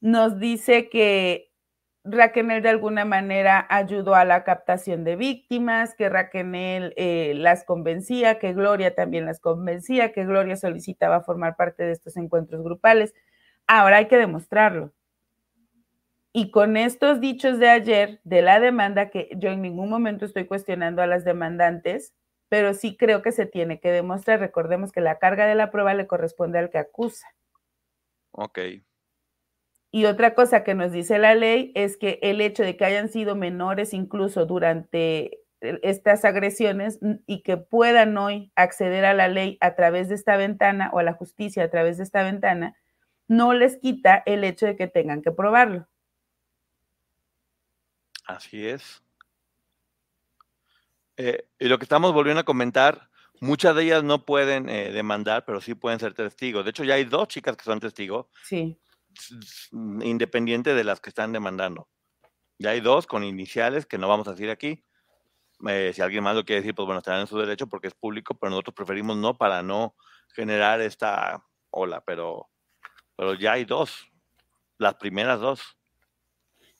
nos 0.00 0.38
dice 0.38 0.88
que 0.88 1.48
Raquel 2.04 2.62
de 2.62 2.68
alguna 2.68 3.04
manera 3.04 3.66
ayudó 3.68 4.14
a 4.14 4.24
la 4.24 4.44
captación 4.44 5.04
de 5.04 5.16
víctimas, 5.16 5.94
que 5.94 6.08
Raquel 6.08 6.94
eh, 6.96 7.34
las 7.36 7.64
convencía, 7.64 8.38
que 8.38 8.54
Gloria 8.54 8.94
también 8.94 9.26
las 9.26 9.40
convencía, 9.40 10.12
que 10.12 10.24
Gloria 10.24 10.56
solicitaba 10.56 11.22
formar 11.22 11.56
parte 11.56 11.82
de 11.82 11.92
estos 11.92 12.16
encuentros 12.16 12.62
grupales. 12.62 13.14
Ahora 13.66 13.98
hay 13.98 14.08
que 14.08 14.16
demostrarlo. 14.16 14.92
Y 16.32 16.50
con 16.50 16.76
estos 16.76 17.20
dichos 17.20 17.58
de 17.58 17.68
ayer 17.68 18.20
de 18.24 18.42
la 18.42 18.60
demanda, 18.60 19.10
que 19.10 19.28
yo 19.36 19.50
en 19.50 19.60
ningún 19.60 19.90
momento 19.90 20.24
estoy 20.24 20.46
cuestionando 20.46 21.02
a 21.02 21.06
las 21.06 21.24
demandantes, 21.24 22.14
pero 22.48 22.74
sí 22.74 22.96
creo 22.96 23.22
que 23.22 23.32
se 23.32 23.44
tiene 23.44 23.80
que 23.80 23.90
demostrar. 23.90 24.40
Recordemos 24.40 24.92
que 24.92 25.00
la 25.00 25.18
carga 25.18 25.46
de 25.46 25.54
la 25.54 25.70
prueba 25.70 25.94
le 25.94 26.06
corresponde 26.06 26.58
al 26.58 26.70
que 26.70 26.78
acusa. 26.78 27.26
Ok. 28.30 28.58
Y 29.90 30.04
otra 30.04 30.34
cosa 30.34 30.64
que 30.64 30.74
nos 30.74 30.92
dice 30.92 31.18
la 31.18 31.34
ley 31.34 31.72
es 31.74 31.96
que 31.96 32.18
el 32.22 32.40
hecho 32.40 32.62
de 32.62 32.76
que 32.76 32.84
hayan 32.84 33.08
sido 33.08 33.34
menores 33.36 33.94
incluso 33.94 34.44
durante 34.44 35.40
estas 35.60 36.24
agresiones 36.24 36.98
y 37.26 37.42
que 37.42 37.56
puedan 37.56 38.16
hoy 38.16 38.52
acceder 38.54 39.04
a 39.04 39.14
la 39.14 39.28
ley 39.28 39.56
a 39.60 39.74
través 39.74 40.08
de 40.08 40.14
esta 40.14 40.36
ventana 40.36 40.90
o 40.92 40.98
a 40.98 41.02
la 41.02 41.14
justicia 41.14 41.64
a 41.64 41.70
través 41.70 41.96
de 41.96 42.04
esta 42.04 42.22
ventana, 42.22 42.76
no 43.26 43.54
les 43.54 43.78
quita 43.78 44.22
el 44.26 44.44
hecho 44.44 44.66
de 44.66 44.76
que 44.76 44.86
tengan 44.86 45.22
que 45.22 45.32
probarlo. 45.32 45.88
Así 48.24 48.66
es. 48.66 49.02
Eh, 51.16 51.46
y 51.58 51.66
lo 51.66 51.78
que 51.78 51.84
estamos 51.84 52.12
volviendo 52.12 52.42
a 52.42 52.44
comentar, 52.44 53.08
muchas 53.40 53.74
de 53.74 53.84
ellas 53.84 54.04
no 54.04 54.24
pueden 54.24 54.68
eh, 54.68 54.92
demandar, 54.92 55.44
pero 55.44 55.60
sí 55.60 55.74
pueden 55.74 55.98
ser 55.98 56.14
testigos. 56.14 56.64
De 56.64 56.70
hecho, 56.70 56.84
ya 56.84 56.94
hay 56.94 57.04
dos 57.04 57.26
chicas 57.26 57.56
que 57.56 57.64
son 57.64 57.80
testigos. 57.80 58.26
Sí 58.44 58.78
independiente 59.72 60.74
de 60.74 60.84
las 60.84 61.00
que 61.00 61.10
están 61.10 61.32
demandando. 61.32 61.88
Ya 62.58 62.70
hay 62.70 62.80
dos 62.80 63.06
con 63.06 63.24
iniciales 63.24 63.86
que 63.86 63.98
no 63.98 64.08
vamos 64.08 64.28
a 64.28 64.32
decir 64.32 64.50
aquí. 64.50 64.84
Eh, 65.68 65.92
si 65.94 66.02
alguien 66.02 66.24
más 66.24 66.36
lo 66.36 66.44
quiere 66.44 66.60
decir, 66.60 66.74
pues 66.74 66.86
bueno, 66.86 66.98
estarán 66.98 67.22
en 67.22 67.26
su 67.26 67.38
derecho 67.38 67.68
porque 67.68 67.88
es 67.88 67.94
público, 67.94 68.34
pero 68.34 68.50
nosotros 68.50 68.74
preferimos 68.74 69.16
no 69.16 69.36
para 69.36 69.62
no 69.62 69.94
generar 70.34 70.80
esta 70.80 71.44
ola, 71.70 72.02
pero 72.04 72.48
pero 73.18 73.34
ya 73.34 73.54
hay 73.54 73.64
dos, 73.64 74.08
las 74.78 74.94
primeras 74.94 75.40
dos. 75.40 75.76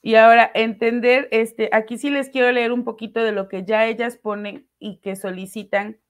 Y 0.01 0.14
ahora, 0.14 0.53
entender, 0.55 1.28
este, 1.32 1.68
aquí 1.72 1.99
sí 1.99 2.11
les 2.11 2.30
quiero 2.30 2.53
leer 2.53 2.70
un 2.70 2.84
poquito 2.84 3.20
de 3.24 3.32
lo 3.32 3.49
que 3.49 3.64
ya 3.64 3.86
ellas 3.86 4.16
ponen 4.16 4.70
y 4.78 5.01
que 5.01 5.16
solicitan. 5.16 6.01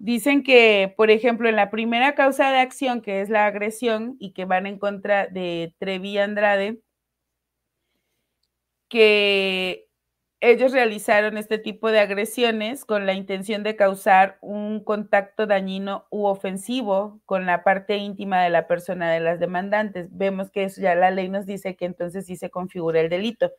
Dicen 0.00 0.44
que, 0.44 0.94
por 0.96 1.10
ejemplo, 1.10 1.48
en 1.48 1.56
la 1.56 1.70
primera 1.70 2.14
causa 2.14 2.50
de 2.52 2.58
acción, 2.58 3.00
que 3.02 3.20
es 3.20 3.30
la 3.30 3.46
agresión 3.46 4.16
y 4.20 4.32
que 4.32 4.44
van 4.44 4.66
en 4.66 4.78
contra 4.78 5.26
de 5.26 5.74
Trevi 5.78 6.18
Andrade, 6.18 6.80
que 8.88 9.86
ellos 10.40 10.72
realizaron 10.72 11.36
este 11.36 11.58
tipo 11.58 11.90
de 11.90 12.00
agresiones 12.00 12.84
con 12.84 13.06
la 13.06 13.14
intención 13.14 13.62
de 13.64 13.76
causar 13.76 14.38
un 14.40 14.82
contacto 14.84 15.46
dañino 15.46 16.06
u 16.10 16.26
ofensivo 16.26 17.20
con 17.26 17.44
la 17.46 17.64
parte 17.64 17.96
íntima 17.96 18.42
de 18.42 18.50
la 18.50 18.68
persona 18.68 19.10
de 19.12 19.20
las 19.20 19.40
demandantes. 19.40 20.08
Vemos 20.12 20.50
que 20.50 20.64
eso 20.64 20.80
ya 20.80 20.94
la 20.94 21.10
ley 21.10 21.28
nos 21.28 21.44
dice 21.46 21.76
que 21.76 21.86
entonces 21.86 22.26
sí 22.26 22.36
se 22.36 22.50
configura 22.50 23.00
el 23.00 23.08
delito. 23.10 23.50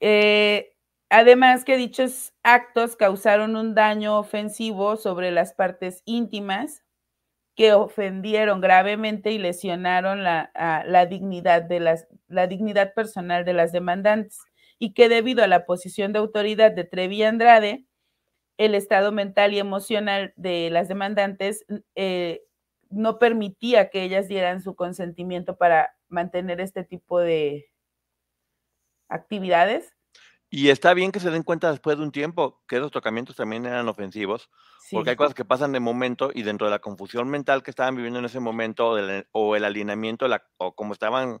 Eh, 0.00 0.72
además 1.10 1.64
que 1.64 1.76
dichos 1.76 2.32
actos 2.42 2.96
causaron 2.96 3.56
un 3.56 3.74
daño 3.74 4.18
ofensivo 4.18 4.96
sobre 4.96 5.30
las 5.30 5.54
partes 5.54 6.02
íntimas 6.04 6.82
que 7.54 7.72
ofendieron 7.72 8.60
gravemente 8.60 9.32
y 9.32 9.38
lesionaron 9.38 10.22
la, 10.22 10.52
la, 10.86 11.06
dignidad 11.06 11.62
de 11.62 11.80
las, 11.80 12.06
la 12.28 12.46
dignidad 12.46 12.94
personal 12.94 13.44
de 13.44 13.52
las 13.52 13.72
demandantes 13.72 14.38
y 14.78 14.94
que 14.94 15.08
debido 15.08 15.42
a 15.42 15.48
la 15.48 15.66
posición 15.66 16.12
de 16.12 16.20
autoridad 16.20 16.70
de 16.70 16.84
Trevi 16.84 17.24
Andrade, 17.24 17.84
el 18.58 18.74
estado 18.74 19.12
mental 19.12 19.54
y 19.54 19.58
emocional 19.58 20.32
de 20.36 20.70
las 20.70 20.88
demandantes 20.88 21.64
eh, 21.94 22.42
no 22.90 23.18
permitía 23.18 23.90
que 23.90 24.02
ellas 24.02 24.28
dieran 24.28 24.62
su 24.62 24.74
consentimiento 24.74 25.56
para 25.56 25.94
mantener 26.08 26.60
este 26.60 26.84
tipo 26.84 27.20
de 27.20 27.70
actividades. 29.08 29.97
Y 30.50 30.70
está 30.70 30.94
bien 30.94 31.12
que 31.12 31.20
se 31.20 31.30
den 31.30 31.42
cuenta 31.42 31.70
después 31.70 31.98
de 31.98 32.04
un 32.04 32.12
tiempo 32.12 32.62
que 32.66 32.76
esos 32.76 32.90
tocamientos 32.90 33.36
también 33.36 33.66
eran 33.66 33.88
ofensivos, 33.88 34.48
porque 34.90 35.10
hay 35.10 35.16
cosas 35.16 35.34
que 35.34 35.44
pasan 35.44 35.72
de 35.72 35.80
momento 35.80 36.30
y 36.32 36.42
dentro 36.42 36.66
de 36.66 36.70
la 36.70 36.78
confusión 36.78 37.28
mental 37.28 37.62
que 37.62 37.70
estaban 37.70 37.94
viviendo 37.94 38.18
en 38.18 38.24
ese 38.24 38.40
momento 38.40 38.96
o 39.32 39.56
el 39.56 39.64
alineamiento 39.64 40.26
o 40.56 40.74
como 40.74 40.94
estaban 40.94 41.38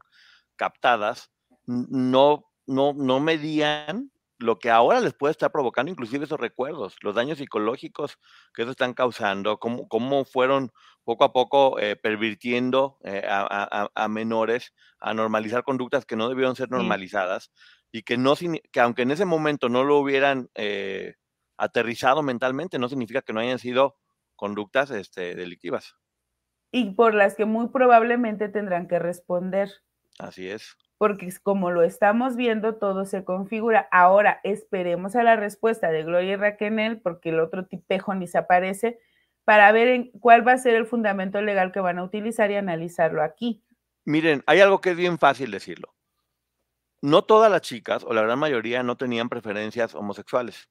captadas, 0.56 1.30
no, 1.66 2.44
no, 2.66 2.92
no 2.92 3.20
medían 3.20 4.10
lo 4.38 4.58
que 4.58 4.70
ahora 4.70 5.00
les 5.00 5.14
puede 5.14 5.32
estar 5.32 5.50
provocando 5.50 5.90
inclusive 5.90 6.24
esos 6.24 6.38
recuerdos, 6.38 6.96
los 7.02 7.14
daños 7.14 7.38
psicológicos 7.38 8.18
que 8.54 8.62
eso 8.62 8.70
están 8.70 8.94
causando, 8.94 9.58
cómo, 9.58 9.88
cómo 9.88 10.24
fueron 10.24 10.70
poco 11.04 11.24
a 11.24 11.32
poco 11.32 11.78
eh, 11.80 11.96
pervirtiendo 11.96 12.98
eh, 13.02 13.26
a, 13.26 14.08
menores 14.08 14.74
a 15.00 15.14
normalizar 15.14 15.64
conductas 15.64 16.04
que 16.04 16.16
no 16.16 16.28
debieron 16.28 16.54
ser 16.54 16.70
normalizadas 16.70 17.50
y 17.92 18.02
que, 18.02 18.16
no, 18.16 18.34
que 18.36 18.80
aunque 18.80 19.02
en 19.02 19.10
ese 19.10 19.24
momento 19.24 19.68
no 19.68 19.84
lo 19.84 19.98
hubieran 19.98 20.48
eh, 20.54 21.14
aterrizado 21.56 22.22
mentalmente, 22.22 22.78
no 22.78 22.88
significa 22.88 23.22
que 23.22 23.32
no 23.32 23.40
hayan 23.40 23.58
sido 23.58 23.96
conductas 24.36 24.90
este, 24.90 25.34
delictivas. 25.34 25.96
Y 26.70 26.92
por 26.92 27.14
las 27.14 27.34
que 27.34 27.44
muy 27.44 27.68
probablemente 27.68 28.48
tendrán 28.48 28.88
que 28.88 28.98
responder. 28.98 29.70
Así 30.18 30.48
es. 30.48 30.76
Porque 30.98 31.32
como 31.42 31.70
lo 31.70 31.82
estamos 31.82 32.36
viendo, 32.36 32.76
todo 32.76 33.04
se 33.04 33.24
configura. 33.24 33.88
Ahora 33.90 34.40
esperemos 34.42 35.16
a 35.16 35.22
la 35.22 35.36
respuesta 35.36 35.90
de 35.90 36.02
Gloria 36.02 36.32
y 36.32 36.36
Raquel, 36.36 37.00
porque 37.02 37.30
el 37.30 37.40
otro 37.40 37.66
tipejo 37.66 38.14
ni 38.14 38.26
se 38.26 38.38
aparece, 38.38 38.98
para 39.44 39.72
ver 39.72 39.88
en 39.88 40.10
cuál 40.10 40.46
va 40.46 40.52
a 40.52 40.58
ser 40.58 40.74
el 40.74 40.86
fundamento 40.86 41.40
legal 41.40 41.72
que 41.72 41.80
van 41.80 41.98
a 41.98 42.04
utilizar 42.04 42.50
y 42.50 42.56
analizarlo 42.56 43.22
aquí. 43.22 43.62
Miren, 44.04 44.42
hay 44.46 44.60
algo 44.60 44.80
que 44.80 44.90
es 44.90 44.96
bien 44.96 45.18
fácil 45.18 45.50
decirlo. 45.50 45.94
No 47.00 47.22
todas 47.22 47.50
las 47.50 47.62
chicas, 47.62 48.04
o 48.04 48.12
la 48.12 48.22
gran 48.22 48.38
mayoría, 48.38 48.82
no 48.82 48.96
tenían 48.96 49.28
preferencias 49.28 49.94
homosexuales. 49.94 50.68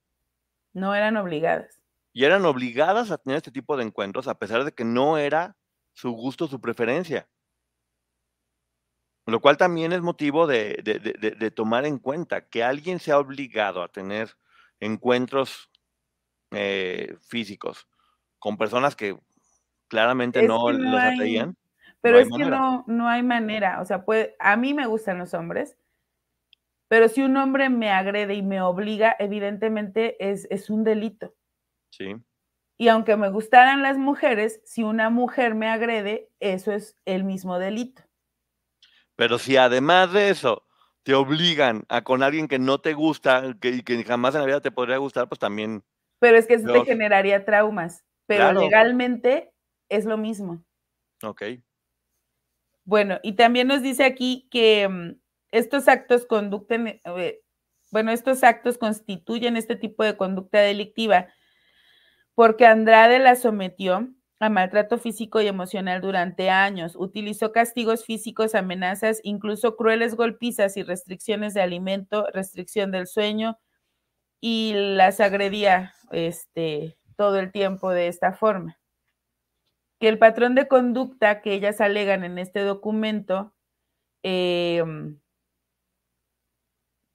No 0.74 0.94
eran 0.94 1.18
obligadas. 1.18 1.80
Y 2.14 2.26
eran 2.26 2.46
obligadas 2.46 3.12
a 3.12 3.18
tener 3.18 3.38
este 3.38 3.52
tipo 3.52 3.78
de 3.78 3.84
encuentros, 3.84 4.28
a 4.28 4.38
pesar 4.38 4.64
de 4.64 4.72
que 4.74 4.84
no 4.84 5.18
era 5.18 5.56
su 5.94 6.12
gusto, 6.12 6.48
su 6.48 6.60
preferencia. 6.60 7.28
Lo 9.26 9.42
cual 9.42 9.58
también 9.58 9.92
es 9.92 10.02
motivo 10.02 10.48
de, 10.48 11.52
tomar 11.56 11.86
en 11.86 12.00
cuenta 12.00 12.48
que 12.48 12.64
alguien 12.64 13.00
se 13.00 13.12
ha 13.12 13.20
obligado 13.20 13.84
a 13.84 13.90
tener 13.90 14.38
encuentros 14.80 15.70
eh, 16.52 17.18
físicos 17.22 17.88
con 18.40 18.58
personas 18.58 18.96
que 18.96 19.18
claramente 19.90 20.48
no, 20.48 20.72
los 20.72 21.02
atraían. 21.02 21.58
Pero 22.00 22.20
es 22.20 22.30
que 22.30 22.46
no, 22.46 22.86
no 22.88 23.10
hay 23.10 23.24
manera. 23.24 23.82
O 23.82 23.86
sea, 23.86 24.06
puede, 24.06 24.36
a 24.40 24.56
mí 24.56 24.74
me 24.74 24.88
gustan 24.88 25.18
los 25.18 25.34
hombres, 25.34 25.78
pero 26.88 27.10
si 27.10 27.22
un 27.22 27.38
hombre 27.38 27.70
me 27.70 27.92
agrede 27.92 28.36
y 28.36 28.42
me 28.42 28.62
obliga, 28.62 29.16
evidentemente 29.20 30.16
es, 30.20 30.48
es 30.50 30.70
un 30.70 30.84
delito. 30.84 31.34
Sí. 31.92 32.16
Y 32.78 32.90
aunque 32.90 33.18
me 33.18 33.30
gustaran 33.30 33.82
las 33.82 33.98
mujeres, 33.98 34.62
si 34.64 34.84
una 34.84 35.10
mujer 35.10 35.56
me 35.56 35.68
agrede, 35.68 36.30
eso 36.40 36.72
es 36.72 36.96
el 37.06 37.24
mismo 37.24 37.58
delito. 37.58 38.04
Pero 39.16 39.40
si 39.40 39.58
además 39.58 40.14
de 40.14 40.30
eso 40.30 40.64
te 41.02 41.16
obligan 41.16 41.86
a 41.90 42.04
con 42.04 42.22
alguien 42.22 42.48
que 42.48 42.60
no 42.60 42.80
te 42.80 42.94
gusta 42.94 43.44
y 43.62 43.82
que, 43.82 44.04
jamás 44.04 44.36
en 44.36 44.42
la 44.42 44.48
vida 44.48 44.62
te 44.62 44.72
podría 44.72 44.98
gustar, 44.98 45.28
pues 45.28 45.40
también. 45.40 45.84
Pero 46.20 46.38
es 46.38 46.46
que 46.46 46.56
eso 46.56 46.72
te 46.72 46.86
generaría 46.86 47.44
traumas. 47.46 48.06
Pero 48.28 48.54
legalmente 48.54 49.54
es 49.90 50.06
lo 50.06 50.18
mismo. 50.18 50.64
Ok. 51.24 51.44
Bueno, 52.84 53.20
y 53.24 53.34
también 53.34 53.68
nos 53.68 53.82
dice 53.82 54.04
aquí 54.04 54.48
que 54.52 54.88
mm, 54.88 55.20
estos 55.52 55.88
actos 55.88 56.26
conducten, 56.26 57.02
eh, 57.04 57.42
bueno, 57.92 58.12
estos 58.12 58.44
actos 58.44 58.78
constituyen 58.78 59.58
este 59.58 59.76
tipo 59.76 60.04
de 60.04 60.18
conducta 60.18 60.60
delictiva 60.60 61.28
porque 62.38 62.68
Andrade 62.68 63.18
la 63.18 63.36
sometió 63.36 64.14
a 64.40 64.50
maltrato 64.50 65.00
físico 65.00 65.42
y 65.42 65.48
emocional 65.48 66.02
durante 66.02 66.52
años. 66.52 66.96
Utilizó 66.96 67.52
castigos 67.52 68.06
físicos, 68.06 68.54
amenazas, 68.54 69.20
incluso 69.24 69.76
crueles 69.76 70.16
golpizas 70.16 70.78
y 70.78 70.84
restricciones 70.84 71.56
de 71.56 71.62
alimento, 71.62 72.28
restricción 72.34 72.92
del 72.92 73.08
sueño 73.08 73.58
y 74.40 74.74
las 74.76 75.20
agredía 75.20 75.96
este, 76.12 77.00
todo 77.16 77.40
el 77.40 77.52
tiempo 77.52 77.90
de 77.90 78.08
esta 78.08 78.34
forma. 78.34 78.78
Que 80.00 80.08
el 80.08 80.20
patrón 80.20 80.54
de 80.54 80.68
conducta 80.68 81.42
que 81.42 81.54
ellas 81.54 81.82
alegan 81.82 82.24
en 82.24 82.38
este 82.38 82.60
documento, 82.60 83.56
em, 84.22 85.20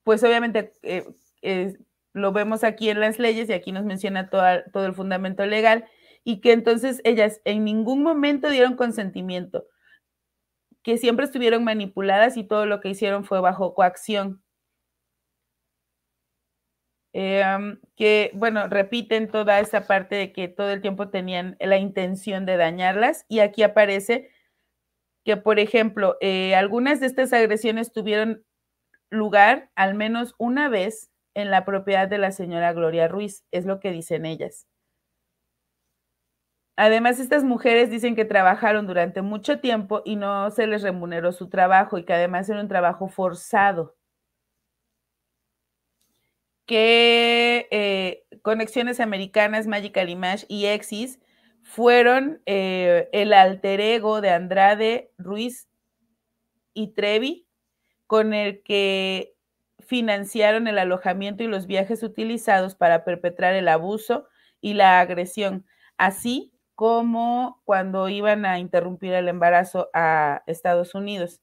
pues 0.05 0.23
obviamente 0.25 0.73
eh, 0.83 1.77
lo 2.13 2.33
vemos 2.33 2.65
aquí 2.65 2.91
en 2.91 3.01
las 3.01 3.19
leyes 3.19 3.49
y 3.49 3.53
aquí 3.53 3.73
nos 3.73 3.85
menciona 3.85 4.29
todo 4.31 4.87
el 4.87 4.95
fundamento 4.95 5.47
legal 5.47 5.87
y 6.25 6.41
que 6.41 6.53
entonces 6.53 7.01
ellas 7.05 7.41
en 7.45 7.65
ningún 7.65 8.03
momento 8.03 8.49
dieron 8.51 8.77
consentimiento, 8.77 9.67
que 10.83 10.99
siempre 10.99 11.27
estuvieron 11.27 11.65
manipuladas 11.65 12.37
y 12.37 12.45
todo 12.45 12.67
lo 12.67 12.81
que 12.81 12.91
hicieron 12.91 13.25
fue 13.25 13.41
bajo 13.41 13.75
coacción. 13.75 14.43
Em, 17.15 17.79
que, 17.95 18.31
bueno, 18.35 18.69
repiten 18.69 19.31
toda 19.31 19.61
esa 19.61 19.87
parte 19.87 20.15
de 20.15 20.33
que 20.33 20.49
todo 20.49 20.71
el 20.71 20.81
tiempo 20.81 21.11
tenían 21.11 21.57
la 21.61 21.77
intención 21.77 22.47
de 22.47 22.57
dañarlas 22.57 23.27
y 23.29 23.41
aquí 23.41 23.63
aparece 23.63 24.31
que, 25.25 25.37
por 25.37 25.59
ejemplo, 25.59 26.17
eh, 26.21 26.55
algunas 26.55 27.01
de 27.01 27.07
estas 27.07 27.33
agresiones 27.33 27.93
tuvieron 27.93 28.45
lugar 29.13 29.71
al 29.77 29.95
menos 29.95 30.35
una 30.39 30.69
vez 30.69 31.11
en 31.35 31.51
la 31.51 31.65
propiedad 31.65 32.09
de 32.09 32.19
la 32.19 32.33
señora 32.33 32.73
Gloria 32.73 33.09
Ruiz, 33.09 33.45
es 33.53 33.67
lo 33.67 33.79
que 33.79 33.93
dicen 33.93 34.27
ellas. 34.27 34.67
Además, 36.77 37.21
estas 37.21 37.45
mujeres 37.45 37.91
dicen 37.91 38.17
que 38.17 38.25
trabajaron 38.25 38.87
durante 38.87 39.21
mucho 39.23 39.61
tiempo 39.61 40.03
y 40.05 40.17
no 40.17 40.51
se 40.51 40.67
les 40.67 40.83
remuneró 40.83 41.33
su 41.33 41.49
trabajo 41.49 41.99
y 41.99 42.05
que 42.05 42.15
además 42.15 42.49
era 42.49 42.61
un 42.61 42.69
trabajo 42.69 43.09
forzado. 43.09 43.95
Que 46.67 47.69
eh, 47.71 48.25
Conexiones 48.43 49.01
Americanas, 49.01 49.67
Magical 49.67 50.09
Image 50.09 50.47
y 50.49 50.67
Exis 50.67 51.21
fueron 51.63 52.41
eh, 52.47 53.09
el 53.13 53.33
alter 53.35 53.81
ego 53.81 54.21
de 54.21 54.31
Andrade, 54.31 55.13
Ruiz 55.19 55.69
y 56.75 56.95
Trevi, 56.95 57.47
con 58.13 58.35
el 58.35 58.63
que 58.63 59.35
financiaron 59.79 60.69
el 60.69 60.79
alojamiento 60.79 61.45
y 61.45 61.47
los 61.47 61.67
viajes 61.67 62.03
utilizados 62.03 62.75
para 62.75 63.07
perpetrar 63.07 63.55
el 63.55 63.69
abuso 63.69 64.29
y 64.61 64.75
la 64.75 65.01
agresión, 65.01 65.65
así 65.97 66.53
como 66.75 67.63
cuando 67.65 68.11
iban 68.11 68.45
a 68.45 68.59
interrumpir 68.59 69.15
el 69.15 69.29
embarazo 69.29 69.89
a 69.95 70.43
Estados 70.47 70.95
Unidos. 70.95 71.41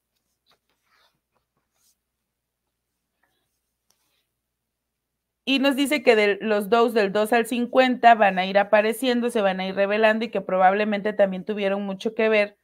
Y 5.44 5.58
nos 5.58 5.76
dice 5.76 6.04
que 6.04 6.16
de 6.16 6.38
los 6.40 6.70
dos 6.70 6.94
del 6.94 7.12
2 7.12 7.34
al 7.34 7.48
50 7.48 8.14
van 8.14 8.38
a 8.38 8.46
ir 8.46 8.60
apareciendo, 8.60 9.32
se 9.32 9.42
van 9.42 9.60
a 9.60 9.66
ir 9.66 9.74
revelando 9.74 10.26
y 10.26 10.30
que 10.30 10.42
probablemente 10.42 11.14
también 11.14 11.46
tuvieron 11.46 11.82
mucho 11.82 12.14
que 12.14 12.30
ver 12.30 12.60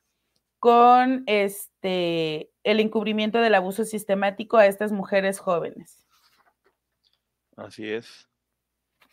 con 0.59 1.23
este 1.25 1.74
el 1.85 2.79
encubrimiento 2.79 3.39
del 3.39 3.55
abuso 3.55 3.83
sistemático 3.85 4.57
a 4.57 4.65
estas 4.65 4.91
mujeres 4.91 5.39
jóvenes. 5.39 6.05
Así 7.55 7.89
es. 7.89 8.27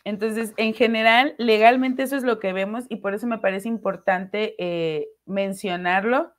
Entonces, 0.03 0.53
en 0.57 0.73
general, 0.73 1.33
legalmente 1.37 2.03
eso 2.03 2.17
es 2.17 2.23
lo 2.23 2.39
que 2.39 2.51
vemos 2.51 2.85
y 2.89 2.97
por 2.97 3.13
eso 3.13 3.25
me 3.25 3.37
parece 3.37 3.69
importante 3.69 4.55
eh, 4.57 5.07
mencionarlo. 5.25 6.33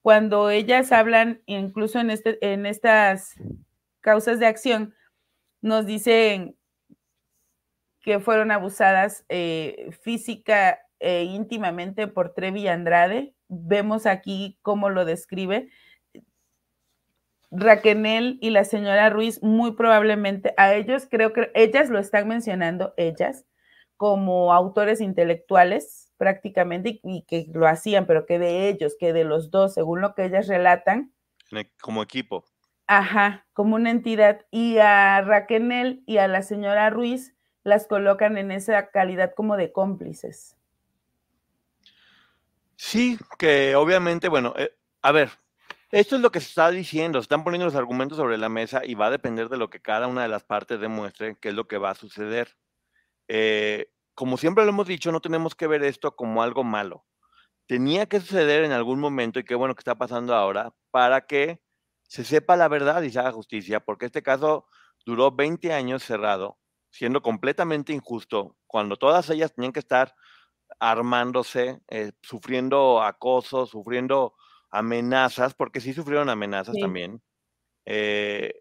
Cuando 0.00 0.48
ellas 0.48 0.90
hablan, 0.92 1.42
incluso 1.44 2.00
en, 2.00 2.10
este, 2.10 2.38
en 2.40 2.64
estas 2.64 3.34
causas 4.00 4.38
de 4.38 4.46
acción, 4.46 4.94
nos 5.60 5.84
dicen 5.84 6.56
que 8.00 8.18
fueron 8.18 8.50
abusadas 8.50 9.26
eh, 9.28 9.90
física 10.02 10.80
e 10.98 11.24
íntimamente 11.24 12.06
por 12.06 12.32
Trevi 12.32 12.66
Andrade. 12.68 13.34
Vemos 13.52 14.06
aquí 14.06 14.58
cómo 14.62 14.88
lo 14.90 15.04
describe. 15.04 15.68
Raquel 17.50 18.38
y 18.40 18.50
la 18.50 18.64
señora 18.64 19.10
Ruiz, 19.10 19.42
muy 19.42 19.72
probablemente 19.72 20.54
a 20.56 20.72
ellos, 20.74 21.08
creo 21.10 21.32
que 21.32 21.50
ellas 21.54 21.90
lo 21.90 21.98
están 21.98 22.28
mencionando, 22.28 22.94
ellas, 22.96 23.44
como 23.96 24.52
autores 24.52 25.00
intelectuales 25.00 26.12
prácticamente 26.16 27.00
y, 27.02 27.22
que 27.26 27.46
lo 27.52 27.66
hacían, 27.66 28.06
pero 28.06 28.24
que 28.24 28.38
de 28.38 28.68
ellos, 28.68 28.94
que 28.98 29.12
de 29.12 29.24
los 29.24 29.50
dos, 29.50 29.74
según 29.74 30.00
lo 30.00 30.14
que 30.14 30.26
ellas 30.26 30.46
relatan. 30.46 31.12
E, 31.50 31.70
como 31.80 32.02
equipo. 32.02 32.44
Ajá, 32.86 33.46
como 33.52 33.74
una 33.74 33.90
entidad. 33.90 34.46
Y 34.50 34.78
a 34.78 35.20
Raquel 35.22 36.02
y 36.06 36.18
a 36.18 36.28
la 36.28 36.42
señora 36.42 36.88
Ruiz 36.90 37.34
las 37.64 37.86
colocan 37.86 38.38
en 38.38 38.52
esa 38.52 38.90
calidad 38.90 39.34
como 39.34 39.56
de 39.56 39.72
cómplices. 39.72 40.56
Sí, 42.82 43.18
que 43.38 43.76
obviamente, 43.76 44.30
bueno, 44.30 44.54
eh, 44.56 44.74
a 45.02 45.12
ver, 45.12 45.30
esto 45.90 46.16
es 46.16 46.22
lo 46.22 46.32
que 46.32 46.40
se 46.40 46.48
está 46.48 46.70
diciendo, 46.70 47.18
se 47.20 47.24
están 47.24 47.44
poniendo 47.44 47.66
los 47.66 47.74
argumentos 47.74 48.16
sobre 48.16 48.38
la 48.38 48.48
mesa 48.48 48.80
y 48.86 48.94
va 48.94 49.08
a 49.08 49.10
depender 49.10 49.50
de 49.50 49.58
lo 49.58 49.68
que 49.68 49.82
cada 49.82 50.06
una 50.06 50.22
de 50.22 50.28
las 50.28 50.44
partes 50.44 50.80
demuestre 50.80 51.36
qué 51.38 51.50
es 51.50 51.54
lo 51.54 51.68
que 51.68 51.76
va 51.76 51.90
a 51.90 51.94
suceder. 51.94 52.56
Eh, 53.28 53.92
como 54.14 54.38
siempre 54.38 54.64
lo 54.64 54.70
hemos 54.70 54.86
dicho, 54.88 55.12
no 55.12 55.20
tenemos 55.20 55.54
que 55.54 55.66
ver 55.66 55.84
esto 55.84 56.16
como 56.16 56.42
algo 56.42 56.64
malo. 56.64 57.04
Tenía 57.66 58.06
que 58.06 58.20
suceder 58.20 58.64
en 58.64 58.72
algún 58.72 58.98
momento 58.98 59.38
y 59.40 59.44
qué 59.44 59.54
bueno 59.54 59.74
que 59.74 59.80
está 59.80 59.96
pasando 59.96 60.34
ahora 60.34 60.74
para 60.90 61.26
que 61.26 61.60
se 62.04 62.24
sepa 62.24 62.56
la 62.56 62.68
verdad 62.68 63.02
y 63.02 63.10
se 63.10 63.20
haga 63.20 63.32
justicia, 63.32 63.80
porque 63.80 64.06
este 64.06 64.22
caso 64.22 64.66
duró 65.04 65.32
20 65.32 65.74
años 65.74 66.02
cerrado, 66.02 66.58
siendo 66.90 67.20
completamente 67.20 67.92
injusto, 67.92 68.56
cuando 68.66 68.96
todas 68.96 69.28
ellas 69.28 69.54
tenían 69.54 69.74
que 69.74 69.80
estar 69.80 70.14
armándose, 70.80 71.80
eh, 71.88 72.12
sufriendo 72.22 73.02
acoso, 73.02 73.66
sufriendo 73.66 74.34
amenazas, 74.70 75.54
porque 75.54 75.80
sí 75.80 75.92
sufrieron 75.92 76.30
amenazas 76.30 76.74
también. 76.80 77.22
Eh, 77.84 78.54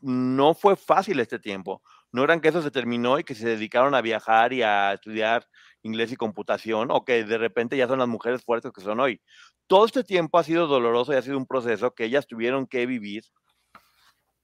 no 0.00 0.54
fue 0.54 0.76
fácil 0.76 1.20
este 1.20 1.38
tiempo. 1.38 1.82
No 2.12 2.24
eran 2.24 2.40
que 2.40 2.48
eso 2.48 2.62
se 2.62 2.70
terminó 2.70 3.18
y 3.18 3.24
que 3.24 3.34
se 3.34 3.48
dedicaron 3.48 3.94
a 3.94 4.00
viajar 4.00 4.52
y 4.52 4.62
a 4.62 4.94
estudiar 4.94 5.46
inglés 5.82 6.12
y 6.12 6.16
computación, 6.16 6.90
o 6.90 7.04
que 7.04 7.24
de 7.24 7.38
repente 7.38 7.76
ya 7.76 7.88
son 7.88 7.98
las 7.98 8.08
mujeres 8.08 8.44
fuertes 8.44 8.72
que 8.72 8.80
son 8.80 9.00
hoy. 9.00 9.20
Todo 9.66 9.86
este 9.86 10.04
tiempo 10.04 10.38
ha 10.38 10.44
sido 10.44 10.66
doloroso 10.66 11.12
y 11.12 11.16
ha 11.16 11.22
sido 11.22 11.38
un 11.38 11.46
proceso 11.46 11.94
que 11.94 12.04
ellas 12.04 12.26
tuvieron 12.26 12.66
que 12.66 12.86
vivir 12.86 13.24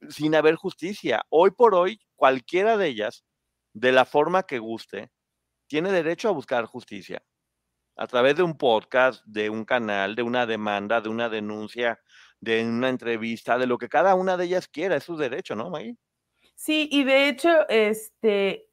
sin 0.09 0.35
haber 0.35 0.57
justicia. 0.57 1.25
Hoy 1.29 1.51
por 1.51 1.75
hoy, 1.75 2.01
cualquiera 2.17 2.77
de 2.77 2.89
ellas, 2.89 3.25
de 3.75 3.93
la 3.93 4.05
forma 4.05 4.45
que 4.45 4.59
guste, 4.59 5.11
tiene 5.67 5.93
derecho 5.93 6.29
a 6.29 6.33
buscar 6.33 6.65
justicia 6.67 7.23
a 7.97 8.07
través 8.07 8.37
de 8.37 8.43
un 8.43 8.57
podcast, 8.57 9.25
de 9.25 9.51
un 9.51 9.65
canal, 9.65 10.15
de 10.15 10.23
una 10.23 10.47
demanda, 10.47 11.01
de 11.01 11.09
una 11.09 11.29
denuncia, 11.29 11.99
de 12.41 12.65
una 12.65 12.91
entrevista, 12.91 13.59
de 13.59 13.67
lo 13.67 13.79
que 13.79 13.89
cada 13.89 14.15
una 14.15 14.37
de 14.37 14.45
ellas 14.45 14.69
quiera, 14.69 14.97
es 14.97 15.05
su 15.05 15.17
derecho, 15.17 15.57
¿no, 15.57 15.71
Maggie? 15.71 15.97
Sí, 16.55 16.89
y 16.93 17.05
de 17.05 17.29
hecho, 17.29 17.69
este, 17.69 18.69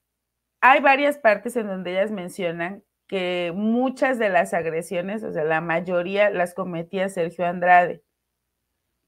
hay 0.62 0.82
varias 0.82 1.18
partes 1.18 1.56
en 1.56 1.68
donde 1.68 1.92
ellas 1.92 2.12
mencionan 2.12 2.84
que 3.08 3.52
muchas 3.56 4.20
de 4.20 4.30
las 4.30 4.54
agresiones, 4.54 5.24
o 5.24 5.32
sea, 5.32 5.44
la 5.44 5.62
mayoría 5.62 6.30
las 6.30 6.54
cometía 6.54 7.10
Sergio 7.10 7.46
Andrade. 7.46 8.04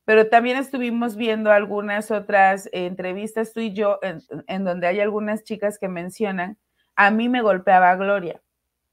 Pero 0.05 0.29
también 0.29 0.57
estuvimos 0.57 1.15
viendo 1.15 1.51
algunas 1.51 2.11
otras 2.11 2.69
entrevistas, 2.71 3.53
tú 3.53 3.61
y 3.61 3.73
yo, 3.73 3.99
en 4.01 4.63
donde 4.63 4.87
hay 4.87 4.99
algunas 4.99 5.43
chicas 5.43 5.79
que 5.79 5.87
mencionan, 5.87 6.59
a 6.95 7.11
mí 7.11 7.29
me 7.29 7.41
golpeaba 7.41 7.95
Gloria 7.95 8.41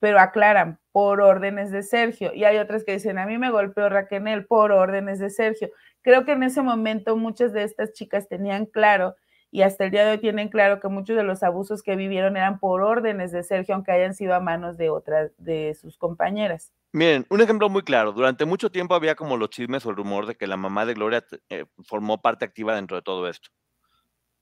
pero 0.02 0.18
aclaran 0.18 0.80
por 0.90 1.20
órdenes 1.20 1.70
de 1.70 1.84
Sergio. 1.84 2.34
Y 2.34 2.42
hay 2.42 2.58
otras 2.58 2.82
que 2.82 2.94
dicen, 2.94 3.18
a 3.18 3.24
mí 3.24 3.38
me 3.38 3.52
golpeó 3.52 3.88
Raquel 3.88 4.44
por 4.46 4.72
órdenes 4.72 5.20
de 5.20 5.30
Sergio. 5.30 5.70
Creo 6.02 6.24
que 6.24 6.32
en 6.32 6.42
ese 6.42 6.60
momento 6.60 7.16
muchas 7.16 7.52
de 7.52 7.62
estas 7.62 7.92
chicas 7.92 8.26
tenían 8.28 8.66
claro 8.66 9.14
y 9.52 9.62
hasta 9.62 9.84
el 9.84 9.92
día 9.92 10.04
de 10.04 10.10
hoy 10.10 10.18
tienen 10.18 10.48
claro 10.48 10.80
que 10.80 10.88
muchos 10.88 11.14
de 11.14 11.22
los 11.22 11.44
abusos 11.44 11.84
que 11.84 11.94
vivieron 11.94 12.36
eran 12.36 12.58
por 12.58 12.82
órdenes 12.82 13.30
de 13.30 13.44
Sergio, 13.44 13.76
aunque 13.76 13.92
hayan 13.92 14.12
sido 14.12 14.34
a 14.34 14.40
manos 14.40 14.76
de 14.76 14.90
otras 14.90 15.30
de 15.38 15.72
sus 15.80 15.96
compañeras. 15.96 16.72
Miren, 16.90 17.24
un 17.30 17.40
ejemplo 17.40 17.68
muy 17.68 17.82
claro. 17.82 18.10
Durante 18.10 18.44
mucho 18.44 18.72
tiempo 18.72 18.96
había 18.96 19.14
como 19.14 19.36
los 19.36 19.50
chismes 19.50 19.86
o 19.86 19.90
el 19.90 19.96
rumor 19.96 20.26
de 20.26 20.34
que 20.34 20.48
la 20.48 20.56
mamá 20.56 20.84
de 20.84 20.94
Gloria 20.94 21.24
eh, 21.48 21.66
formó 21.84 22.20
parte 22.20 22.44
activa 22.44 22.74
dentro 22.74 22.96
de 22.96 23.02
todo 23.02 23.28
esto. 23.28 23.50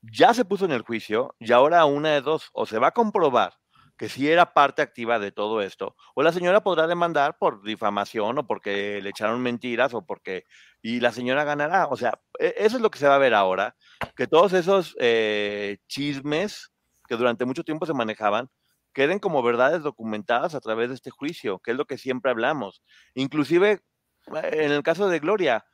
Ya 0.03 0.35
se 0.35 0.45
puso 0.45 0.65
en 0.65 0.73
el 0.73 0.83
juicio 0.83 1.35
y 1.39 1.53
ahora 1.53 1.85
una 1.85 2.11
de 2.11 2.23
dos, 2.23 2.51
o 2.53 2.67
se 2.67 2.79
va 2.79 2.89
a 2.89 2.93
comprobar 2.93 3.55
que 4.01 4.09
sí 4.09 4.31
era 4.31 4.55
parte 4.55 4.81
activa 4.81 5.19
de 5.19 5.31
todo 5.31 5.61
esto, 5.61 5.95
o 6.15 6.23
la 6.23 6.33
señora 6.33 6.63
podrá 6.63 6.87
demandar 6.87 7.37
por 7.37 7.63
difamación 7.63 8.39
o 8.39 8.47
porque 8.47 8.99
le 9.03 9.11
echaron 9.11 9.43
mentiras 9.43 9.93
o 9.93 10.07
porque, 10.07 10.47
y 10.81 11.01
la 11.01 11.13
señora 11.13 11.45
ganará. 11.45 11.87
O 11.87 11.99
sea, 11.99 12.19
e, 12.39 12.55
eso 12.57 12.79
es 12.79 12.83
lo 12.83 12.91
que 12.91 12.99
se 12.99 13.07
va 13.07 13.17
a 13.17 13.19
ver 13.19 13.35
ahora, 13.35 13.77
que 14.17 14.27
todos 14.27 14.55
esos 14.55 14.97
eh, 15.01 15.77
chismes 15.87 16.73
que 17.07 17.17
durante 17.17 17.45
mucho 17.45 17.63
tiempo 17.63 17.85
se 17.85 17.93
manejaban, 17.93 18.49
queden 18.95 19.19
como 19.19 19.43
verdades 19.43 19.83
documentadas 19.83 20.55
a 20.55 20.61
través 20.61 20.89
de 20.89 20.95
este 20.95 21.11
juicio, 21.11 21.59
que 21.59 21.73
es 21.73 21.77
lo 21.77 21.85
que 21.85 21.99
siempre 21.99 22.31
hablamos. 22.31 22.83
Inclusive, 23.13 23.81
en 24.29 24.73
el 24.73 24.83
caso 24.83 25.11
de 25.11 25.19
Gloria, 25.19 25.67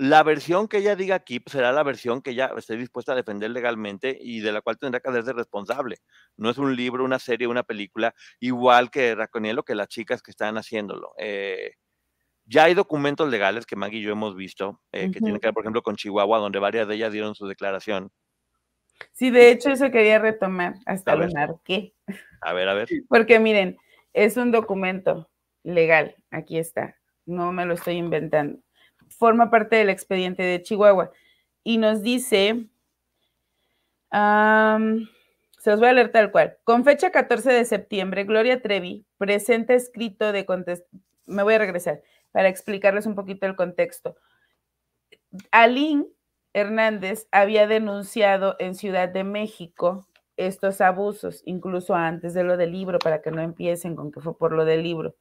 la 0.00 0.22
versión 0.22 0.66
que 0.66 0.78
ella 0.78 0.96
diga 0.96 1.14
aquí 1.14 1.40
pues, 1.40 1.52
será 1.52 1.72
la 1.72 1.82
versión 1.82 2.22
que 2.22 2.30
ella 2.30 2.50
esté 2.56 2.74
dispuesta 2.74 3.12
a 3.12 3.16
defender 3.16 3.50
legalmente 3.50 4.16
y 4.18 4.40
de 4.40 4.50
la 4.50 4.62
cual 4.62 4.78
tendrá 4.78 4.98
que 4.98 5.10
hacerse 5.10 5.34
responsable. 5.34 5.98
No 6.38 6.48
es 6.48 6.56
un 6.56 6.74
libro, 6.74 7.04
una 7.04 7.18
serie, 7.18 7.46
una 7.46 7.64
película, 7.64 8.14
igual 8.40 8.90
que 8.90 9.14
Raconiel 9.14 9.60
que 9.62 9.74
las 9.74 9.88
chicas 9.88 10.22
que 10.22 10.30
están 10.30 10.56
haciéndolo. 10.56 11.12
Eh, 11.18 11.72
ya 12.46 12.64
hay 12.64 12.72
documentos 12.72 13.28
legales 13.28 13.66
que 13.66 13.76
Maggie 13.76 13.98
y 13.98 14.02
yo 14.02 14.12
hemos 14.12 14.34
visto, 14.34 14.80
eh, 14.90 15.10
que 15.10 15.20
tienen 15.20 15.38
que 15.38 15.48
ver, 15.48 15.54
por 15.54 15.64
ejemplo, 15.64 15.82
con 15.82 15.96
Chihuahua, 15.96 16.38
donde 16.38 16.58
varias 16.60 16.88
de 16.88 16.94
ellas 16.94 17.12
dieron 17.12 17.34
su 17.34 17.46
declaración. 17.46 18.10
Sí, 19.12 19.28
de 19.30 19.50
hecho, 19.50 19.68
eso 19.68 19.90
quería 19.90 20.18
retomar, 20.18 20.76
hasta 20.86 21.14
lo 21.14 21.28
marqué. 21.28 21.92
A 22.40 22.54
ver, 22.54 22.70
a 22.70 22.74
ver. 22.74 22.88
Porque 23.10 23.38
miren, 23.38 23.76
es 24.14 24.38
un 24.38 24.50
documento 24.50 25.30
legal, 25.62 26.16
aquí 26.30 26.56
está, 26.56 26.96
no 27.26 27.52
me 27.52 27.66
lo 27.66 27.74
estoy 27.74 27.96
inventando 27.96 28.60
forma 29.10 29.50
parte 29.50 29.76
del 29.76 29.90
expediente 29.90 30.42
de 30.42 30.62
Chihuahua. 30.62 31.12
Y 31.62 31.78
nos 31.78 32.02
dice, 32.02 32.66
se 34.10 35.70
los 35.70 35.80
voy 35.80 35.88
a 35.88 35.92
leer 35.92 36.10
tal 36.10 36.30
cual. 36.30 36.56
Con 36.64 36.84
fecha 36.84 37.10
14 37.10 37.52
de 37.52 37.64
septiembre, 37.64 38.24
Gloria 38.24 38.62
Trevi 38.62 39.04
presenta 39.18 39.74
escrito 39.74 40.32
de 40.32 40.46
contestación. 40.46 41.02
Me 41.26 41.42
voy 41.42 41.54
a 41.54 41.58
regresar 41.58 42.02
para 42.32 42.48
explicarles 42.48 43.06
un 43.06 43.14
poquito 43.14 43.46
el 43.46 43.56
contexto. 43.56 44.16
Aline 45.52 46.06
Hernández 46.52 47.28
había 47.30 47.66
denunciado 47.66 48.56
en 48.58 48.74
Ciudad 48.74 49.08
de 49.08 49.22
México 49.22 50.06
estos 50.36 50.80
abusos, 50.80 51.42
incluso 51.44 51.94
antes 51.94 52.34
de 52.34 52.42
lo 52.42 52.56
del 52.56 52.72
libro, 52.72 52.98
para 52.98 53.20
que 53.20 53.30
no 53.30 53.42
empiecen 53.42 53.94
con 53.94 54.10
que 54.10 54.20
fue 54.20 54.36
por 54.36 54.52
lo 54.52 54.64
del 54.64 54.82
libro 54.82 55.14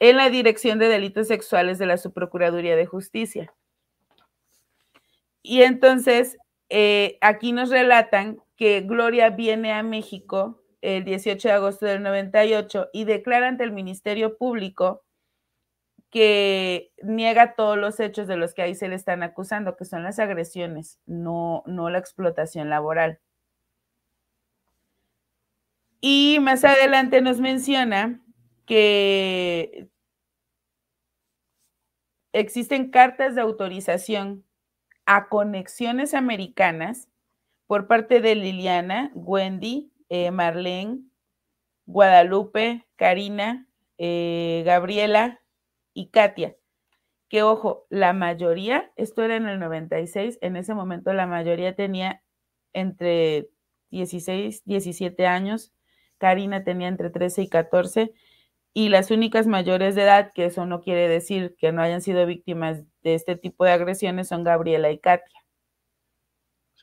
en 0.00 0.16
la 0.16 0.30
Dirección 0.30 0.78
de 0.78 0.88
Delitos 0.88 1.28
Sexuales 1.28 1.78
de 1.78 1.86
la 1.86 1.98
Subprocuraduría 1.98 2.74
de 2.74 2.86
Justicia. 2.86 3.54
Y 5.42 5.62
entonces, 5.62 6.38
eh, 6.70 7.18
aquí 7.20 7.52
nos 7.52 7.70
relatan 7.70 8.38
que 8.56 8.80
Gloria 8.80 9.30
viene 9.30 9.72
a 9.72 9.82
México 9.82 10.62
el 10.80 11.04
18 11.04 11.48
de 11.48 11.54
agosto 11.54 11.86
del 11.86 12.02
98 12.02 12.88
y 12.92 13.04
declara 13.04 13.48
ante 13.48 13.64
el 13.64 13.72
Ministerio 13.72 14.38
Público 14.38 15.02
que 16.10 16.92
niega 17.02 17.54
todos 17.54 17.76
los 17.78 18.00
hechos 18.00 18.26
de 18.26 18.36
los 18.36 18.54
que 18.54 18.62
ahí 18.62 18.74
se 18.74 18.88
le 18.88 18.96
están 18.96 19.22
acusando, 19.22 19.76
que 19.76 19.84
son 19.84 20.02
las 20.02 20.18
agresiones, 20.18 20.98
no, 21.06 21.62
no 21.66 21.90
la 21.90 21.98
explotación 21.98 22.70
laboral. 22.70 23.20
Y 26.00 26.38
más 26.40 26.64
adelante 26.64 27.20
nos 27.20 27.40
menciona 27.40 28.20
que 28.70 29.90
existen 32.32 32.92
cartas 32.92 33.34
de 33.34 33.40
autorización 33.40 34.44
a 35.06 35.28
conexiones 35.28 36.14
americanas 36.14 37.08
por 37.66 37.88
parte 37.88 38.20
de 38.20 38.36
Liliana, 38.36 39.10
Wendy, 39.12 39.92
eh, 40.08 40.30
Marlene, 40.30 41.00
Guadalupe, 41.86 42.86
Karina, 42.94 43.66
eh, 43.98 44.62
Gabriela 44.64 45.40
y 45.92 46.10
Katia. 46.10 46.56
Que 47.28 47.42
ojo, 47.42 47.88
la 47.90 48.12
mayoría, 48.12 48.92
esto 48.94 49.24
era 49.24 49.34
en 49.34 49.48
el 49.48 49.58
96, 49.58 50.38
en 50.42 50.54
ese 50.54 50.74
momento 50.74 51.12
la 51.12 51.26
mayoría 51.26 51.74
tenía 51.74 52.22
entre 52.72 53.50
16, 53.90 54.62
17 54.64 55.26
años, 55.26 55.72
Karina 56.18 56.62
tenía 56.62 56.86
entre 56.86 57.10
13 57.10 57.42
y 57.42 57.48
14, 57.48 58.14
y 58.74 58.88
las 58.88 59.10
únicas 59.10 59.46
mayores 59.46 59.94
de 59.94 60.02
edad, 60.02 60.32
que 60.34 60.46
eso 60.46 60.66
no 60.66 60.80
quiere 60.80 61.08
decir 61.08 61.56
que 61.58 61.72
no 61.72 61.82
hayan 61.82 62.02
sido 62.02 62.26
víctimas 62.26 62.84
de 63.02 63.14
este 63.14 63.36
tipo 63.36 63.64
de 63.64 63.72
agresiones, 63.72 64.28
son 64.28 64.44
Gabriela 64.44 64.90
y 64.90 64.98
Katia. 64.98 65.40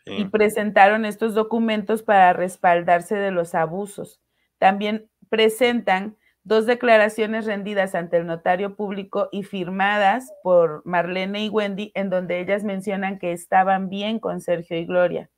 Y 0.05 0.25
presentaron 0.25 1.03
estos 1.03 1.33
documentos 1.35 2.01
para 2.01 2.31
respaldarse 2.31 3.15
de 3.15 3.31
los 3.31 3.53
abusos. 3.55 4.21
También 4.57 5.09
presentan 5.29 6.17
dos 6.43 6.65
declaraciones 6.65 7.45
rendidas 7.45 7.93
ante 7.93 8.15
el 8.17 8.25
notario 8.25 8.77
público 8.77 9.27
y 9.33 9.43
firmadas 9.43 10.31
por 10.43 10.81
Marlene 10.85 11.43
y 11.43 11.49
Wendy, 11.49 11.91
en 11.93 12.09
donde 12.09 12.39
ellas 12.39 12.63
mencionan 12.63 13.19
que 13.19 13.33
estaban 13.33 13.89
bien 13.89 14.19
con 14.19 14.39
Sergio 14.39 14.77
y 14.77 14.85
Gloria. 14.85 15.29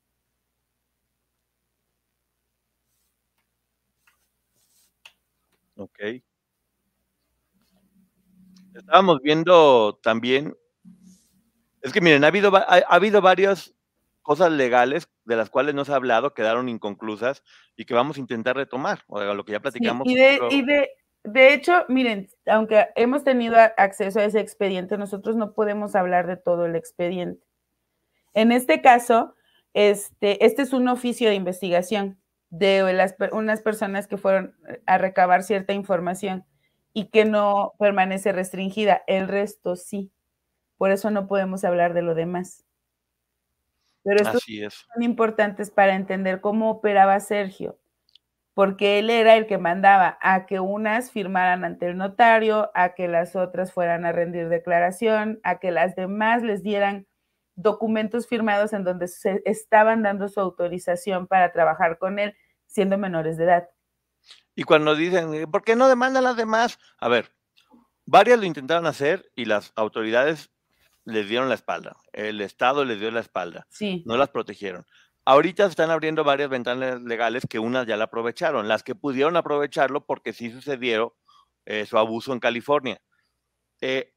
Ok. 5.78 6.22
Estábamos 8.90 9.22
viendo 9.22 10.00
también, 10.02 10.58
es 11.84 11.94
que 11.94 12.02
miren, 12.02 12.24
ha 12.24 12.28
habido, 12.28 12.56
ha, 12.56 12.80
habido 12.90 13.22
varias 13.22 13.76
cosas 14.24 14.52
legales 14.52 15.08
de 15.26 15.36
las 15.36 15.52
cuales 15.52 15.76
no 15.76 15.86
se 15.86 15.92
ha 15.92 15.98
hablado, 15.98 16.34
quedaron 16.34 16.70
inconclusas 16.70 17.44
y 17.78 17.86
que 17.86 17.94
vamos 17.94 18.18
a 18.18 18.20
intentar 18.20 18.56
retomar, 18.56 19.04
o 19.06 19.22
lo 19.22 19.46
que 19.46 19.52
ya 19.52 19.60
platicamos. 19.60 20.08
y, 20.08 20.16
de, 20.16 20.40
y 20.50 20.64
de, 20.64 20.90
de, 21.24 21.54
hecho, 21.54 21.86
miren, 21.88 22.30
aunque 22.48 22.88
hemos 22.96 23.24
tenido 23.24 23.58
acceso 23.78 24.20
a 24.20 24.24
ese 24.24 24.40
expediente, 24.40 24.98
nosotros 24.98 25.36
no 25.36 25.54
podemos 25.54 25.96
hablar 25.96 26.26
de 26.26 26.38
todo 26.38 26.66
el 26.66 26.76
expediente. 26.76 27.46
En 28.34 28.52
este 28.52 28.82
caso, 28.82 29.36
este, 29.76 30.44
este 30.44 30.64
es 30.64 30.74
un 30.74 30.88
oficio 30.88 31.30
de 31.30 31.36
investigación 31.36 32.20
de 32.50 32.92
las, 32.94 33.16
unas 33.34 33.62
personas 33.62 34.08
que 34.08 34.18
fueron 34.18 34.56
a 34.88 34.98
recabar 34.98 35.44
cierta 35.44 35.74
información 35.74 36.44
y 36.94 37.06
que 37.10 37.26
no 37.26 37.74
permanece 37.80 38.32
restringida. 38.32 39.04
El 39.08 39.28
resto 39.28 39.76
sí. 39.76 40.12
Por 40.78 40.92
eso 40.92 41.12
no 41.12 41.28
podemos 41.28 41.64
hablar 41.64 41.94
de 41.94 42.02
lo 42.02 42.16
demás. 42.16 42.66
Pero 44.04 44.22
estos 44.22 44.44
son 44.44 45.04
importantes 45.04 45.70
para 45.70 45.96
entender 45.96 46.42
cómo 46.42 46.72
operaba 46.72 47.20
Sergio, 47.20 47.78
porque 48.54 48.98
él 49.00 49.10
era 49.10 49.36
el 49.36 49.46
que 49.46 49.58
mandaba 49.58 50.18
a 50.22 50.46
que 50.46 50.60
unas 50.60 51.12
firmaran 51.12 51.66
ante 51.66 51.88
el 51.88 51.98
notario, 51.98 52.72
a 52.74 52.96
que 52.96 53.08
las 53.08 53.36
otras 53.36 53.74
fueran 53.74 54.06
a 54.06 54.12
rendir 54.12 54.48
declaración, 54.48 55.40
a 55.44 55.60
que 55.60 55.72
las 55.72 55.96
demás 55.96 56.44
les 56.44 56.64
dieran 56.64 57.08
documentos 57.56 58.26
firmados 58.28 58.72
en 58.72 58.86
donde 58.86 59.10
se 59.10 59.42
estaban 59.46 60.02
dando 60.02 60.30
su 60.30 60.40
autorización 60.40 61.28
para 61.28 61.52
trabajar 61.52 61.98
con 61.98 62.18
él 62.18 62.36
siendo 62.68 62.98
menores 62.98 63.36
de 63.38 63.44
edad. 63.44 63.70
Y 64.56 64.64
cuando 64.64 64.96
dicen, 64.96 65.34
eh, 65.34 65.48
¿por 65.48 65.64
qué 65.64 65.76
no 65.76 65.88
demandan 65.88 66.24
las 66.24 66.36
demás? 66.36 66.80
A 67.00 67.08
ver, 67.08 67.34
varias 68.06 68.40
lo 68.40 68.46
intentaron 68.46 68.86
hacer 68.86 69.32
y 69.36 69.46
las 69.46 69.72
autoridades 69.76 70.52
les 71.06 71.28
dieron 71.28 71.50
la 71.50 71.56
espalda. 71.56 71.98
El 72.14 72.42
Estado 72.42 72.86
les 72.86 73.00
dio 73.00 73.12
la 73.12 73.22
espalda. 73.22 73.68
Sí. 73.70 74.04
No 74.06 74.18
las 74.18 74.30
protegieron. 74.30 74.86
Ahorita 75.26 75.66
están 75.66 75.92
abriendo 75.92 76.24
varias 76.24 76.50
ventanas 76.50 77.02
legales 77.02 77.44
que 77.48 77.60
unas 77.60 77.86
ya 77.86 77.98
la 77.98 78.06
aprovecharon. 78.06 78.68
Las 78.68 78.84
que 78.84 78.96
pudieron 78.96 79.38
aprovecharlo 79.38 80.06
porque 80.06 80.34
sí 80.34 80.52
sucedieron 80.52 81.12
eh, 81.66 81.86
su 81.86 81.98
abuso 81.98 82.34
en 82.34 82.40
California. 82.40 83.02
Eh, 83.82 84.14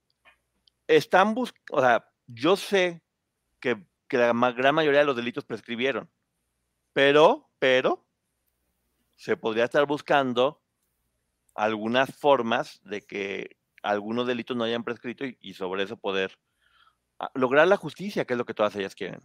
están 0.87 1.35
buscando, 1.35 1.77
o 1.77 1.81
sea, 1.81 2.09
yo 2.27 2.57
sé 2.57 3.03
que, 3.61 3.87
la 4.11 4.33
gran 4.53 4.75
mayoría 4.75 5.01
de 5.01 5.07
los 5.07 5.17
delitos 5.17 5.45
prescribieron, 5.45 6.11
pero, 6.93 7.51
pero, 7.59 8.07
se 9.23 9.37
podría 9.37 9.63
estar 9.63 9.87
buscando 9.87 10.61
algunas 11.55 12.13
formas 12.13 12.81
de 12.83 13.03
que 13.03 13.57
algunos 13.81 14.27
delitos 14.27 14.57
no 14.57 14.65
hayan 14.65 14.83
prescrito 14.83 15.25
y, 15.25 15.55
sobre 15.55 15.85
eso 15.85 15.97
poder 15.97 16.37
ah, 17.21 17.31
lograr 17.35 17.69
la 17.69 17.77
justicia, 17.77 18.25
que 18.25 18.35
es 18.35 18.39
lo 18.39 18.45
que 18.45 18.55
todas 18.55 18.75
ellas 18.75 18.97
quieren. 18.97 19.21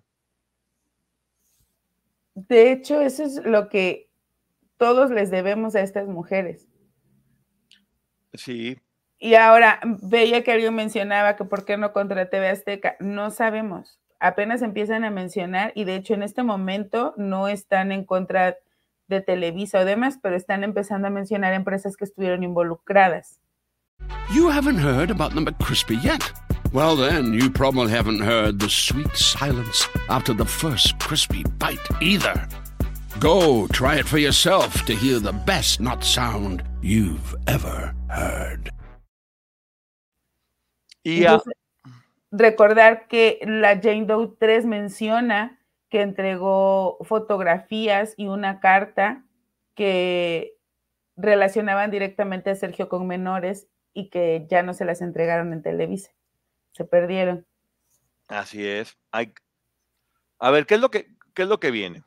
De 2.35 2.71
hecho, 2.71 3.01
eso 3.01 3.23
es 3.23 3.43
lo 3.43 3.69
que 3.69 4.11
todos 4.77 5.09
les 5.09 5.31
debemos 5.31 5.75
a 5.75 5.81
estas 5.81 6.07
mujeres. 6.07 6.67
Sí, 8.35 8.77
y 9.17 9.33
ahora, 9.33 9.79
veía 10.03 10.43
que 10.43 10.51
alguien 10.51 10.75
mencionaba 10.75 11.35
que 11.35 11.43
por 11.43 11.65
qué 11.65 11.75
no 11.75 11.91
contra 11.91 12.29
TV 12.29 12.49
Azteca. 12.49 12.97
No 12.99 13.31
sabemos. 13.31 13.99
Apenas 14.19 14.61
empiezan 14.61 15.03
a 15.05 15.09
mencionar 15.09 15.71
y 15.73 15.85
de 15.85 15.95
hecho 15.95 16.13
en 16.13 16.21
este 16.21 16.43
momento 16.43 17.15
no 17.17 17.47
están 17.47 17.91
en 17.91 18.03
contra 18.03 18.57
de 19.07 19.21
Televisa 19.21 19.79
o 19.79 19.85
demás, 19.85 20.19
pero 20.21 20.35
están 20.35 20.63
empezando 20.63 21.07
a 21.07 21.11
mencionar 21.11 21.53
empresas 21.53 21.95
que 21.95 22.05
estuvieron 22.05 22.43
involucradas. 22.43 23.39
You 24.33 24.49
haven't 24.49 24.79
heard 24.79 25.09
about 25.09 25.33
the 25.33 25.41
McCrispy 25.41 26.01
yet. 26.03 26.31
Well 26.73 26.97
then, 26.97 27.33
you 27.33 27.49
probably 27.49 27.91
haven't 27.91 28.21
heard 28.21 28.59
the 28.59 28.69
sweet 28.69 29.15
silence 29.15 29.87
after 30.09 30.33
the 30.33 30.45
first 30.45 30.99
crispy 30.99 31.43
bite 31.57 31.79
either. 32.01 32.47
Go 33.19 33.67
try 33.67 33.95
it 33.95 34.05
for 34.05 34.19
yourself 34.19 34.85
to 34.85 34.93
hear 34.93 35.19
the 35.19 35.31
best 35.31 35.79
not 35.79 36.03
sound 36.03 36.63
you've 36.81 37.35
ever 37.47 37.95
heard. 38.09 38.69
Y 41.03 41.25
recordar 42.31 43.07
que 43.07 43.39
la 43.45 43.79
Jane 43.81 44.05
Doe 44.05 44.35
3 44.37 44.65
menciona 44.65 45.56
que 45.89 46.01
entregó 46.01 46.97
fotografías 47.03 48.13
y 48.17 48.27
una 48.27 48.59
carta 48.59 49.25
que 49.75 50.57
relacionaban 51.15 51.91
directamente 51.91 52.49
a 52.49 52.55
Sergio 52.55 52.89
con 52.89 53.07
menores 53.07 53.67
y 53.93 54.09
que 54.09 54.45
ya 54.49 54.63
no 54.63 54.73
se 54.73 54.85
las 54.85 55.01
entregaron 55.01 55.53
en 55.53 55.61
Televisa. 55.61 56.11
Se 56.71 56.85
perdieron. 56.85 57.45
Así 58.27 58.67
es. 58.67 58.97
Hay... 59.11 59.33
A 60.39 60.51
ver, 60.51 60.65
¿qué 60.65 60.75
es 60.75 60.81
lo 60.81 60.91
que 60.91 61.17
qué 61.37 61.43
es 61.43 61.49
lo 61.49 61.59
que 61.59 61.69
viene? 61.69 62.03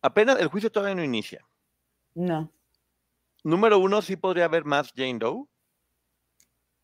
Apenas 0.00 0.38
el 0.38 0.46
juicio 0.46 0.70
todavía 0.70 0.94
no 0.94 1.02
inicia. 1.02 1.44
No. 2.14 2.52
Número 3.42 3.80
uno, 3.80 4.00
sí 4.00 4.14
podría 4.14 4.44
haber 4.44 4.64
más 4.64 4.92
Jane 4.94 5.18
Doe. 5.18 5.46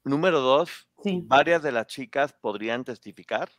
Número 0.02 0.40
dos, 0.40 0.88
varias 1.22 1.62
de 1.62 1.70
las 1.70 1.86
chicas 1.86 2.32
podrían 2.32 2.82
testificar 2.82 3.50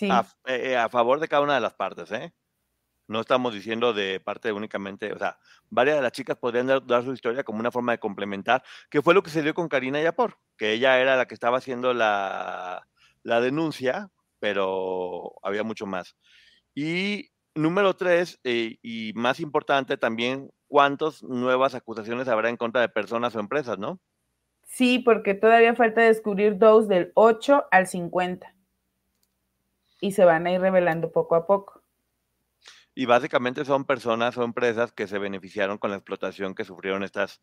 eh, 0.00 0.22
eh, 0.46 0.76
a, 0.76 0.88
favor 0.88 1.20
de 1.20 1.28
cada 1.28 1.42
una 1.42 1.54
de 1.54 1.60
las 1.60 1.74
partes, 1.74 2.10
¿eh? 2.12 2.32
No 3.06 3.20
estamos 3.20 3.54
diciendo 3.54 3.94
de 3.94 4.20
parte 4.20 4.52
únicamente, 4.52 5.12
o 5.12 5.18
sea, 5.18 5.38
varias 5.70 5.96
de 5.96 6.02
las 6.02 6.12
chicas 6.12 6.36
podrían 6.36 6.66
dar, 6.66 7.04
su 7.04 7.14
historia 7.14 7.42
como 7.42 7.58
una 7.58 7.70
forma 7.70 7.92
de 7.92 7.98
complementar, 7.98 8.62
que 8.90 9.00
fue 9.00 9.14
lo 9.14 9.22
que 9.22 9.30
se 9.30 9.42
dio 9.42 9.54
con 9.54 9.68
Karina 9.68 10.00
Yapor, 10.02 10.36
que 10.58 10.72
ella 10.72 11.00
era 11.00 11.16
la 11.16 11.26
que 11.26 11.32
estaba 11.32 11.56
haciendo 11.56 11.94
la, 11.94 12.86
denuncia, 13.24 14.10
pero 14.40 15.32
había 15.42 15.62
mucho 15.62 15.86
más. 15.86 16.16
Y 16.74 17.30
número 17.54 17.96
tres, 17.96 18.40
y 18.44 19.12
más 19.14 19.40
importante 19.40 19.96
también, 19.96 20.50
¿cuántas 20.66 21.22
nuevas 21.22 21.74
acusaciones 21.74 22.28
habrá 22.28 22.50
en 22.50 22.58
contra 22.58 22.82
de 22.82 22.90
personas 22.90 23.34
o 23.34 23.40
empresas, 23.40 23.78
no? 23.78 23.98
Sí, 24.64 24.98
porque 24.98 25.32
todavía 25.32 25.74
falta 25.74 26.02
descubrir 26.02 26.58
dos 26.58 26.88
del 26.88 27.10
8 27.14 27.68
al 27.70 27.86
50 27.86 28.57
y 30.00 30.12
se 30.12 30.24
van 30.24 30.46
a 30.46 30.52
ir 30.52 30.60
revelando 30.60 31.12
poco 31.12 31.34
a 31.34 31.46
poco. 31.46 31.82
Y 32.94 33.06
básicamente 33.06 33.64
son 33.64 33.84
personas 33.84 34.36
o 34.38 34.42
empresas 34.42 34.92
que 34.92 35.06
se 35.06 35.18
beneficiaron 35.18 35.78
con 35.78 35.90
la 35.90 35.96
explotación 35.96 36.54
que 36.54 36.64
sufrieron 36.64 37.04
estas 37.04 37.40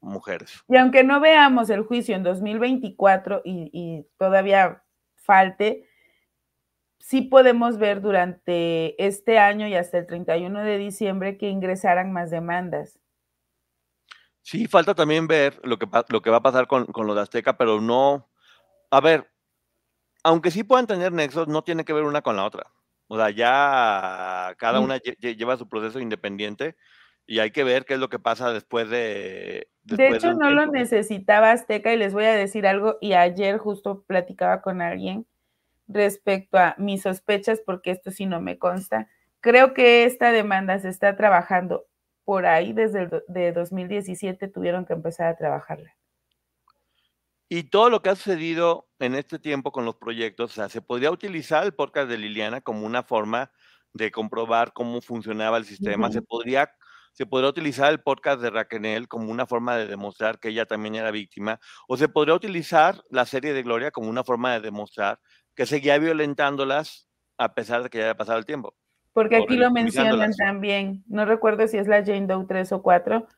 mujeres. 0.00 0.62
Y 0.68 0.76
aunque 0.76 1.02
no 1.02 1.20
veamos 1.20 1.70
el 1.70 1.82
juicio 1.82 2.14
en 2.14 2.22
2024 2.22 3.42
y, 3.44 3.70
y 3.72 4.06
todavía 4.16 4.84
falte, 5.16 5.88
sí 6.98 7.22
podemos 7.22 7.78
ver 7.78 8.00
durante 8.00 9.02
este 9.04 9.38
año 9.38 9.66
y 9.66 9.74
hasta 9.74 9.98
el 9.98 10.06
31 10.06 10.60
de 10.60 10.78
diciembre 10.78 11.36
que 11.36 11.48
ingresaran 11.48 12.12
más 12.12 12.30
demandas. 12.30 12.98
Sí, 14.40 14.66
falta 14.66 14.94
también 14.94 15.26
ver 15.26 15.58
lo 15.64 15.78
que, 15.78 15.88
lo 16.08 16.22
que 16.22 16.30
va 16.30 16.36
a 16.36 16.42
pasar 16.42 16.66
con, 16.66 16.86
con 16.86 17.06
lo 17.06 17.14
de 17.14 17.22
Azteca, 17.22 17.56
pero 17.56 17.80
no. 17.80 18.30
A 18.90 19.00
ver, 19.00 19.33
aunque 20.24 20.50
sí 20.50 20.64
puedan 20.64 20.86
tener 20.86 21.12
nexos, 21.12 21.46
no 21.46 21.62
tiene 21.62 21.84
que 21.84 21.92
ver 21.92 22.04
una 22.04 22.22
con 22.22 22.36
la 22.36 22.44
otra. 22.44 22.66
O 23.06 23.16
sea, 23.16 23.30
ya 23.30 24.54
cada 24.56 24.80
una 24.80 24.96
lleva 24.98 25.58
su 25.58 25.68
proceso 25.68 26.00
independiente 26.00 26.74
y 27.26 27.38
hay 27.38 27.50
que 27.50 27.62
ver 27.62 27.84
qué 27.84 27.94
es 27.94 28.00
lo 28.00 28.08
que 28.08 28.18
pasa 28.18 28.52
después 28.52 28.88
de... 28.88 29.68
de 29.82 30.08
hecho, 30.08 30.32
no 30.32 30.50
lo 30.50 30.66
necesitaba 30.66 31.52
Azteca 31.52 31.92
y 31.92 31.98
les 31.98 32.14
voy 32.14 32.24
a 32.24 32.34
decir 32.34 32.66
algo 32.66 32.96
y 33.00 33.12
ayer 33.12 33.58
justo 33.58 34.02
platicaba 34.06 34.62
con 34.62 34.80
alguien 34.80 35.26
respecto 35.86 36.58
a 36.58 36.74
mis 36.78 37.02
sospechas, 37.02 37.60
porque 37.64 37.90
esto 37.90 38.10
sí 38.10 38.24
no 38.24 38.40
me 38.40 38.58
consta. 38.58 39.08
creo 39.40 39.74
que 39.74 40.04
esta 40.04 40.32
demanda 40.32 40.78
se 40.78 40.88
está 40.88 41.16
trabajando 41.16 41.84
por 42.24 42.46
ahí 42.46 42.72
desde 42.72 43.02
el 43.02 43.22
de 43.28 43.52
2017 43.52 44.48
tuvieron 44.48 44.86
que 44.86 44.94
empezar 44.94 45.26
a 45.26 45.36
trabajarla. 45.36 45.94
Y 47.48 47.64
todo 47.64 47.90
lo 47.90 48.02
que 48.02 48.10
ha 48.10 48.16
sucedido 48.16 48.88
en 48.98 49.14
este 49.14 49.38
tiempo 49.38 49.70
con 49.70 49.84
los 49.84 49.96
proyectos, 49.96 50.52
o 50.52 50.54
sea, 50.54 50.68
se 50.68 50.80
podría 50.80 51.10
utilizar 51.10 51.64
el 51.64 51.74
podcast 51.74 52.08
de 52.08 52.18
Liliana 52.18 52.60
como 52.60 52.86
una 52.86 53.02
forma 53.02 53.50
de 53.92 54.10
comprobar 54.10 54.72
cómo 54.72 55.00
funcionaba 55.00 55.58
el 55.58 55.64
sistema, 55.64 56.10
se 56.10 56.22
podría 56.22 56.70
se 57.14 57.26
podría 57.26 57.48
utilizar 57.48 57.92
el 57.92 58.00
podcast 58.00 58.42
de 58.42 58.50
Raquel 58.50 59.06
como 59.06 59.30
una 59.30 59.46
forma 59.46 59.76
de 59.76 59.86
demostrar 59.86 60.40
que 60.40 60.48
ella 60.48 60.66
también 60.66 60.96
era 60.96 61.12
víctima, 61.12 61.60
o 61.86 61.96
se 61.96 62.08
podría 62.08 62.34
utilizar 62.34 63.02
la 63.08 63.24
serie 63.24 63.52
de 63.52 63.62
Gloria 63.62 63.92
como 63.92 64.10
una 64.10 64.24
forma 64.24 64.52
de 64.52 64.60
demostrar 64.60 65.20
que 65.54 65.64
seguía 65.64 65.96
violentándolas 65.98 67.08
a 67.38 67.54
pesar 67.54 67.84
de 67.84 67.90
que 67.90 67.98
ya 67.98 68.04
había 68.04 68.16
pasado 68.16 68.38
el 68.38 68.46
tiempo. 68.46 68.74
Porque 69.12 69.36
aquí 69.36 69.56
lo 69.56 69.70
mencionan 69.70 70.32
también, 70.32 71.04
no 71.06 71.24
recuerdo 71.24 71.68
si 71.68 71.78
es 71.78 71.86
la 71.86 72.04
Jane 72.04 72.26
Doe 72.26 72.46
3 72.48 72.72
o 72.72 72.82
4, 72.82 73.28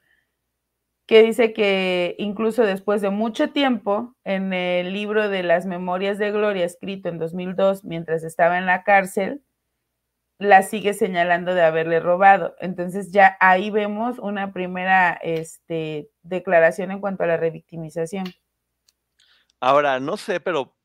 que 1.06 1.22
dice 1.22 1.52
que 1.52 2.16
incluso 2.18 2.64
después 2.64 3.00
de 3.00 3.10
mucho 3.10 3.50
tiempo, 3.50 4.16
en 4.24 4.52
el 4.52 4.92
libro 4.92 5.28
de 5.28 5.44
las 5.44 5.64
Memorias 5.64 6.18
de 6.18 6.32
Gloria, 6.32 6.64
escrito 6.64 7.08
en 7.08 7.18
2002, 7.18 7.84
mientras 7.84 8.24
estaba 8.24 8.58
en 8.58 8.66
la 8.66 8.82
cárcel, 8.82 9.42
la 10.38 10.62
sigue 10.62 10.94
señalando 10.94 11.54
de 11.54 11.62
haberle 11.62 12.00
robado. 12.00 12.56
Entonces 12.60 13.12
ya 13.12 13.36
ahí 13.40 13.70
vemos 13.70 14.18
una 14.18 14.52
primera 14.52 15.12
este, 15.22 16.10
declaración 16.22 16.90
en 16.90 17.00
cuanto 17.00 17.22
a 17.22 17.28
la 17.28 17.36
revictimización. 17.36 18.26
Ahora, 19.60 20.00
no 20.00 20.16
sé, 20.16 20.40
pero 20.40 20.76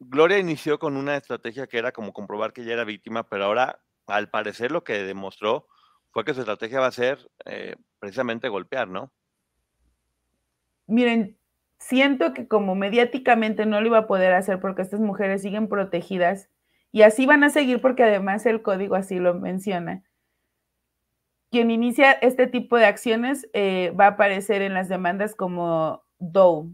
Gloria 0.00 0.38
inició 0.38 0.78
con 0.78 0.96
una 0.96 1.16
estrategia 1.16 1.66
que 1.66 1.78
era 1.78 1.92
como 1.92 2.12
comprobar 2.12 2.52
que 2.52 2.62
ella 2.62 2.74
era 2.74 2.84
víctima, 2.84 3.28
pero 3.28 3.44
ahora, 3.44 3.80
al 4.06 4.28
parecer, 4.28 4.72
lo 4.72 4.84
que 4.84 5.04
demostró 5.04 5.66
fue 6.10 6.24
que 6.24 6.34
su 6.34 6.40
estrategia 6.40 6.80
va 6.80 6.86
a 6.86 6.92
ser 6.92 7.30
eh, 7.46 7.76
precisamente 7.98 8.48
golpear, 8.48 8.88
¿no? 8.88 9.12
Miren, 10.86 11.38
siento 11.78 12.32
que 12.32 12.48
como 12.48 12.74
mediáticamente 12.74 13.66
no 13.66 13.80
lo 13.80 13.86
iba 13.86 13.98
a 13.98 14.06
poder 14.06 14.32
hacer 14.32 14.60
porque 14.60 14.82
estas 14.82 15.00
mujeres 15.00 15.42
siguen 15.42 15.68
protegidas 15.68 16.48
y 16.92 17.02
así 17.02 17.26
van 17.26 17.44
a 17.44 17.50
seguir 17.50 17.80
porque 17.80 18.04
además 18.04 18.46
el 18.46 18.62
código 18.62 18.94
así 18.94 19.18
lo 19.18 19.34
menciona. 19.34 20.02
Quien 21.50 21.70
inicia 21.70 22.12
este 22.12 22.46
tipo 22.46 22.76
de 22.76 22.86
acciones 22.86 23.48
eh, 23.52 23.92
va 23.98 24.06
a 24.06 24.10
aparecer 24.10 24.62
en 24.62 24.74
las 24.74 24.88
demandas 24.88 25.34
como 25.34 26.04
Doe, 26.18 26.70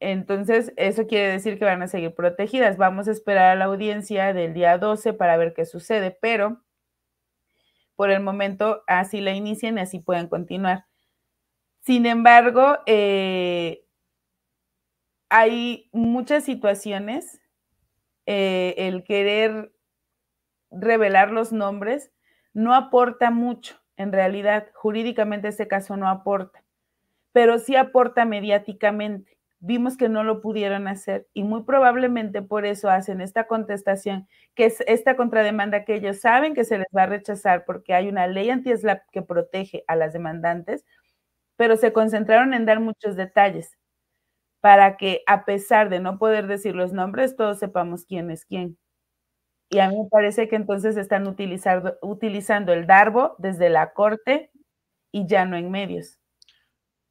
entonces, 0.00 0.72
eso 0.76 1.06
quiere 1.06 1.28
decir 1.32 1.58
que 1.58 1.64
van 1.64 1.82
a 1.82 1.88
seguir 1.88 2.14
protegidas. 2.14 2.76
Vamos 2.76 3.08
a 3.08 3.12
esperar 3.12 3.50
a 3.50 3.56
la 3.56 3.64
audiencia 3.66 4.32
del 4.34 4.52
día 4.52 4.76
12 4.78 5.14
para 5.14 5.36
ver 5.36 5.54
qué 5.54 5.64
sucede, 5.64 6.10
pero 6.20 6.62
por 7.96 8.10
el 8.10 8.22
momento 8.22 8.82
así 8.86 9.20
la 9.20 9.32
inician 9.32 9.78
y 9.78 9.80
así 9.80 9.98
pueden 9.98 10.28
continuar. 10.28 10.84
Sin 11.80 12.06
embargo, 12.06 12.78
eh, 12.86 13.84
hay 15.28 15.88
muchas 15.92 16.44
situaciones, 16.44 17.40
eh, 18.26 18.74
el 18.76 19.04
querer 19.04 19.72
revelar 20.70 21.30
los 21.30 21.52
nombres 21.52 22.12
no 22.52 22.74
aporta 22.74 23.30
mucho, 23.30 23.76
en 23.96 24.12
realidad, 24.12 24.70
jurídicamente 24.74 25.48
este 25.48 25.68
caso 25.68 25.96
no 25.96 26.08
aporta, 26.08 26.64
pero 27.32 27.58
sí 27.58 27.76
aporta 27.76 28.24
mediáticamente 28.24 29.35
vimos 29.60 29.96
que 29.96 30.08
no 30.08 30.24
lo 30.24 30.40
pudieron 30.40 30.88
hacer 30.88 31.26
y 31.34 31.44
muy 31.44 31.64
probablemente 31.64 32.42
por 32.42 32.66
eso 32.66 32.90
hacen 32.90 33.20
esta 33.20 33.46
contestación, 33.46 34.28
que 34.54 34.66
es 34.66 34.82
esta 34.86 35.16
contrademanda 35.16 35.84
que 35.84 35.94
ellos 35.96 36.20
saben 36.20 36.54
que 36.54 36.64
se 36.64 36.78
les 36.78 36.86
va 36.96 37.04
a 37.04 37.06
rechazar 37.06 37.64
porque 37.66 37.94
hay 37.94 38.08
una 38.08 38.26
ley 38.26 38.50
anti-SLAP 38.50 39.02
que 39.12 39.22
protege 39.22 39.84
a 39.88 39.96
las 39.96 40.12
demandantes, 40.12 40.84
pero 41.56 41.76
se 41.76 41.92
concentraron 41.92 42.54
en 42.54 42.66
dar 42.66 42.80
muchos 42.80 43.16
detalles 43.16 43.72
para 44.60 44.96
que 44.96 45.22
a 45.26 45.44
pesar 45.44 45.88
de 45.90 46.00
no 46.00 46.18
poder 46.18 46.46
decir 46.48 46.74
los 46.74 46.92
nombres, 46.92 47.36
todos 47.36 47.58
sepamos 47.58 48.04
quién 48.06 48.30
es 48.30 48.44
quién. 48.44 48.78
Y 49.70 49.78
a 49.80 49.88
mí 49.88 49.96
me 50.02 50.08
parece 50.10 50.48
que 50.48 50.56
entonces 50.56 50.96
están 50.96 51.26
utilizando, 51.28 51.96
utilizando 52.02 52.72
el 52.72 52.86
darbo 52.86 53.34
desde 53.38 53.68
la 53.70 53.92
corte 53.92 54.50
y 55.12 55.26
ya 55.26 55.44
no 55.46 55.56
en 55.56 55.70
medios. 55.70 56.18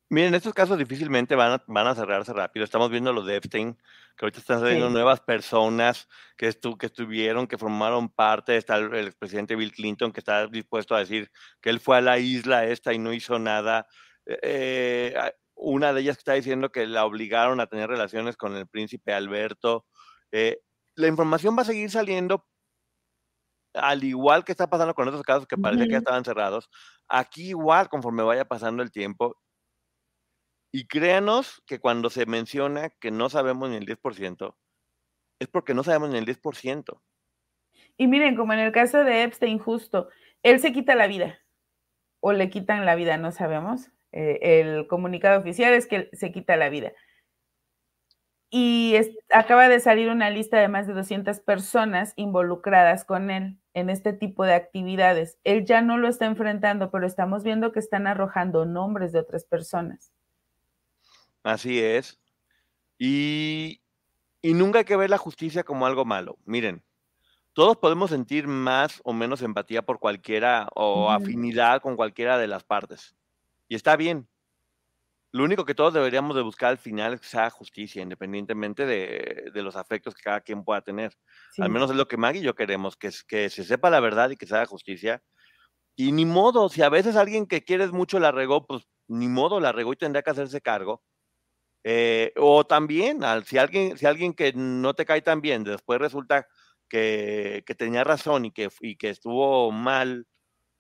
Miren, 0.10 0.36
estos 0.36 0.53
casos 0.53 0.78
difícilmente 0.78 1.36
van 1.36 1.53
a, 1.53 1.64
van 1.68 1.88
a 1.88 1.95
cerrarse 1.95 2.32
rápido. 2.32 2.64
Estamos 2.64 2.91
viendo 2.91 3.12
lo 3.12 3.24
de 3.24 3.38
Epstein, 3.38 3.74
que 4.16 4.26
ahorita 4.26 4.39
están 4.39 4.60
saliendo 4.60 4.89
nuevas 4.89 5.20
personas 5.20 6.08
que, 6.38 6.47
estu 6.47 6.78
que 6.78 6.86
estuvieron, 6.86 7.47
que 7.47 7.58
formaron 7.58 8.10
parte. 8.10 8.56
Está 8.56 8.78
el, 8.78 8.93
el, 8.93 9.08
expresidente 9.08 9.56
Bill 9.56 9.72
Clinton, 9.72 10.12
que 10.12 10.20
está 10.20 10.47
dispuesto 10.47 10.95
a 10.95 10.99
decir 10.99 11.32
que 11.60 11.72
él 11.72 11.80
fue 11.80 11.97
a 11.97 12.01
la 12.01 12.20
isla 12.20 12.66
esta 12.66 12.93
y 12.93 12.99
no 12.99 13.14
hizo 13.14 13.39
nada. 13.39 13.88
Eh, 14.26 15.14
eh 15.16 15.32
una 15.56 15.93
de 15.93 16.01
ellas 16.01 16.18
está 16.18 16.34
diciendo 16.34 16.70
que 16.72 16.86
la 16.86 17.06
obligaron 17.06 17.60
a 17.60 17.68
tener 17.68 17.89
relaciones 17.89 18.38
con 18.38 18.56
el 18.56 18.68
príncipe 18.68 19.14
Alberto. 19.14 19.86
Eh, 20.32 20.60
la 20.95 21.08
información 21.08 21.58
va 21.58 21.62
a 21.64 21.66
seguir 21.66 21.89
saliendo, 21.89 22.45
al 23.74 24.03
igual 24.03 24.43
que 24.43 24.51
está 24.51 24.70
pasando 24.70 24.93
con 24.93 25.08
otros 25.08 25.24
casos 25.24 25.47
que 25.47 25.58
parece 25.58 25.84
uh 25.84 25.86
-huh. 25.86 25.88
que 25.88 25.93
ya 25.93 25.97
estaban 25.99 26.26
cerrados. 26.26 26.70
Aquí 27.08 27.49
igual, 27.49 27.89
conforme 27.89 28.24
vaya 28.24 28.45
pasando 28.45 28.84
el 28.84 28.91
tiempo, 28.91 29.38
y 30.76 30.88
créanos 30.88 31.63
que 31.65 31.80
cuando 31.80 32.09
se 32.09 32.26
menciona 32.26 32.89
que 32.89 33.09
no 33.09 33.30
sabemos 33.30 33.69
ni 33.69 33.78
el 33.78 33.86
10%, 33.86 34.57
es 35.39 35.47
porque 35.47 35.73
no 35.73 35.86
sabemos 35.86 36.09
ni 36.09 36.17
el 36.17 36.26
10%. 36.26 37.01
Y 37.95 38.07
miren, 38.07 38.36
como 38.36 38.51
en 38.51 38.59
el 38.59 38.73
caso 38.73 39.05
de 39.05 39.23
Epstein, 39.23 39.57
justo, 39.57 40.09
él 40.43 40.59
se 40.59 40.73
quita 40.73 40.95
la 40.95 41.07
vida 41.07 41.39
o 42.19 42.34
le 42.34 42.49
quitan 42.49 42.86
la 42.86 42.95
vida, 42.95 43.15
no 43.15 43.32
sabemos. 43.32 43.89
Eh, 44.11 44.59
el 44.59 44.88
comunicado 44.88 45.39
oficial 45.39 45.73
es 45.73 45.88
que 45.88 46.09
se 46.11 46.34
quita 46.34 46.57
la 46.57 46.67
vida. 46.67 46.91
Y 48.49 48.97
acaba 49.32 49.69
de 49.69 49.80
salir 49.80 50.09
una 50.09 50.30
lista 50.30 50.59
de 50.59 50.67
más 50.67 50.88
de 50.88 50.93
200 50.93 51.39
personas 51.39 52.11
involucradas 52.17 53.05
con 53.05 53.32
él 53.32 53.57
en 53.73 53.89
este 53.89 54.11
tipo 54.11 54.43
de 54.43 54.55
actividades. 54.55 55.39
Él 55.45 55.63
ya 55.63 55.82
no 55.82 55.97
lo 55.97 56.09
está 56.09 56.26
enfrentando, 56.26 56.91
pero 56.91 57.07
estamos 57.07 57.45
viendo 57.45 57.71
que 57.71 57.80
están 57.80 58.07
arrojando 58.07 58.65
nombres 58.65 59.13
de 59.13 59.19
otras 59.19 59.45
personas. 59.45 60.11
Así 61.46 61.80
es. 61.80 62.18
Y, 62.98 63.80
y, 64.41 64.56
nunca 64.56 64.80
hay 64.80 64.86
que 64.86 64.96
ver 64.96 65.12
la 65.12 65.20
justicia 65.20 65.64
como 65.64 65.86
algo 65.86 66.04
malo. 66.04 66.39
Miren, 66.43 66.84
todos 67.54 67.78
podemos 67.78 68.10
sentir 68.10 68.48
más 68.48 69.00
o 69.04 69.14
menos 69.14 69.43
empatía 69.43 69.84
por 69.84 70.00
cualquiera 70.00 70.68
o 70.74 71.12
afinidad 71.12 71.82
con 71.82 71.96
cualquiera 71.98 72.39
de 72.39 72.48
las 72.48 72.64
partes. 72.64 73.16
Y 73.68 73.76
está 73.76 73.96
bien. 73.96 74.28
Lo 75.32 75.43
único 75.43 75.66
que 75.66 75.76
todos 75.76 75.93
deberíamos 75.93 76.36
de 76.36 76.41
buscar 76.41 76.72
al 76.72 76.78
final 76.80 77.14
es 77.14 77.22
que 77.22 77.28
sea 77.28 77.52
justicia, 77.52 78.02
independientemente 78.02 78.88
de, 78.88 79.52
de 79.54 79.62
los 79.62 79.76
afectos 79.76 80.16
que 80.16 80.24
cada 80.24 80.41
quien 80.41 80.64
pueda 80.64 80.82
tener. 80.82 81.16
Sí. 81.52 81.62
Al 81.62 81.70
menos 81.70 81.91
es 81.91 81.96
lo 81.96 82.08
que 82.08 82.18
Maggie 82.18 82.41
y 82.41 82.46
yo 82.46 82.56
queremos, 82.56 82.98
que, 82.98 83.12
que 83.28 83.52
se 83.52 83.64
sepa 83.64 83.91
la 83.91 84.00
verdad 84.00 84.32
y 84.32 84.36
que 84.36 84.48
se 84.48 84.56
haga 84.56 84.66
justicia. 84.66 85.22
Y 85.96 86.12
ni 86.12 86.26
modo, 86.26 86.70
si 86.70 86.82
a 86.82 86.89
veces 86.89 87.16
alguien 87.16 87.46
que 87.46 87.64
quieres 87.64 87.91
mucho 87.91 88.20
la 88.20 88.32
regó, 88.32 88.66
pues 88.66 88.88
ni 89.08 89.28
modo, 89.28 89.60
la 89.60 89.74
regó 89.74 89.93
y 89.93 89.98
tendrá 89.98 90.24
que 90.24 90.32
hacerse 90.32 90.60
cargo 90.60 91.04
eh, 91.88 92.33
o 92.38 92.65
también, 92.65 93.19
si 93.45 93.59
alguien, 93.59 93.95
si 93.95 94.07
alguien 94.07 94.33
que 94.33 94.51
no 94.53 94.95
te 94.95 95.05
cae 95.05 95.21
tan 95.21 95.39
bien, 95.39 95.63
después 95.63 95.99
resulta 95.99 96.47
que, 96.89 97.63
que 97.63 97.75
tenía 97.75 98.03
razón 98.03 98.45
y 98.45 98.51
que, 98.51 98.69
y 98.81 98.95
que 98.95 99.11
estuvo 99.11 99.71
mal 99.71 100.25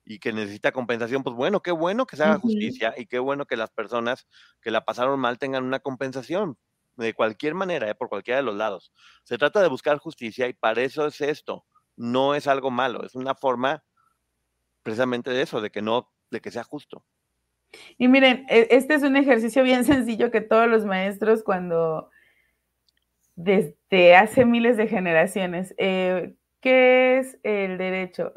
y 0.03 0.17
que 0.17 0.33
necesita 0.33 0.71
compensación, 0.71 1.21
pues 1.21 1.35
bueno, 1.35 1.61
qué 1.61 1.69
bueno 1.69 2.07
que 2.07 2.17
se 2.17 2.23
haga 2.23 2.37
uh 2.37 2.39
-huh. 2.39 2.41
justicia 2.41 2.95
y 2.97 3.05
qué 3.05 3.19
bueno 3.19 3.45
que 3.45 3.55
las 3.55 3.69
personas 3.69 4.25
que 4.61 4.71
la 4.71 4.83
pasaron 4.83 5.19
mal 5.19 5.37
tengan 5.37 5.63
una 5.63 5.79
compensación 5.79 6.57
de 6.95 7.13
cualquier 7.13 7.53
manera, 7.53 7.87
eh, 7.87 7.93
por 7.93 8.09
cualquiera 8.09 8.37
de 8.39 8.43
los 8.43 8.55
lados. 8.55 8.91
Se 9.23 9.37
trata 9.37 9.61
de 9.61 9.67
buscar 9.69 9.99
justicia 9.99 10.47
y 10.47 10.53
para 10.53 10.81
eso 10.81 11.05
es 11.05 11.21
esto. 11.21 11.67
No 11.95 12.33
es 12.33 12.47
algo 12.47 12.71
malo, 12.71 13.05
es 13.05 13.13
una 13.13 13.35
forma 13.35 13.83
precisamente 14.81 15.29
de 15.29 15.43
eso, 15.43 15.61
de 15.61 15.69
que 15.69 15.83
no, 15.83 16.11
de 16.31 16.41
que 16.41 16.49
sea 16.49 16.63
justo. 16.63 17.05
Y 17.97 18.07
miren, 18.07 18.45
e, 18.49 18.67
este 18.71 18.95
es 18.95 19.03
un 19.03 19.15
ejercicio 19.15 19.63
bien 19.63 19.85
sencillo 19.85 20.31
que 20.31 20.41
todos 20.41 20.67
los 20.67 20.85
maestros 20.85 21.43
cuando 21.43 22.09
desde 23.35 24.15
hace 24.15 24.45
miles 24.45 24.77
de 24.77 24.87
generaciones, 24.87 25.75
eh, 25.77 26.35
¿qué 26.61 27.17
es 27.17 27.37
el 27.43 27.77
derecho? 27.77 28.33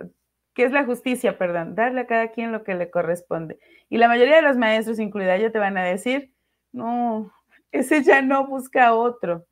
¿Qué 0.55 0.65
es 0.65 0.73
la 0.73 0.85
justicia? 0.85 1.39
Perdón, 1.39 1.75
darle 1.77 2.01
a 2.01 2.07
cada 2.07 2.29
quien 2.29 2.51
lo 2.51 2.65
que 2.65 2.75
le 2.75 2.91
corresponde. 2.91 3.59
Y 3.89 3.99
la 3.99 4.09
mayoría 4.09 4.37
de 4.37 4.43
los 4.43 4.57
maestros, 4.57 4.99
incluida 4.99 5.37
yo, 5.39 5.53
te 5.53 5.59
van 5.61 5.79
a 5.79 5.85
decir, 5.85 6.33
no, 6.73 7.33
ese 7.71 8.03
ya 8.03 8.23
no 8.23 8.47
busca 8.47 8.95
otro. 8.95 9.47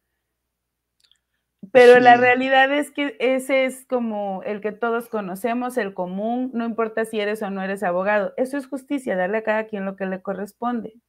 Pero 1.72 1.96
sí. 1.96 2.00
la 2.00 2.16
realidad 2.16 2.72
es 2.72 2.90
que 2.90 3.16
ese 3.20 3.64
es 3.64 3.86
como 3.86 4.42
el 4.44 4.60
que 4.60 4.72
todos 4.72 5.08
conocemos, 5.08 5.76
el 5.76 5.94
común, 5.94 6.50
no 6.54 6.64
importa 6.66 7.04
si 7.04 7.20
eres 7.20 7.42
o 7.42 7.50
no 7.50 7.62
eres 7.62 7.82
abogado. 7.82 8.32
Eso 8.36 8.56
es 8.56 8.66
justicia, 8.66 9.16
darle 9.16 9.38
a 9.38 9.42
cada 9.44 9.66
quien 9.66 9.84
lo 9.84 9.96
que 9.96 10.06
le 10.06 10.22
corresponde. 10.22 11.00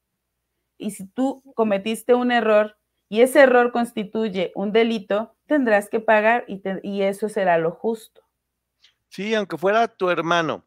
Y 0.77 0.91
si 0.91 1.07
tú 1.07 1.43
cometiste 1.55 2.13
un 2.15 2.31
error 2.31 2.77
y 3.09 3.21
ese 3.21 3.41
error 3.41 3.71
constituye 3.71 4.51
un 4.55 4.71
delito, 4.71 5.35
tendrás 5.47 5.89
que 5.89 5.99
pagar 5.99 6.45
y, 6.47 6.59
te, 6.59 6.79
y 6.83 7.01
eso 7.03 7.29
será 7.29 7.57
lo 7.57 7.71
justo. 7.71 8.21
Sí, 9.09 9.33
aunque 9.35 9.57
fuera 9.57 9.87
tu 9.87 10.09
hermano, 10.09 10.65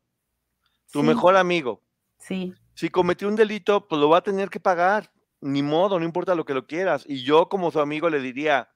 tu 0.93 1.01
Sí, 1.01 1.07
mejor 1.07 1.37
amigo. 1.37 1.83
Sí, 2.19 2.55
Si 2.75 2.89
cometió 2.91 3.29
un 3.29 3.37
delito, 3.37 3.87
pues 3.89 4.01
lo 4.01 4.09
va 4.09 4.19
a 4.19 4.23
tener 4.23 4.51
que 4.51 4.61
pagar. 4.61 5.13
Ni 5.41 5.63
modo, 5.63 5.99
no 5.99 6.05
importa 6.05 6.35
lo 6.35 6.45
que 6.45 6.55
lo 6.55 6.67
quieras. 6.67 7.05
Y 7.07 7.23
yo 7.25 7.49
como 7.49 7.71
su 7.71 7.81
amigo 7.81 8.11
le 8.11 8.21
diría, 8.21 8.71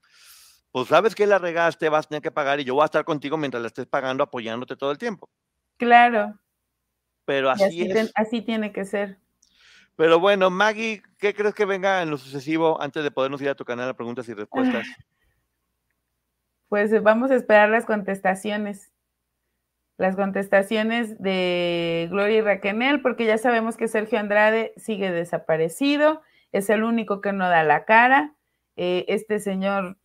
pues 0.75 0.89
sabes 0.89 1.14
que 1.14 1.25
la 1.25 1.39
regaste, 1.39 1.89
vas 1.89 2.05
a 2.05 2.09
tener 2.09 2.20
que 2.20 2.33
pagar 2.33 2.59
y 2.59 2.64
yo 2.64 2.75
voy 2.75 2.83
a 2.83 2.87
estar 2.87 3.05
contigo 3.05 3.37
mientras 3.37 3.62
la 3.62 3.68
estés 3.68 3.87
pagando, 3.87 4.25
apoyándote 4.25 4.75
todo 4.75 4.91
el 4.91 4.99
tiempo. 4.99 5.31
claro. 5.77 6.37
Pero 7.25 7.49
así 7.49 7.62
así, 7.62 7.89
ten- 7.89 8.07
es. 8.07 8.12
así 8.16 8.43
tiene 8.43 8.72
que 8.72 8.85
ser. 8.85 9.18
Pero 9.95 10.18
bueno, 10.18 10.51
Maggie, 10.51 11.01
¿qué 11.16 11.33
crees 11.33 11.55
que 11.55 11.64
venga 11.64 12.03
en 12.03 12.11
lo 12.11 12.18
sucesivo 12.18 12.83
antes 12.83 13.05
de 13.05 13.12
podernos 13.12 13.41
ir 13.41 13.51
a 13.51 13.55
tu 13.55 13.64
canal 13.64 13.89
a 13.89 13.95
preguntas 13.95 14.29
y 14.29 14.35
respuestas? 14.35 14.85
Pues 16.68 16.93
eh, 16.93 16.99
vamos 16.99 17.31
a 17.31 17.37
esperar 17.37 17.68
las 17.68 17.85
contestaciones. 17.87 18.91
Las 19.97 20.16
contestaciones 20.16 21.22
de 21.22 22.09
Gloria 22.11 22.39
y 22.39 22.41
Raquel, 22.41 23.01
porque 23.01 23.27
ya 23.27 23.39
sabemos 23.39 23.77
que 23.77 23.87
Sergio 23.87 24.18
Andrade 24.18 24.72
sigue 24.77 25.12
desaparecido, 25.12 26.22
es 26.51 26.68
el 26.68 26.83
único 26.83 27.20
que 27.20 27.33
no 27.33 27.49
da 27.49 27.62
la 27.62 27.85
cara. 27.85 28.35
Eh, 28.75 29.05
este 29.07 29.39
señor 29.39 29.99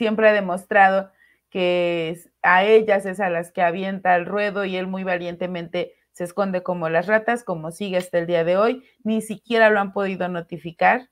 siempre 0.00 0.30
ha 0.30 0.32
demostrado 0.32 1.12
que 1.50 2.18
a 2.42 2.64
ellas 2.64 3.04
es 3.04 3.20
a 3.20 3.28
las 3.28 3.52
que 3.52 3.60
avienta 3.60 4.14
al 4.14 4.24
ruedo 4.24 4.64
y 4.64 4.76
él 4.78 4.86
muy 4.86 5.04
valientemente 5.04 5.92
se 6.12 6.24
esconde 6.24 6.62
como 6.62 6.88
las 6.88 7.06
ratas, 7.06 7.44
como 7.44 7.70
sigue 7.70 7.98
hasta 7.98 8.18
el 8.18 8.26
día 8.26 8.42
de 8.44 8.56
hoy. 8.56 8.82
Ni 9.04 9.20
siquiera 9.20 9.68
lo 9.68 9.78
han 9.78 9.92
podido 9.92 10.26
notificar. 10.28 11.10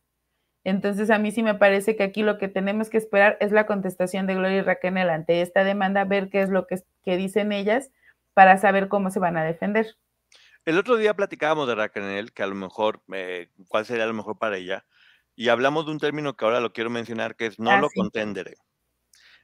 Entonces, 0.65 1.11
a 1.11 1.19
mí 1.19 1.31
sí 1.33 1.43
me 1.43 1.55
parece 1.55 1.97
que 1.97 2.03
aquí 2.03 2.23
lo 2.23 2.39
que 2.39 2.49
tenemos 2.49 2.89
que 2.89 2.97
esperar 2.97 3.37
es 3.41 3.53
la 3.53 3.67
contestación 3.67 4.27
de 4.27 4.37
Gloria 4.37 4.59
y 4.59 4.63
Raquel 4.63 4.97
ante 5.11 5.43
esta 5.43 5.65
demanda, 5.65 6.05
ver 6.05 6.31
qué 6.31 6.41
es 6.41 6.49
lo 6.49 6.67
que, 6.67 6.77
que 7.05 7.19
dicen 7.19 7.53
ellas 7.53 7.91
para 8.33 8.57
saber 8.57 8.89
cómo 8.89 9.11
se 9.11 9.19
van 9.21 9.37
a 9.37 9.45
defender. 9.45 9.97
El 10.65 10.79
otro 10.79 10.97
día 10.97 11.15
platicábamos 11.15 11.69
de 11.69 11.75
Raquel, 11.75 12.33
que 12.33 12.43
a 12.43 12.47
lo 12.47 12.55
mejor, 12.55 13.03
eh, 13.13 13.51
cuál 13.69 13.85
sería 13.85 14.07
lo 14.07 14.15
mejor 14.15 14.39
para 14.39 14.57
ella, 14.57 14.87
y 15.37 15.49
hablamos 15.49 15.87
de 15.87 15.93
un 15.93 15.99
término 15.99 16.37
que 16.37 16.45
ahora 16.45 16.61
lo 16.61 16.73
quiero 16.73 16.91
mencionar, 16.91 17.37
que 17.37 17.47
es 17.47 17.59
no 17.59 17.71
Ah, 17.71 17.81
lo 17.81 17.89
sí. 17.89 18.01
contendere. 18.01 18.55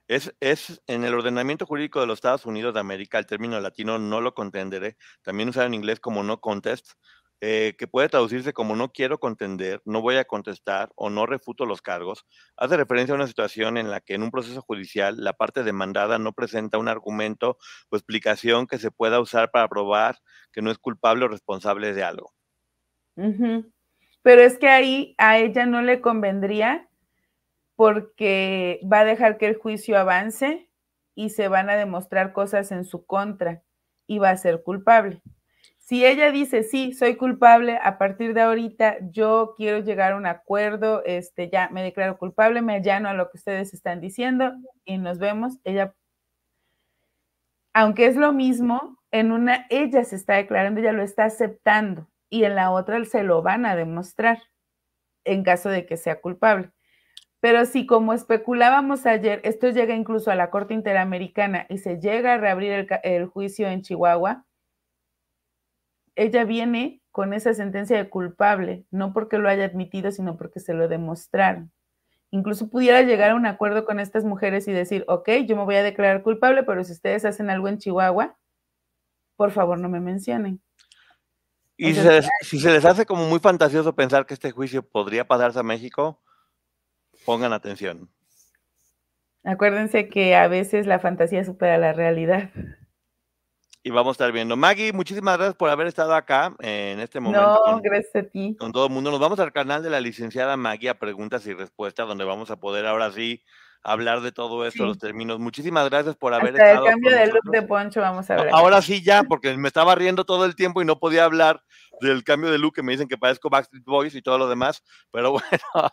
Es, 0.06 0.34
es 0.40 0.82
en 0.86 1.04
el 1.04 1.14
ordenamiento 1.14 1.66
jurídico 1.66 2.00
de 2.00 2.06
los 2.06 2.18
Estados 2.18 2.44
Unidos 2.44 2.74
de 2.74 2.80
América, 2.80 3.18
el 3.18 3.26
término 3.26 3.58
latino 3.60 3.98
no 3.98 4.20
lo 4.20 4.34
contendere, 4.34 4.96
también 5.22 5.48
usado 5.48 5.66
en 5.66 5.74
inglés 5.74 5.98
como 5.98 6.22
no 6.22 6.40
contest, 6.40 6.92
eh, 7.46 7.74
que 7.76 7.86
puede 7.86 8.08
traducirse 8.08 8.54
como 8.54 8.74
no 8.74 8.92
quiero 8.92 9.18
contender, 9.18 9.82
no 9.84 10.00
voy 10.00 10.16
a 10.16 10.24
contestar 10.24 10.90
o 10.94 11.10
no 11.10 11.26
refuto 11.26 11.66
los 11.66 11.82
cargos, 11.82 12.24
hace 12.56 12.76
referencia 12.76 13.12
a 13.12 13.16
una 13.16 13.26
situación 13.26 13.76
en 13.76 13.90
la 13.90 14.00
que 14.00 14.14
en 14.14 14.22
un 14.22 14.30
proceso 14.30 14.62
judicial 14.62 15.16
la 15.18 15.34
parte 15.34 15.62
demandada 15.62 16.18
no 16.18 16.32
presenta 16.32 16.78
un 16.78 16.88
argumento 16.88 17.58
o 17.90 17.96
explicación 17.96 18.66
que 18.66 18.78
se 18.78 18.90
pueda 18.90 19.20
usar 19.20 19.50
para 19.50 19.68
probar 19.68 20.16
que 20.52 20.62
no 20.62 20.70
es 20.70 20.78
culpable 20.78 21.26
o 21.26 21.28
responsable 21.28 21.92
de 21.92 22.02
algo. 22.02 22.32
Pero 23.14 24.40
es 24.40 24.56
que 24.56 24.68
ahí 24.68 25.14
a 25.18 25.36
ella 25.36 25.66
no 25.66 25.82
le 25.82 26.00
convendría 26.00 26.88
porque 27.76 28.80
va 28.90 29.00
a 29.00 29.04
dejar 29.04 29.38
que 29.38 29.46
el 29.46 29.56
juicio 29.56 29.98
avance 29.98 30.70
y 31.14 31.30
se 31.30 31.48
van 31.48 31.70
a 31.70 31.76
demostrar 31.76 32.32
cosas 32.32 32.72
en 32.72 32.84
su 32.84 33.06
contra 33.06 33.62
y 34.06 34.18
va 34.18 34.30
a 34.30 34.36
ser 34.36 34.62
culpable. 34.62 35.22
Si 35.78 36.04
ella 36.04 36.30
dice, 36.30 36.62
sí, 36.62 36.94
soy 36.94 37.16
culpable, 37.16 37.78
a 37.82 37.98
partir 37.98 38.32
de 38.32 38.40
ahorita 38.40 38.96
yo 39.10 39.54
quiero 39.56 39.80
llegar 39.80 40.12
a 40.12 40.16
un 40.16 40.26
acuerdo, 40.26 41.02
este, 41.04 41.50
ya 41.50 41.68
me 41.70 41.82
declaro 41.82 42.16
culpable, 42.16 42.62
me 42.62 42.76
allano 42.76 43.08
a 43.10 43.14
lo 43.14 43.30
que 43.30 43.36
ustedes 43.36 43.74
están 43.74 44.00
diciendo 44.00 44.52
y 44.86 44.96
nos 44.96 45.18
vemos, 45.18 45.58
ella, 45.62 45.94
aunque 47.74 48.06
es 48.06 48.16
lo 48.16 48.32
mismo, 48.32 48.98
en 49.10 49.30
una 49.30 49.66
ella 49.68 50.04
se 50.04 50.16
está 50.16 50.34
declarando, 50.34 50.80
ella 50.80 50.92
lo 50.92 51.02
está 51.02 51.24
aceptando 51.26 52.08
y 52.30 52.44
en 52.44 52.54
la 52.54 52.70
otra 52.70 53.04
se 53.04 53.22
lo 53.22 53.42
van 53.42 53.66
a 53.66 53.76
demostrar 53.76 54.38
en 55.24 55.42
caso 55.44 55.68
de 55.68 55.86
que 55.86 55.96
sea 55.96 56.20
culpable. 56.20 56.70
Pero 57.44 57.66
si 57.66 57.84
como 57.84 58.14
especulábamos 58.14 59.04
ayer, 59.04 59.42
esto 59.44 59.68
llega 59.68 59.94
incluso 59.94 60.30
a 60.30 60.34
la 60.34 60.48
Corte 60.48 60.72
Interamericana 60.72 61.66
y 61.68 61.76
se 61.76 62.00
llega 62.00 62.32
a 62.32 62.38
reabrir 62.38 62.88
el, 63.02 63.26
juicio 63.26 63.68
en 63.68 63.82
Chihuahua, 63.82 64.46
ella 66.14 66.44
viene 66.44 67.02
con 67.10 67.34
esa 67.34 67.52
sentencia 67.52 67.98
de 67.98 68.08
culpable, 68.08 68.86
no 68.90 69.12
porque 69.12 69.36
lo 69.36 69.50
haya 69.50 69.66
admitido, 69.66 70.10
sino 70.10 70.38
porque 70.38 70.58
se 70.58 70.72
lo 70.72 70.88
demostraron. 70.88 71.70
Incluso 72.30 72.70
pudiera 72.70 73.02
llegar 73.02 73.32
a 73.32 73.34
un 73.34 73.44
acuerdo 73.44 73.84
con 73.84 74.00
estas 74.00 74.24
mujeres 74.24 74.66
y 74.66 74.72
decir, 74.72 75.04
ok, 75.06 75.28
yo 75.46 75.54
me 75.54 75.64
voy 75.64 75.74
a 75.74 75.82
declarar 75.82 76.22
culpable, 76.22 76.62
pero 76.62 76.82
si 76.82 76.92
ustedes 76.92 77.26
hacen 77.26 77.50
algo 77.50 77.68
en 77.68 77.76
Chihuahua, 77.76 78.38
por 79.36 79.50
favor 79.50 79.78
no 79.78 79.90
me 79.90 80.00
mencionen. 80.00 80.62
Y 81.76 81.92
si 81.92 82.00
se, 82.00 82.10
les, 82.10 82.30
si 82.40 82.58
se 82.58 82.72
les 82.72 82.86
hace 82.86 83.04
como 83.04 83.28
muy 83.28 83.38
fantasioso 83.38 83.94
pensar 83.94 84.24
que 84.24 84.32
este 84.32 84.50
juicio 84.50 84.82
podría 84.82 85.28
pasarse 85.28 85.58
a 85.58 85.62
México, 85.62 86.23
pongan 87.24 87.52
atención. 87.52 88.08
Acuérdense 89.44 90.08
que 90.08 90.34
a 90.34 90.48
veces 90.48 90.86
la 90.86 90.98
fantasía 90.98 91.44
supera 91.44 91.76
la 91.78 91.92
realidad. 91.92 92.50
Y 93.82 93.90
vamos 93.90 94.12
a 94.12 94.12
estar 94.12 94.32
viendo. 94.32 94.56
Maggie, 94.56 94.94
muchísimas 94.94 95.36
gracias 95.36 95.56
por 95.56 95.68
haber 95.68 95.86
estado 95.86 96.14
acá 96.14 96.56
en 96.60 97.00
este 97.00 97.20
momento 97.20 97.42
No, 97.46 97.60
con, 97.72 97.82
gracias 97.82 98.16
a 98.16 98.22
ti. 98.22 98.56
con 98.58 98.72
todo 98.72 98.86
el 98.86 98.92
mundo. 98.92 99.10
Nos 99.10 99.20
vamos 99.20 99.38
al 99.40 99.52
canal 99.52 99.82
de 99.82 99.90
la 99.90 100.00
licenciada 100.00 100.56
Maggie 100.56 100.88
a 100.88 100.98
preguntas 100.98 101.46
y 101.46 101.52
respuestas, 101.52 102.08
donde 102.08 102.24
vamos 102.24 102.50
a 102.50 102.56
poder 102.56 102.86
ahora 102.86 103.12
sí 103.12 103.42
hablar 103.84 104.22
de 104.22 104.32
todo 104.32 104.66
esto, 104.66 104.82
Sí. 104.82 104.88
los 104.88 104.98
términos. 104.98 105.38
Muchísimas 105.38 105.88
gracias 105.90 106.16
por 106.16 106.32
haber 106.34 106.54
Hasta 106.54 106.62
el 106.62 106.68
estado 106.70 106.86
cambio 106.86 107.10
con 107.10 107.18
de 107.20 107.26
look 107.26 107.50
de 107.52 107.62
Poncho 107.62 108.00
vamos 108.00 108.28
a 108.30 108.34
hablar. 108.34 108.54
Ahora 108.54 108.82
sí 108.82 109.02
ya, 109.02 109.22
porque 109.22 109.56
me 109.56 109.68
estaba 109.68 109.94
riendo 109.94 110.24
todo 110.24 110.44
el 110.46 110.56
tiempo 110.56 110.82
y 110.82 110.84
no 110.84 110.98
podía 110.98 111.24
hablar 111.24 111.62
del 112.00 112.24
cambio 112.24 112.50
de 112.50 112.58
look 112.58 112.74
que 112.74 112.82
me 112.82 112.92
dicen 112.92 113.06
que 113.06 113.18
parezco 113.18 113.50
Backstreet 113.50 113.84
Boys 113.84 114.14
y 114.14 114.22
todo 114.22 114.38
lo 114.38 114.48
demás. 114.48 114.82
Pero 115.12 115.32
bueno, 115.32 115.90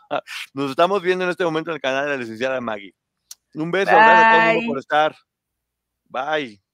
nos 0.53 0.71
estamos 0.71 1.01
viendo 1.01 1.25
en 1.25 1.31
este 1.31 1.43
momento 1.43 1.69
en 1.71 1.75
el 1.75 1.81
canal 1.81 2.05
de 2.05 2.11
la 2.11 2.17
licenciada 2.17 2.59
Maggie. 2.61 2.95
Un 3.53 3.69
beso, 3.69 3.91
gracias 3.91 4.25
a 4.25 4.31
todo 4.31 4.39
el 4.41 4.45
mundo 4.47 4.59
Bye. 4.61 4.67
por 4.67 4.79
estar. 4.79 5.15
Bye. 6.05 6.70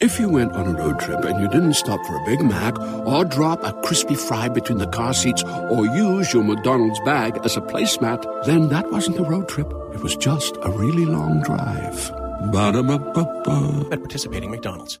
If 0.00 0.20
you 0.20 0.28
went 0.28 0.52
on 0.52 0.68
a 0.68 0.78
road 0.78 1.00
trip 1.00 1.24
and 1.24 1.40
you 1.40 1.48
didn't 1.48 1.74
stop 1.74 1.98
for 2.06 2.14
a 2.14 2.24
Big 2.24 2.40
Mac 2.40 2.78
or 3.04 3.24
drop 3.24 3.64
a 3.64 3.72
crispy 3.82 4.14
fry 4.14 4.48
between 4.48 4.78
the 4.78 4.86
car 4.86 5.12
seats 5.12 5.42
or 5.42 5.86
use 5.86 6.32
your 6.32 6.44
McDonald's 6.44 7.00
bag 7.00 7.36
as 7.44 7.56
a 7.56 7.60
placemat, 7.60 8.22
then 8.44 8.68
that 8.68 8.92
wasn't 8.92 9.18
a 9.18 9.24
road 9.24 9.48
trip. 9.48 9.66
It 9.92 10.00
was 10.00 10.14
just 10.14 10.56
a 10.62 10.70
really 10.70 11.04
long 11.04 11.42
drive. 11.42 12.12
Ba-da-ba-ba-ba. 12.52 13.88
at 13.90 13.98
participating 13.98 14.52
McDonald's. 14.52 15.00